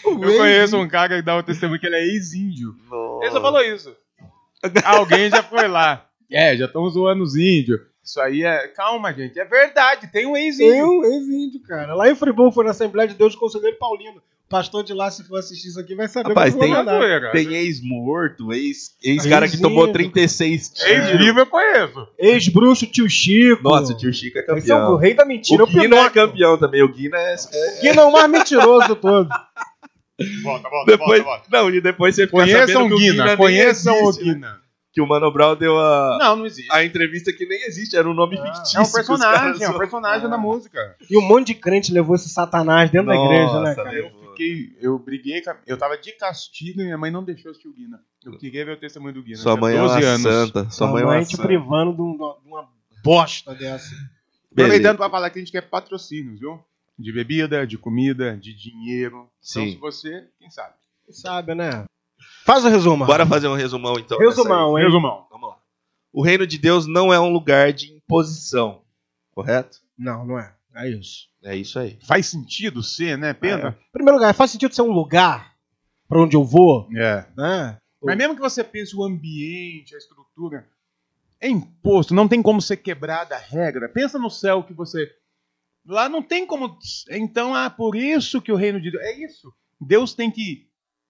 Eu 0.04 0.36
conheço 0.36 0.76
um 0.78 0.86
cara 0.86 1.16
que 1.16 1.22
dá 1.22 1.36
o 1.36 1.42
testemunho 1.42 1.80
que 1.80 1.86
ele 1.86 1.96
é 1.96 2.04
ex-índio. 2.04 2.76
Ele 3.22 3.30
só 3.32 3.40
falou 3.40 3.60
isso. 3.62 3.96
Alguém 4.84 5.28
já 5.28 5.42
foi 5.42 5.66
lá. 5.66 6.08
É, 6.30 6.56
já 6.56 6.66
estão 6.66 6.88
zoando 6.88 7.24
os 7.24 7.34
índios. 7.34 7.80
Isso 8.04 8.20
aí 8.20 8.42
é. 8.44 8.68
Calma, 8.68 9.12
gente. 9.14 9.38
É 9.40 9.44
verdade, 9.44 10.08
tem 10.12 10.26
um 10.26 10.36
ex-índio. 10.36 10.74
Eu, 10.74 11.04
ex-índio, 11.04 11.60
cara. 11.66 11.94
Lá 11.94 12.10
em 12.10 12.14
Friburgo 12.14 12.52
foi 12.52 12.64
na 12.64 12.70
Assembleia 12.72 13.08
de 13.08 13.14
Deus 13.14 13.32
do 13.32 13.38
Conselheiro 13.38 13.78
Paulino. 13.78 14.18
O 14.46 14.50
pastor 14.54 14.84
de 14.84 14.92
lá, 14.92 15.10
se 15.10 15.24
for 15.24 15.38
assistir 15.38 15.68
isso 15.68 15.80
aqui, 15.80 15.94
vai 15.94 16.06
saber 16.06 16.28
Rapaz, 16.28 16.52
que 16.52 16.60
tem-. 16.60 16.74
Tem 17.32 17.54
ex-morto, 17.54 18.52
ex- 18.52 18.94
ex-cara 19.02 19.46
que 19.48 19.54
Ex-índio. 19.54 19.68
tomou 19.70 19.90
36 19.90 20.68
tiros. 20.68 21.08
Ex-vivo 21.08 21.40
eu 21.40 21.46
conheço. 21.46 22.08
Ex-bruxo, 22.18 22.86
tio 22.86 23.08
Chico. 23.08 23.62
Nossa, 23.62 23.94
o 23.94 23.96
tio 23.96 24.12
Chico 24.12 24.38
é 24.38 24.42
Esse 24.42 24.70
é 24.70 24.74
o 24.74 24.78
campeão. 24.80 24.96
rei 24.96 25.14
da 25.14 25.24
mentira. 25.24 25.62
O 25.62 25.66
o 25.66 25.68
Guina 25.70 25.96
é 25.96 26.10
campeão 26.10 26.58
também. 26.58 26.82
O 26.82 26.88
Guina 26.92 27.16
é. 27.16 27.34
é- 27.34 27.80
Guina 27.80 28.02
é 28.02 28.04
o 28.04 28.12
mais 28.12 28.30
mentiroso 28.30 28.88
de 28.88 28.96
todos. 28.96 29.34
Volta, 30.44 30.68
volta, 30.68 30.92
Depois, 30.92 31.24
não, 31.50 31.70
e 31.70 31.80
depois 31.80 32.14
você 32.14 32.26
fica 32.26 32.36
Conheçam 32.38 32.66
sabendo 32.68 32.86
que 32.88 32.92
o 32.92 32.96
o 32.96 33.00
Guina, 33.00 33.24
nem 33.24 33.36
conheçam 33.36 33.94
o 34.04 34.12
né? 34.12 34.18
Guina. 34.22 34.60
Que 34.94 35.00
o 35.00 35.06
Mano 35.08 35.28
Brown 35.32 35.56
deu 35.56 35.76
a, 35.76 36.18
Não, 36.20 36.36
não 36.36 36.46
existe. 36.46 36.72
a 36.72 36.84
entrevista 36.84 37.32
que 37.32 37.44
nem 37.44 37.64
existe, 37.64 37.96
era 37.96 38.08
um 38.08 38.14
nome 38.14 38.40
fictício. 38.40 38.78
É 38.78 38.82
um 38.82 38.92
personagem, 38.92 39.64
é 39.64 39.68
um 39.68 39.76
personagem 39.76 40.30
da 40.30 40.38
música. 40.38 40.96
E 41.10 41.18
um 41.18 41.20
monte 41.20 41.48
de 41.48 41.54
crente 41.54 41.92
levou 41.92 42.14
esse 42.14 42.28
satanás 42.28 42.90
dentro 42.92 43.08
da 43.08 43.16
igreja, 43.16 43.54
né, 43.60 43.70
Nossa, 43.70 43.74
cara? 43.74 43.92
Eu 43.92 44.10
fiquei, 44.30 44.76
eu 44.80 44.96
briguei, 44.96 45.42
eu 45.66 45.76
tava 45.76 45.98
de 45.98 46.12
castigo 46.12 46.80
e 46.80 46.84
minha 46.84 46.96
mãe 46.96 47.10
não 47.10 47.24
deixou 47.24 47.50
assistir 47.50 47.66
o 47.66 47.72
Guina. 47.72 48.00
Eu 48.24 48.38
queria 48.38 48.64
ver 48.64 48.72
o 48.72 48.76
testemunho 48.76 49.14
do 49.14 49.22
Guina. 49.24 49.36
Sua 49.38 49.56
mãe 49.56 49.74
é 49.74 49.82
uma 49.82 49.94
12 49.94 50.04
anos. 50.06 50.22
santa. 50.22 50.70
Sua 50.70 50.86
mãe 50.86 51.02
é 51.02 51.06
uma 51.06 51.24
te 51.24 51.32
santa. 51.36 51.42
privando 51.48 51.92
de, 51.92 52.00
um- 52.00 52.16
de 52.16 52.46
uma 52.48 52.68
bosta 53.02 53.52
dessa. 53.52 53.92
Aproveitando 54.52 54.96
pra 54.96 55.10
falar 55.10 55.28
que 55.30 55.38
a 55.40 55.42
gente 55.42 55.50
quer 55.50 55.62
patrocínios, 55.68 56.38
viu? 56.38 56.60
De 56.96 57.12
bebida, 57.12 57.66
de 57.66 57.76
comida, 57.76 58.36
de 58.36 58.54
dinheiro. 58.54 59.28
Sim. 59.40 59.62
Então, 59.62 59.72
se 59.72 59.78
você, 59.80 60.24
quem 60.38 60.48
sabe? 60.48 60.74
Sabe, 61.10 61.54
né? 61.56 61.84
Faz 62.44 62.64
o 62.64 62.68
resumo. 62.68 63.06
Bora 63.06 63.26
fazer 63.26 63.48
um 63.48 63.54
resumão 63.54 63.98
então. 63.98 64.18
Resumão, 64.18 64.78
hein? 64.78 64.84
Resumão. 64.84 65.26
Vamos 65.30 65.48
lá. 65.48 65.56
O 66.12 66.22
reino 66.22 66.46
de 66.46 66.58
Deus 66.58 66.86
não 66.86 67.12
é 67.12 67.18
um 67.18 67.32
lugar 67.32 67.72
de 67.72 67.92
imposição, 67.92 68.82
correto? 69.32 69.78
Não, 69.98 70.24
não 70.26 70.38
é. 70.38 70.54
É 70.76 70.88
isso. 70.88 71.28
É 71.42 71.56
isso 71.56 71.78
aí. 71.78 71.98
Faz 72.06 72.26
sentido 72.26 72.82
ser, 72.82 73.16
né, 73.16 73.32
Pedro? 73.32 73.68
Em 73.68 73.92
primeiro 73.92 74.18
lugar, 74.18 74.34
faz 74.34 74.50
sentido 74.50 74.74
ser 74.74 74.82
um 74.82 74.92
lugar 74.92 75.54
pra 76.08 76.20
onde 76.20 76.36
eu 76.36 76.44
vou, 76.44 76.88
É. 76.96 77.26
né? 77.36 77.78
Mas 78.02 78.16
mesmo 78.16 78.34
que 78.34 78.40
você 78.40 78.62
pense 78.62 78.94
o 78.94 79.02
ambiente, 79.02 79.94
a 79.94 79.98
estrutura, 79.98 80.66
é 81.40 81.48
imposto, 81.48 82.14
não 82.14 82.28
tem 82.28 82.42
como 82.42 82.60
ser 82.60 82.76
quebrada 82.76 83.34
a 83.34 83.38
regra. 83.38 83.88
Pensa 83.88 84.18
no 84.18 84.30
céu 84.30 84.62
que 84.62 84.74
você. 84.74 85.10
Lá 85.86 86.08
não 86.08 86.22
tem 86.22 86.46
como. 86.46 86.78
Então, 87.10 87.54
ah, 87.54 87.70
por 87.70 87.96
isso 87.96 88.40
que 88.42 88.52
o 88.52 88.56
reino 88.56 88.80
de 88.80 88.90
Deus. 88.90 89.02
É 89.04 89.24
isso. 89.24 89.52
Deus 89.80 90.12
tem 90.14 90.30
que 90.30 90.66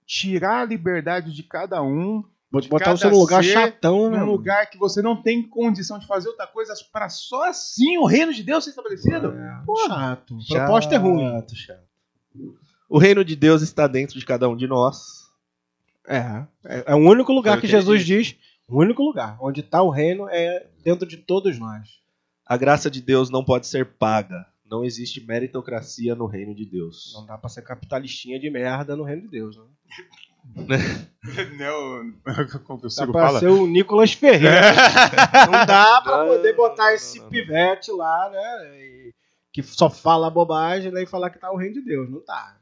tirar 0.06 0.62
a 0.62 0.64
liberdade 0.64 1.32
de 1.32 1.42
cada 1.42 1.82
um, 1.82 2.24
Vou 2.54 2.60
te 2.60 2.68
botar 2.68 2.92
você 2.92 3.10
num 3.10 3.18
lugar 3.18 3.42
chatão, 3.42 4.08
né? 4.08 4.18
num 4.18 4.26
lugar 4.26 4.70
que 4.70 4.78
você 4.78 5.02
não 5.02 5.20
tem 5.20 5.42
condição 5.42 5.98
de 5.98 6.06
fazer 6.06 6.28
outra 6.28 6.46
coisa 6.46 6.72
para 6.92 7.08
só 7.08 7.48
assim 7.48 7.98
o 7.98 8.06
reino 8.06 8.32
de 8.32 8.44
Deus 8.44 8.62
ser 8.62 8.70
estabelecido. 8.70 9.32
É, 9.32 9.62
chato. 9.88 10.38
A 10.38 10.54
proposta 10.54 10.94
é 10.94 10.98
ruim. 10.98 11.30
Chato, 11.30 11.56
chato. 11.56 11.84
O 12.88 12.96
reino 12.96 13.24
de 13.24 13.34
Deus 13.34 13.60
está 13.60 13.88
dentro 13.88 14.16
de 14.16 14.24
cada 14.24 14.48
um 14.48 14.56
de 14.56 14.68
nós. 14.68 15.24
É. 16.06 16.44
É, 16.64 16.92
é 16.92 16.94
o 16.94 16.98
único 16.98 17.32
lugar 17.32 17.58
o 17.58 17.60
que 17.60 17.66
Jesus 17.66 18.04
diz. 18.06 18.36
O 18.68 18.80
único 18.80 19.02
lugar. 19.02 19.36
Onde 19.40 19.60
está 19.60 19.82
o 19.82 19.90
reino 19.90 20.28
é 20.30 20.68
dentro 20.84 21.08
de 21.08 21.16
todos 21.16 21.58
nós. 21.58 21.88
A 22.46 22.56
graça 22.56 22.88
de 22.88 23.00
Deus 23.00 23.30
não 23.30 23.44
pode 23.44 23.66
ser 23.66 23.84
paga. 23.84 24.46
Não 24.70 24.84
existe 24.84 25.24
meritocracia 25.24 26.14
no 26.14 26.26
reino 26.26 26.54
de 26.54 26.64
Deus. 26.64 27.12
Não 27.14 27.26
dá 27.26 27.36
pra 27.36 27.48
ser 27.50 27.62
capitalistinha 27.62 28.38
de 28.40 28.48
merda 28.50 28.96
no 28.96 29.04
reino 29.04 29.22
de 29.22 29.28
Deus, 29.28 29.56
né? 29.56 29.64
Não, 31.58 32.12
como 32.64 32.80
que 32.80 32.86
o 32.86 32.90
Dá 32.94 33.06
pra 33.06 33.26
fala? 33.26 33.40
ser 33.40 33.48
o 33.48 33.66
Nicolas 33.66 34.12
Ferreira. 34.12 34.72
Não 35.50 35.66
dá 35.66 36.00
pra 36.02 36.18
Não, 36.18 36.26
poder 36.28 36.54
botar 36.54 36.84
não, 36.88 36.94
esse 36.94 37.16
não, 37.18 37.24
não. 37.24 37.30
pivete 37.30 37.90
lá, 37.92 38.30
né? 38.30 38.78
e- 38.78 39.14
que 39.52 39.62
só 39.62 39.88
fala 39.88 40.28
bobagem 40.28 40.90
né, 40.90 41.04
e 41.04 41.06
falar 41.06 41.30
que 41.30 41.38
tá 41.38 41.50
o 41.52 41.56
reino 41.56 41.74
de 41.74 41.82
Deus. 41.84 42.10
Não 42.10 42.20
tá. 42.24 42.58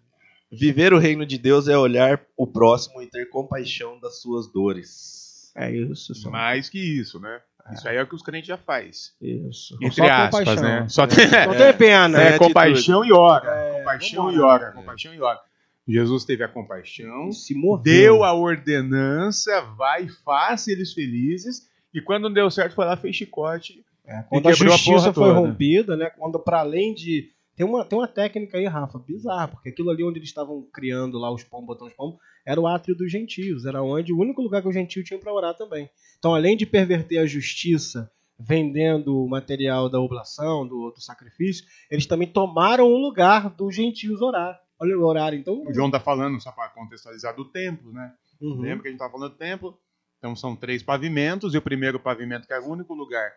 Viver 0.50 0.92
o 0.92 0.98
reino 0.98 1.24
de 1.24 1.38
Deus 1.38 1.66
é 1.66 1.76
olhar 1.76 2.20
o 2.36 2.46
próximo 2.46 3.00
e 3.00 3.06
ter 3.08 3.30
compaixão 3.30 3.98
das 3.98 4.20
suas 4.20 4.46
dores. 4.52 5.50
É 5.56 5.70
isso, 5.74 6.14
só. 6.14 6.30
Mais 6.30 6.68
que 6.68 6.78
isso, 6.78 7.18
né? 7.18 7.40
Isso 7.72 7.88
aí 7.88 7.96
é 7.96 8.02
o 8.02 8.06
que 8.06 8.14
os 8.14 8.22
crentes 8.22 8.48
já 8.48 8.56
faz. 8.56 9.12
Isso. 9.20 9.76
Entre 9.80 9.94
Só 9.96 10.04
aspas, 10.04 10.38
compaixão. 10.40 10.62
né? 10.64 10.88
Só 10.88 11.06
tem, 11.06 11.26
Não 11.46 11.54
tem 11.56 11.72
pena. 11.74 12.22
é, 12.22 12.28
É 12.34 12.38
compaixão 12.38 13.04
e 13.04 13.12
ora. 13.12 13.48
É, 13.50 13.78
compaixão 13.78 14.32
e 14.32 14.40
ora. 14.40 14.72
Compaixão 14.72 15.14
e 15.14 15.20
ora. 15.20 15.38
Jesus 15.86 16.24
teve 16.24 16.44
a 16.44 16.48
compaixão, 16.48 17.32
Se 17.32 17.54
moveu. 17.54 17.82
deu 17.82 18.24
a 18.24 18.32
ordenança, 18.32 19.60
vai, 19.76 20.08
faça 20.24 20.70
eles 20.70 20.92
felizes. 20.92 21.68
E 21.94 22.00
quando 22.00 22.24
não 22.24 22.32
deu 22.32 22.50
certo, 22.50 22.74
foi 22.74 22.84
lá, 22.84 22.96
fez 22.96 23.16
chicote. 23.16 23.84
É, 24.06 24.22
quando 24.28 24.44
E 24.46 24.48
a 24.48 24.52
justiça 24.52 25.12
foi 25.12 25.28
toda. 25.28 25.38
rompida, 25.40 25.96
né? 25.96 26.10
Quando 26.16 26.38
para 26.38 26.60
além 26.60 26.94
de 26.94 27.30
tem 27.56 27.66
uma, 27.66 27.84
tem 27.84 27.98
uma 27.98 28.08
técnica 28.08 28.56
aí, 28.56 28.66
Rafa, 28.66 28.98
bizarra, 28.98 29.48
porque 29.48 29.68
aquilo 29.68 29.90
ali 29.90 30.02
onde 30.02 30.18
eles 30.18 30.28
estavam 30.28 30.62
criando 30.72 31.18
lá 31.18 31.30
os 31.30 31.44
pombos, 31.44 31.66
botando 31.66 31.88
os 31.88 31.94
pombos, 31.94 32.18
era 32.46 32.60
o 32.60 32.66
átrio 32.66 32.96
dos 32.96 33.10
gentios, 33.10 33.66
era 33.66 33.82
onde 33.82 34.12
o 34.12 34.18
único 34.18 34.42
lugar 34.42 34.62
que 34.62 34.68
o 34.68 34.72
gentio 34.72 35.04
tinha 35.04 35.18
para 35.18 35.32
orar 35.32 35.54
também. 35.54 35.88
Então, 36.18 36.34
além 36.34 36.56
de 36.56 36.66
perverter 36.66 37.18
a 37.18 37.26
justiça, 37.26 38.10
vendendo 38.38 39.22
o 39.22 39.28
material 39.28 39.88
da 39.88 40.00
oblação, 40.00 40.66
do, 40.66 40.90
do 40.90 41.00
sacrifício, 41.00 41.64
eles 41.90 42.06
também 42.06 42.26
tomaram 42.26 42.86
o 42.86 42.96
lugar 42.96 43.50
dos 43.50 43.74
gentios 43.74 44.20
orar. 44.20 44.60
Olha 44.80 44.98
o 44.98 45.04
horário, 45.04 45.38
então. 45.38 45.62
O 45.62 45.72
João 45.72 45.90
tá 45.90 46.00
falando, 46.00 46.40
só 46.40 46.50
para 46.50 46.68
contextualizar, 46.70 47.36
do 47.36 47.44
templo, 47.44 47.92
né? 47.92 48.12
Uhum. 48.40 48.60
Lembra 48.60 48.82
que 48.82 48.88
a 48.88 48.90
gente 48.90 48.98
tava 48.98 49.12
falando 49.12 49.32
do 49.32 49.38
templo? 49.38 49.78
Então 50.18 50.34
são 50.34 50.56
três 50.56 50.82
pavimentos, 50.82 51.54
e 51.54 51.58
o 51.58 51.62
primeiro 51.62 52.00
pavimento, 52.00 52.46
que 52.46 52.52
era 52.52 52.62
o 52.62 52.70
único 52.70 52.94
lugar 52.94 53.32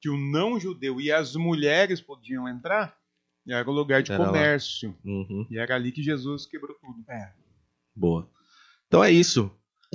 que 0.00 0.10
o 0.10 0.16
não 0.16 0.58
judeu 0.58 1.00
e 1.00 1.12
as 1.12 1.36
mulheres 1.36 2.00
podiam 2.00 2.48
entrar, 2.48 2.96
era 3.48 3.68
o 3.68 3.72
lugar 3.72 4.02
de 4.02 4.12
Era 4.12 4.24
comércio. 4.24 4.94
Uhum. 5.04 5.46
E 5.50 5.58
era 5.58 5.74
ali 5.74 5.90
que 5.90 6.02
Jesus 6.02 6.46
quebrou 6.46 6.76
tudo. 6.80 7.04
Boa. 7.94 8.28
Então 8.86 9.02
é 9.02 9.10
isso. 9.10 9.50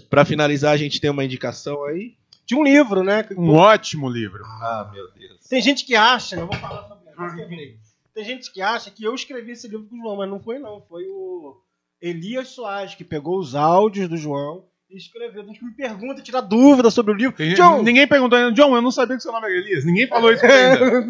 Pra 0.09 0.25
finalizar, 0.25 0.73
a 0.73 0.77
gente 0.77 0.99
tem 0.99 1.09
uma 1.09 1.23
indicação 1.23 1.83
aí. 1.85 2.15
De 2.45 2.55
um 2.55 2.63
livro, 2.63 3.03
né? 3.03 3.27
Um 3.37 3.53
ótimo 3.53 4.09
livro. 4.09 4.43
Ah, 4.45 4.89
meu 4.93 5.11
Deus. 5.11 5.47
Tem 5.49 5.61
gente 5.61 5.85
que 5.85 5.95
acha, 5.95 6.37
eu 6.37 6.47
vou 6.47 6.55
falar 6.55 6.87
sobre 6.87 7.63
isso. 7.65 7.87
Tem 8.13 8.23
gente 8.23 8.51
que 8.51 8.61
acha 8.61 8.89
que 8.89 9.03
eu 9.03 9.13
escrevi 9.13 9.51
esse 9.51 9.67
livro 9.67 9.85
com 9.87 9.95
o 9.95 9.99
João, 9.99 10.15
mas 10.17 10.29
não 10.29 10.39
foi 10.39 10.57
não, 10.57 10.81
foi 10.87 11.03
o 11.07 11.61
Elias 12.01 12.47
Soares 12.49 12.95
que 12.95 13.03
pegou 13.03 13.37
os 13.37 13.53
áudios 13.53 14.07
do 14.07 14.17
João 14.17 14.65
e 14.89 14.97
escreveu. 14.97 15.43
Tem 15.43 15.53
gente 15.53 15.59
que 15.59 15.65
me 15.65 15.75
pergunta, 15.75 16.21
tira 16.21 16.41
dúvida 16.41 16.89
sobre 16.89 17.11
o 17.13 17.15
livro. 17.15 17.35
Tem- 17.35 17.53
John! 17.53 17.83
Ninguém 17.83 18.07
perguntou 18.07 18.37
ainda, 18.37 18.51
John, 18.53 18.75
eu 18.75 18.81
não 18.81 18.91
sabia 18.91 19.17
que 19.17 19.21
seu 19.23 19.31
nome 19.31 19.45
era 19.47 19.55
Elias. 19.57 19.85
Ninguém 19.85 20.07
falou 20.07 20.31
isso 20.31 20.43
ainda. 20.45 20.79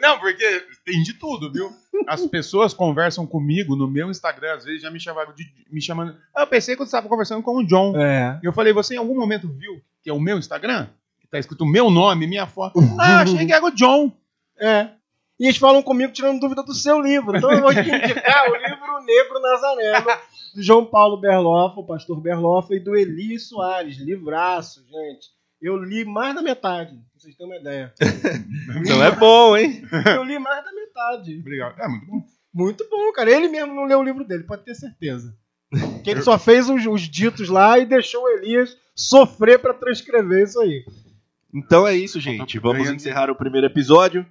Não, 0.00 0.18
porque 0.18 0.66
tem 0.84 1.02
de 1.02 1.14
tudo, 1.14 1.50
viu? 1.50 1.70
As 2.06 2.26
pessoas 2.26 2.74
conversam 2.74 3.26
comigo 3.26 3.74
no 3.74 3.88
meu 3.88 4.10
Instagram, 4.10 4.54
às 4.54 4.64
vezes 4.64 4.82
já 4.82 4.90
me 4.90 5.00
chamaram 5.00 5.32
de. 5.32 5.44
me 5.70 5.80
chamando. 5.80 6.16
Ah, 6.34 6.42
eu 6.42 6.46
pensei 6.46 6.74
que 6.74 6.80
você 6.80 6.88
estava 6.88 7.08
conversando 7.08 7.42
com 7.42 7.56
o 7.56 7.66
John. 7.66 7.96
É. 7.96 8.38
E 8.42 8.46
eu 8.46 8.52
falei, 8.52 8.72
você 8.72 8.94
em 8.94 8.98
algum 8.98 9.18
momento 9.18 9.48
viu 9.48 9.80
que 10.02 10.10
é 10.10 10.12
o 10.12 10.20
meu 10.20 10.38
Instagram? 10.38 10.88
Que 11.20 11.28
tá 11.28 11.38
escrito 11.38 11.64
meu 11.64 11.90
nome, 11.90 12.26
minha 12.26 12.46
foto. 12.46 12.78
Ah, 12.98 13.22
achei 13.22 13.46
que 13.46 13.52
era 13.52 13.64
o 13.64 13.70
John. 13.70 14.12
É. 14.58 14.90
E 15.38 15.46
eles 15.46 15.56
falam 15.56 15.82
comigo 15.82 16.12
tirando 16.12 16.40
dúvida 16.40 16.62
do 16.62 16.74
seu 16.74 17.00
livro. 17.00 17.36
Então 17.36 17.50
eu 17.50 17.62
vou 17.62 17.72
te 17.72 17.80
indicar 17.80 18.50
o 18.50 18.56
livro 18.56 19.00
Negro 19.02 19.40
Nazareno, 19.40 20.06
do 20.54 20.62
João 20.62 20.84
Paulo 20.84 21.18
Berloffa, 21.18 21.80
o 21.80 21.86
pastor 21.86 22.20
Berloffa, 22.20 22.74
e 22.74 22.80
do 22.80 22.94
Eli 22.94 23.38
Soares. 23.38 23.96
Livraço, 23.96 24.84
gente. 24.84 25.28
Eu 25.60 25.76
li 25.76 26.04
mais 26.04 26.34
da 26.34 26.42
metade, 26.42 26.98
pra 27.20 27.24
vocês 27.24 27.36
terem 27.36 27.52
uma 27.52 27.60
ideia. 27.60 27.92
Então 28.80 29.04
é 29.04 29.10
bom, 29.14 29.56
hein? 29.56 29.82
Eu 30.14 30.24
li 30.24 30.38
mais 30.38 30.64
da 30.64 30.72
metade. 30.72 31.38
Obrigado. 31.38 31.78
É 31.80 31.88
muito 31.88 32.06
bom. 32.06 32.24
Muito 32.52 32.88
bom, 32.90 33.12
cara. 33.12 33.30
Ele 33.30 33.48
mesmo 33.48 33.74
não 33.74 33.84
leu 33.84 33.98
o 33.98 34.02
livro 34.02 34.24
dele, 34.24 34.44
pode 34.44 34.64
ter 34.64 34.74
certeza. 34.74 35.36
Que 36.02 36.10
ele 36.10 36.22
só 36.22 36.38
fez 36.38 36.68
os, 36.68 36.84
os 36.86 37.02
ditos 37.02 37.48
lá 37.48 37.78
e 37.78 37.86
deixou 37.86 38.24
o 38.24 38.28
Elias 38.28 38.76
sofrer 38.94 39.58
pra 39.58 39.74
transcrever 39.74 40.44
isso 40.44 40.58
aí. 40.60 40.84
Então 41.54 41.86
é 41.86 41.94
isso, 41.94 42.18
gente. 42.18 42.58
Vamos 42.58 42.90
encerrar 42.90 43.30
o 43.30 43.36
primeiro 43.36 43.66
episódio. 43.66 44.26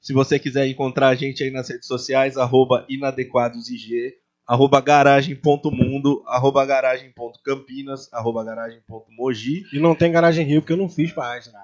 Se 0.00 0.12
você 0.12 0.38
quiser 0.38 0.66
encontrar 0.66 1.08
a 1.08 1.14
gente 1.14 1.42
aí 1.42 1.50
nas 1.50 1.68
redes 1.68 1.86
sociais, 1.86 2.36
arroba 2.36 2.84
inadequadosig, 2.88 4.12
arroba 4.46 4.80
garagem.mundo, 4.80 6.22
arroba 6.26 6.66
garagem.campinas, 6.66 8.12
arroba 8.12 8.44
garagem.mogi. 8.44 9.64
E 9.72 9.78
não 9.78 9.94
tem 9.94 10.12
garagem 10.12 10.44
Rio, 10.44 10.60
porque 10.60 10.74
eu 10.74 10.76
não 10.76 10.88
fiz 10.88 11.12
página. 11.12 11.58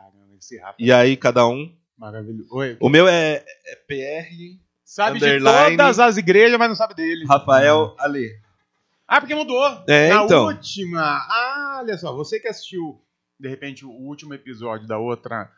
Esse 0.57 0.75
E 0.79 0.93
aí, 0.93 1.17
cada 1.17 1.47
um. 1.47 1.73
maravilhoso. 1.97 2.49
Oi. 2.53 2.77
O 2.81 2.89
meu 2.89 3.07
é, 3.09 3.45
é 3.67 3.77
PR 3.87 4.59
Sabe 4.85 5.21
de 5.21 5.39
todas 5.39 5.99
as 6.01 6.17
igrejas, 6.17 6.59
mas 6.59 6.69
não 6.69 6.75
sabe 6.75 6.95
dele. 6.95 7.25
Rafael 7.29 7.95
Ale. 7.99 8.29
Ah, 9.07 9.21
porque 9.21 9.35
mudou. 9.35 9.65
É, 9.89 10.09
Na 10.13 10.25
então. 10.25 10.47
última. 10.47 11.01
Ah, 11.03 11.79
olha 11.83 11.97
só, 11.99 12.13
você 12.15 12.41
que 12.41 12.49
assistiu, 12.49 13.01
de 13.39 13.49
repente, 13.49 13.85
o 13.87 13.91
último 13.91 14.35
episódio 14.35 14.87
da 14.89 14.99
outra. 14.99 15.51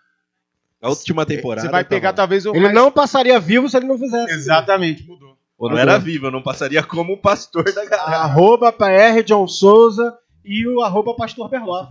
A 0.83 0.89
última 0.89 1.25
temporada. 1.25 1.63
Você 1.67 1.71
vai 1.73 1.85
tá 1.85 1.89
pegar 1.91 2.13
bom. 2.13 2.17
talvez 2.17 2.45
o. 2.45 2.51
Ele 2.51 2.61
mais- 2.65 2.75
não 2.75 2.91
passaria 2.91 3.39
vivo 3.41 3.69
se 3.69 3.77
ele 3.77 3.87
não 3.87 3.99
fizesse. 3.99 4.33
Exatamente, 4.35 5.07
mudou. 5.07 5.39
Ou 5.57 5.69
não 5.69 5.77
Tá 5.77 5.83
era 5.83 5.99
vivo, 5.99 6.27
eu 6.27 6.31
não 6.31 6.43
passaria 6.43 6.83
como 6.83 7.13
o 7.13 7.17
pastor 7.19 7.65
da 7.73 7.85
galera. 7.85 8.17
Arroba 8.23 8.73
PR 8.73 9.23
John 9.25 9.47
Souza 9.47 10.19
e 10.45 10.67
o 10.67 10.81
arroba 10.83 11.15
Pastor 11.15 11.49
Berloff. 11.49 11.89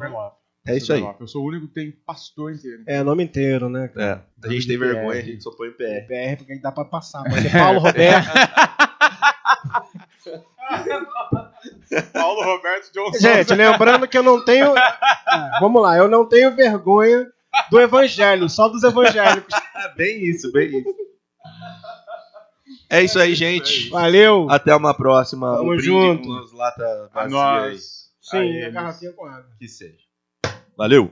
É 0.66 0.78
isso 0.78 0.93
aí. 0.93 1.03
Eu 1.20 1.28
sou 1.28 1.43
o 1.43 1.47
único 1.47 1.68
que 1.68 1.74
tem 1.74 1.91
pastor 1.91 2.53
inteiro. 2.53 2.84
É, 2.86 3.03
nome 3.03 3.24
inteiro, 3.24 3.68
né? 3.68 3.91
É, 3.97 4.20
a 4.43 4.49
gente 4.49 4.68
tem 4.68 4.78
vergonha, 4.78 5.20
a 5.20 5.24
gente 5.24 5.43
só 5.43 5.51
põe 5.51 5.72
PR. 5.72 6.05
PR 6.07 6.38
porque 6.38 6.59
dá 6.59 6.72
pra 6.72 6.86
passar. 6.86 7.24
Pode 7.24 7.41
ser 7.41 7.51
Paulo 7.57 7.80
Roberto. 7.80 8.30
Paulo 12.14 12.43
Roberto 12.43 12.91
John 12.93 13.12
Gente, 13.20 13.53
lembrando 13.53 14.07
que 14.07 14.18
eu 14.18 14.24
não 14.24 14.43
tenho. 14.43 14.74
Ah, 15.34 15.59
vamos 15.62 15.82
lá, 15.82 15.95
eu 15.95 16.09
não 16.09 16.28
tenho 16.28 16.53
vergonha 16.53 17.26
do 17.70 17.80
evangelho, 17.80 18.49
só 18.49 18.68
dos 18.68 18.84
evangélicos. 18.84 19.53
É 19.78 19.95
bem 19.95 20.26
isso, 20.26 20.51
bem 20.51 20.68
isso. 20.68 20.93
É 22.89 23.01
isso 23.01 23.18
aí, 23.18 23.34
gente. 23.34 23.88
Valeu! 23.89 24.47
Até 24.49 24.76
uma 24.76 24.93
próxima. 24.93 25.55
Tamo 25.55 25.72
Um 25.74 25.80
junto. 25.80 26.28
com 26.28 26.38
as 26.38 26.51
latas 26.51 27.09
vazias. 27.14 28.09
Sim, 28.20 28.62
a 28.64 28.70
garrafinha 28.72 29.14
com 29.14 29.26
água. 29.26 29.49
Que 29.57 29.70
seja. 29.70 29.95
Valeu. 30.78 31.09